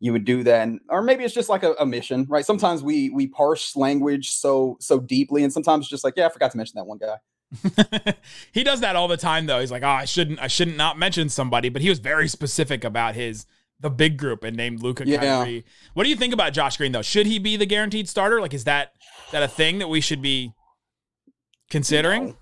you 0.00 0.12
would 0.12 0.24
do 0.24 0.42
that. 0.44 0.62
And, 0.62 0.80
or 0.88 1.02
maybe 1.02 1.24
it's 1.24 1.34
just 1.34 1.48
like 1.48 1.62
a, 1.62 1.72
a 1.78 1.86
mission, 1.86 2.26
right? 2.28 2.44
Sometimes 2.44 2.82
we 2.82 3.10
we 3.10 3.26
parse 3.26 3.76
language 3.76 4.30
so 4.30 4.76
so 4.80 5.00
deeply, 5.00 5.44
and 5.44 5.52
sometimes 5.52 5.84
it's 5.84 5.90
just 5.90 6.04
like, 6.04 6.14
yeah, 6.16 6.26
I 6.26 6.28
forgot 6.30 6.50
to 6.52 6.56
mention 6.56 6.74
that 6.76 6.84
one 6.86 6.98
guy. 6.98 8.14
he 8.52 8.64
does 8.64 8.80
that 8.80 8.96
all 8.96 9.08
the 9.08 9.16
time 9.16 9.46
though. 9.46 9.60
He's 9.60 9.70
like, 9.70 9.82
oh, 9.84 9.88
I 9.88 10.04
shouldn't, 10.04 10.40
I 10.40 10.48
shouldn't 10.48 10.76
not 10.76 10.98
mention 10.98 11.28
somebody, 11.28 11.68
but 11.68 11.80
he 11.80 11.88
was 11.88 12.00
very 12.00 12.28
specific 12.28 12.84
about 12.84 13.14
his 13.14 13.46
the 13.78 13.90
big 13.90 14.16
group 14.16 14.42
and 14.42 14.56
named 14.56 14.82
Luka 14.82 15.06
Yeah. 15.06 15.18
Kyrie. 15.20 15.64
What 15.94 16.04
do 16.04 16.10
you 16.10 16.16
think 16.16 16.32
about 16.34 16.52
Josh 16.52 16.76
Green 16.76 16.92
though? 16.92 17.02
Should 17.02 17.26
he 17.26 17.38
be 17.38 17.56
the 17.56 17.66
guaranteed 17.66 18.08
starter? 18.08 18.40
Like, 18.40 18.54
is 18.54 18.64
that 18.64 18.92
that 19.32 19.42
a 19.42 19.48
thing 19.48 19.78
that 19.78 19.88
we 19.88 20.00
should 20.00 20.22
be 20.22 20.52
considering? 21.70 22.36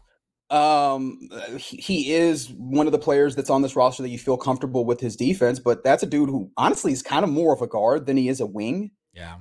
Um, 0.50 1.28
he, 1.58 2.12
is 2.12 2.50
one 2.50 2.86
of 2.86 2.92
the 2.92 2.98
players 2.98 3.34
that's 3.34 3.50
on 3.50 3.62
this 3.62 3.74
roster 3.74 4.02
that 4.02 4.10
you 4.10 4.18
feel 4.18 4.36
comfortable 4.36 4.84
with 4.84 5.00
his 5.00 5.16
defense, 5.16 5.58
but 5.58 5.82
that's 5.82 6.02
a 6.02 6.06
dude 6.06 6.28
who 6.28 6.50
honestly 6.56 6.92
is 6.92 7.02
kind 7.02 7.24
of 7.24 7.30
more 7.30 7.54
of 7.54 7.62
a 7.62 7.66
guard 7.66 8.06
than 8.06 8.16
he 8.16 8.28
is 8.28 8.40
a 8.40 8.46
wing. 8.46 8.90
Yeah. 9.14 9.36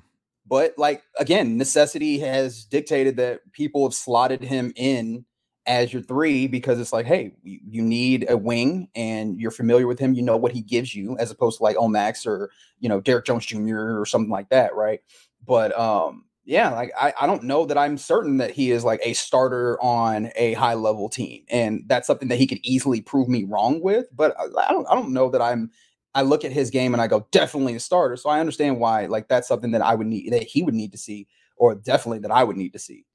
But 0.45 0.73
like 0.77 1.03
again, 1.19 1.57
necessity 1.57 2.19
has 2.19 2.63
dictated 2.65 3.17
that 3.17 3.41
people 3.51 3.85
have 3.85 3.93
slotted 3.93 4.43
him 4.43 4.73
in 4.75 5.25
as 5.65 5.93
your 5.93 6.01
three 6.01 6.47
because 6.47 6.79
it's 6.79 6.91
like, 6.91 7.05
hey, 7.05 7.35
you, 7.43 7.59
you 7.63 7.81
need 7.81 8.25
a 8.29 8.37
wing 8.37 8.89
and 8.95 9.39
you're 9.39 9.51
familiar 9.51 9.87
with 9.87 9.99
him. 9.99 10.13
You 10.13 10.21
know 10.21 10.37
what 10.37 10.51
he 10.51 10.61
gives 10.61 10.93
you, 10.93 11.17
as 11.17 11.31
opposed 11.31 11.57
to 11.57 11.63
like 11.63 11.77
Omax 11.77 12.25
or 12.25 12.49
you 12.79 12.89
know 12.89 13.01
Derrick 13.01 13.25
Jones 13.25 13.45
Jr. 13.45 13.99
or 13.99 14.05
something 14.05 14.31
like 14.31 14.49
that, 14.49 14.75
right? 14.75 15.01
But 15.45 15.77
um, 15.77 16.25
yeah, 16.45 16.71
like 16.71 16.91
I, 16.99 17.13
I 17.21 17.27
don't 17.27 17.43
know 17.43 17.65
that 17.65 17.77
I'm 17.77 17.97
certain 17.97 18.37
that 18.37 18.51
he 18.51 18.71
is 18.71 18.83
like 18.83 18.99
a 19.03 19.13
starter 19.13 19.81
on 19.81 20.29
a 20.35 20.53
high 20.53 20.73
level 20.73 21.07
team, 21.09 21.43
and 21.49 21.83
that's 21.87 22.05
something 22.07 22.27
that 22.29 22.37
he 22.37 22.47
could 22.47 22.59
easily 22.63 23.01
prove 23.01 23.29
me 23.29 23.45
wrong 23.45 23.81
with. 23.81 24.07
But 24.13 24.35
I, 24.39 24.45
I 24.67 24.71
don't 24.71 24.87
I 24.89 24.95
don't 24.95 25.13
know 25.13 25.29
that 25.29 25.41
I'm. 25.41 25.71
I 26.15 26.21
look 26.21 26.45
at 26.45 26.51
his 26.51 26.69
game 26.69 26.93
and 26.93 27.01
I 27.01 27.07
go 27.07 27.25
definitely 27.31 27.73
a 27.75 27.79
starter. 27.79 28.17
So 28.17 28.29
I 28.29 28.39
understand 28.39 28.79
why 28.79 29.07
like 29.07 29.27
that's 29.29 29.47
something 29.47 29.71
that 29.71 29.81
I 29.81 29.95
would 29.95 30.05
need 30.07 30.31
that 30.33 30.43
he 30.43 30.61
would 30.63 30.75
need 30.75 30.91
to 30.91 30.97
see, 30.97 31.27
or 31.57 31.75
definitely 31.75 32.19
that 32.19 32.31
I 32.31 32.43
would 32.43 32.57
need 32.57 32.73
to 32.73 32.79
see. 32.79 33.05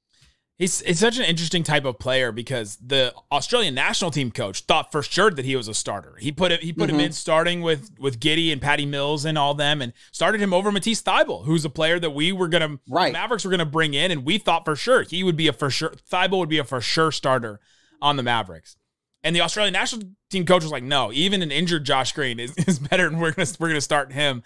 He's 0.59 0.81
it's 0.81 0.99
such 0.99 1.17
an 1.17 1.23
interesting 1.23 1.63
type 1.63 1.85
of 1.85 1.97
player 1.99 2.33
because 2.33 2.77
the 2.85 3.13
Australian 3.31 3.73
national 3.73 4.11
team 4.11 4.29
coach 4.29 4.61
thought 4.63 4.91
for 4.91 5.01
sure 5.01 5.31
that 5.31 5.45
he 5.45 5.55
was 5.55 5.69
a 5.69 5.73
starter. 5.73 6.15
He 6.19 6.33
put 6.33 6.51
it 6.51 6.61
he 6.61 6.73
put 6.73 6.89
him 6.89 6.97
Mhm. 6.97 7.05
in 7.05 7.11
starting 7.13 7.61
with 7.61 7.91
with 7.97 8.19
Giddey 8.19 8.51
and 8.51 8.61
Patty 8.61 8.85
Mills 8.85 9.23
and 9.23 9.37
all 9.37 9.53
them 9.53 9.81
and 9.81 9.93
started 10.11 10.41
him 10.41 10.53
over 10.53 10.69
Matisse 10.69 11.01
Thybulle, 11.01 11.45
who's 11.45 11.63
a 11.63 11.69
player 11.69 11.97
that 11.99 12.09
we 12.11 12.33
were 12.33 12.49
gonna 12.49 12.77
Right. 12.89 13.13
Mavericks 13.13 13.45
were 13.45 13.51
gonna 13.51 13.65
bring 13.65 13.93
in 13.93 14.11
and 14.11 14.25
we 14.25 14.37
thought 14.37 14.65
for 14.65 14.75
sure 14.75 15.03
he 15.03 15.23
would 15.23 15.37
be 15.37 15.47
a 15.47 15.53
for 15.53 15.69
sure 15.69 15.93
Thybulle 16.11 16.39
would 16.39 16.49
be 16.49 16.57
a 16.57 16.65
for 16.65 16.81
sure 16.81 17.13
starter 17.13 17.61
on 18.01 18.17
the 18.17 18.23
Mavericks. 18.23 18.75
And 19.23 19.33
the 19.33 19.41
Australian 19.41 19.73
national 19.73 20.09
team 20.29 20.45
coach 20.45 20.63
was 20.63 20.71
like, 20.71 20.83
no, 20.83 21.11
even 21.13 21.41
an 21.41 21.51
injured 21.51 21.85
Josh 21.85 22.11
Green 22.11 22.37
is, 22.37 22.53
is 22.67 22.79
better 22.79 23.07
and 23.07 23.21
we're 23.21 23.31
gonna 23.31 23.47
we're 23.59 23.69
gonna 23.69 23.79
start 23.79 24.11
him. 24.11 24.43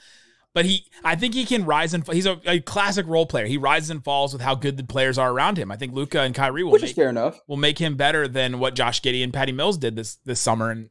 But 0.53 0.65
he, 0.65 0.85
I 1.03 1.15
think 1.15 1.33
he 1.33 1.45
can 1.45 1.65
rise 1.65 1.95
and 1.95 2.07
he's 2.07 2.27
a, 2.27 2.39
a 2.45 2.59
classic 2.59 3.07
role 3.07 3.25
player. 3.25 3.47
He 3.47 3.57
rises 3.57 3.89
and 3.89 4.03
falls 4.03 4.33
with 4.33 4.41
how 4.41 4.53
good 4.53 4.77
the 4.77 4.83
players 4.83 5.17
are 5.17 5.31
around 5.31 5.57
him. 5.57 5.71
I 5.71 5.77
think 5.77 5.93
Luka 5.93 6.21
and 6.21 6.35
Kyrie 6.35 6.63
will 6.63 6.71
Which 6.71 6.83
make 6.83 6.95
fair 6.95 7.09
enough. 7.09 7.39
will 7.47 7.57
make 7.57 7.79
him 7.79 7.95
better 7.95 8.27
than 8.27 8.59
what 8.59 8.75
Josh 8.75 9.01
Giddey 9.01 9.23
and 9.23 9.33
Patty 9.33 9.51
Mills 9.51 9.79
did 9.79 9.95
this 9.95 10.17
this 10.25 10.39
summer. 10.39 10.69
And 10.69 10.89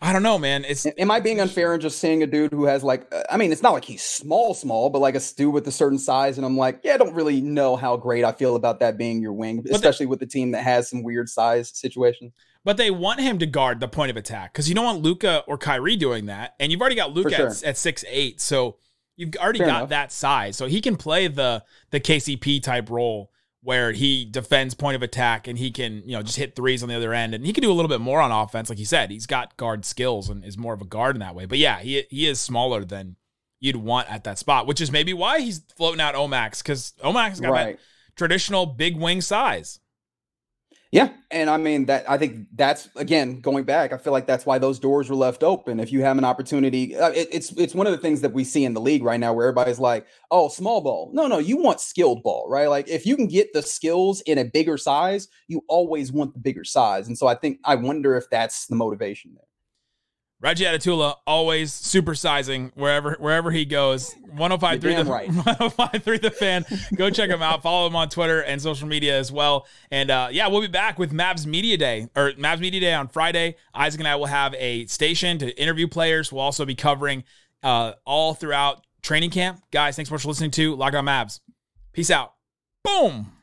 I 0.00 0.12
don't 0.12 0.22
know, 0.22 0.38
man. 0.38 0.64
It's 0.64 0.86
Am 0.86 1.10
I 1.10 1.20
being 1.20 1.38
unfair 1.40 1.74
in 1.74 1.80
just 1.80 1.98
seeing 1.98 2.22
a 2.22 2.26
dude 2.26 2.52
who 2.52 2.64
has 2.64 2.82
like, 2.82 3.06
uh, 3.14 3.22
I 3.30 3.36
mean, 3.36 3.52
it's 3.52 3.62
not 3.62 3.74
like 3.74 3.84
he's 3.84 4.02
small, 4.02 4.54
small, 4.54 4.88
but 4.88 5.00
like 5.00 5.14
a 5.14 5.20
dude 5.36 5.52
with 5.52 5.66
a 5.68 5.72
certain 5.72 5.98
size, 5.98 6.38
and 6.38 6.46
I'm 6.46 6.56
like, 6.56 6.80
yeah, 6.82 6.94
I 6.94 6.96
don't 6.96 7.14
really 7.14 7.40
know 7.42 7.76
how 7.76 7.96
great 7.96 8.24
I 8.24 8.32
feel 8.32 8.56
about 8.56 8.80
that 8.80 8.96
being 8.96 9.20
your 9.20 9.32
wing, 9.34 9.64
especially 9.70 10.06
with 10.06 10.20
the 10.20 10.26
team 10.26 10.50
that 10.52 10.62
has 10.62 10.88
some 10.88 11.02
weird 11.02 11.28
size 11.28 11.70
situations. 11.74 12.32
but 12.64 12.76
they 12.78 12.90
want 12.90 13.20
him 13.20 13.38
to 13.38 13.46
guard 13.46 13.80
the 13.80 13.88
point 13.88 14.10
of 14.10 14.16
attack 14.16 14.52
because 14.52 14.68
you 14.68 14.74
don't 14.74 14.84
want 14.84 15.02
Luka 15.02 15.44
or 15.46 15.58
Kyrie 15.58 15.96
doing 15.96 16.26
that, 16.26 16.54
and 16.58 16.72
you've 16.72 16.80
already 16.80 16.96
got 16.96 17.12
Luka 17.12 17.34
sure. 17.34 17.48
at, 17.48 17.62
at 17.64 17.76
six 17.76 18.04
eight, 18.08 18.40
so 18.40 18.76
you've 19.16 19.34
already 19.36 19.58
Fair 19.58 19.68
got 19.68 19.76
enough. 19.78 19.88
that 19.90 20.12
size, 20.12 20.56
so 20.56 20.66
he 20.66 20.80
can 20.80 20.96
play 20.96 21.26
the 21.26 21.64
the 21.90 22.00
KCP 22.00 22.62
type 22.62 22.90
role 22.90 23.30
where 23.64 23.92
he 23.92 24.26
defends 24.26 24.74
point 24.74 24.94
of 24.94 25.02
attack 25.02 25.48
and 25.48 25.58
he 25.58 25.70
can, 25.70 26.02
you 26.04 26.12
know, 26.12 26.22
just 26.22 26.36
hit 26.36 26.54
threes 26.54 26.82
on 26.82 26.88
the 26.90 26.94
other 26.94 27.14
end. 27.14 27.34
And 27.34 27.46
he 27.46 27.52
can 27.52 27.62
do 27.62 27.72
a 27.72 27.74
little 27.74 27.88
bit 27.88 28.00
more 28.00 28.20
on 28.20 28.30
offense. 28.30 28.68
Like 28.68 28.78
you 28.78 28.84
said, 28.84 29.10
he's 29.10 29.26
got 29.26 29.56
guard 29.56 29.86
skills 29.86 30.28
and 30.28 30.44
is 30.44 30.58
more 30.58 30.74
of 30.74 30.82
a 30.82 30.84
guard 30.84 31.16
in 31.16 31.20
that 31.20 31.34
way. 31.34 31.46
But 31.46 31.56
yeah, 31.56 31.78
he, 31.78 32.04
he 32.10 32.26
is 32.26 32.38
smaller 32.38 32.84
than 32.84 33.16
you'd 33.60 33.76
want 33.76 34.10
at 34.12 34.24
that 34.24 34.38
spot, 34.38 34.66
which 34.66 34.82
is 34.82 34.92
maybe 34.92 35.14
why 35.14 35.40
he's 35.40 35.60
floating 35.78 36.00
out 36.00 36.14
Omax 36.14 36.62
because 36.62 36.92
Omax 37.02 37.30
has 37.30 37.40
got 37.40 37.52
right. 37.52 37.76
that 37.76 37.80
traditional 38.16 38.66
big 38.66 38.98
wing 38.98 39.22
size. 39.22 39.80
Yeah, 40.94 41.08
and 41.32 41.50
I 41.50 41.56
mean 41.56 41.86
that. 41.86 42.08
I 42.08 42.18
think 42.18 42.46
that's 42.54 42.88
again 42.94 43.40
going 43.40 43.64
back. 43.64 43.92
I 43.92 43.96
feel 43.98 44.12
like 44.12 44.26
that's 44.28 44.46
why 44.46 44.58
those 44.58 44.78
doors 44.78 45.10
were 45.10 45.16
left 45.16 45.42
open. 45.42 45.80
If 45.80 45.90
you 45.90 46.02
have 46.02 46.18
an 46.18 46.24
opportunity, 46.24 46.96
uh, 46.96 47.10
it, 47.10 47.28
it's 47.32 47.50
it's 47.52 47.74
one 47.74 47.88
of 47.88 47.92
the 47.92 47.98
things 47.98 48.20
that 48.20 48.32
we 48.32 48.44
see 48.44 48.64
in 48.64 48.74
the 48.74 48.80
league 48.80 49.02
right 49.02 49.18
now, 49.18 49.32
where 49.32 49.48
everybody's 49.48 49.80
like, 49.80 50.06
"Oh, 50.30 50.48
small 50.48 50.80
ball." 50.82 51.10
No, 51.12 51.26
no, 51.26 51.38
you 51.38 51.56
want 51.56 51.80
skilled 51.80 52.22
ball, 52.22 52.46
right? 52.48 52.68
Like 52.68 52.88
if 52.88 53.06
you 53.06 53.16
can 53.16 53.26
get 53.26 53.52
the 53.52 53.62
skills 53.62 54.20
in 54.22 54.38
a 54.38 54.44
bigger 54.44 54.78
size, 54.78 55.26
you 55.48 55.62
always 55.68 56.12
want 56.12 56.32
the 56.32 56.38
bigger 56.40 56.64
size. 56.64 57.08
And 57.08 57.18
so 57.18 57.26
I 57.26 57.34
think 57.34 57.58
I 57.64 57.74
wonder 57.74 58.16
if 58.16 58.30
that's 58.30 58.66
the 58.68 58.76
motivation 58.76 59.32
there. 59.34 59.46
Reggie 60.44 60.64
Adetula 60.64 61.16
always 61.26 61.72
supersizing 61.72 62.70
wherever 62.74 63.16
wherever 63.18 63.50
he 63.50 63.64
goes. 63.64 64.14
1053 64.26 64.94
the 64.94 65.04
right. 65.10 65.26
1053 65.32 66.18
the 66.18 66.30
fan. 66.30 66.66
Go 66.94 67.08
check 67.08 67.30
him 67.30 67.40
out. 67.40 67.62
Follow 67.62 67.86
him 67.86 67.96
on 67.96 68.10
Twitter 68.10 68.42
and 68.42 68.60
social 68.60 68.86
media 68.86 69.18
as 69.18 69.32
well. 69.32 69.66
And 69.90 70.10
uh, 70.10 70.28
yeah, 70.30 70.48
we'll 70.48 70.60
be 70.60 70.66
back 70.66 70.98
with 70.98 71.12
Mavs 71.12 71.46
Media 71.46 71.78
Day 71.78 72.08
or 72.14 72.32
Mavs 72.32 72.60
Media 72.60 72.78
Day 72.78 72.92
on 72.92 73.08
Friday. 73.08 73.56
Isaac 73.74 74.02
and 74.02 74.06
I 74.06 74.16
will 74.16 74.26
have 74.26 74.54
a 74.56 74.84
station 74.84 75.38
to 75.38 75.58
interview 75.58 75.88
players. 75.88 76.30
We'll 76.30 76.42
also 76.42 76.66
be 76.66 76.74
covering 76.74 77.24
uh, 77.62 77.92
all 78.04 78.34
throughout 78.34 78.86
training 79.00 79.30
camp. 79.30 79.62
Guys, 79.70 79.96
thanks 79.96 80.10
so 80.10 80.14
much 80.14 80.22
for 80.22 80.28
listening 80.28 80.50
to 80.50 80.76
Locked 80.76 80.94
On 80.94 81.06
Mavs. 81.06 81.40
Peace 81.94 82.10
out. 82.10 82.34
Boom. 82.84 83.34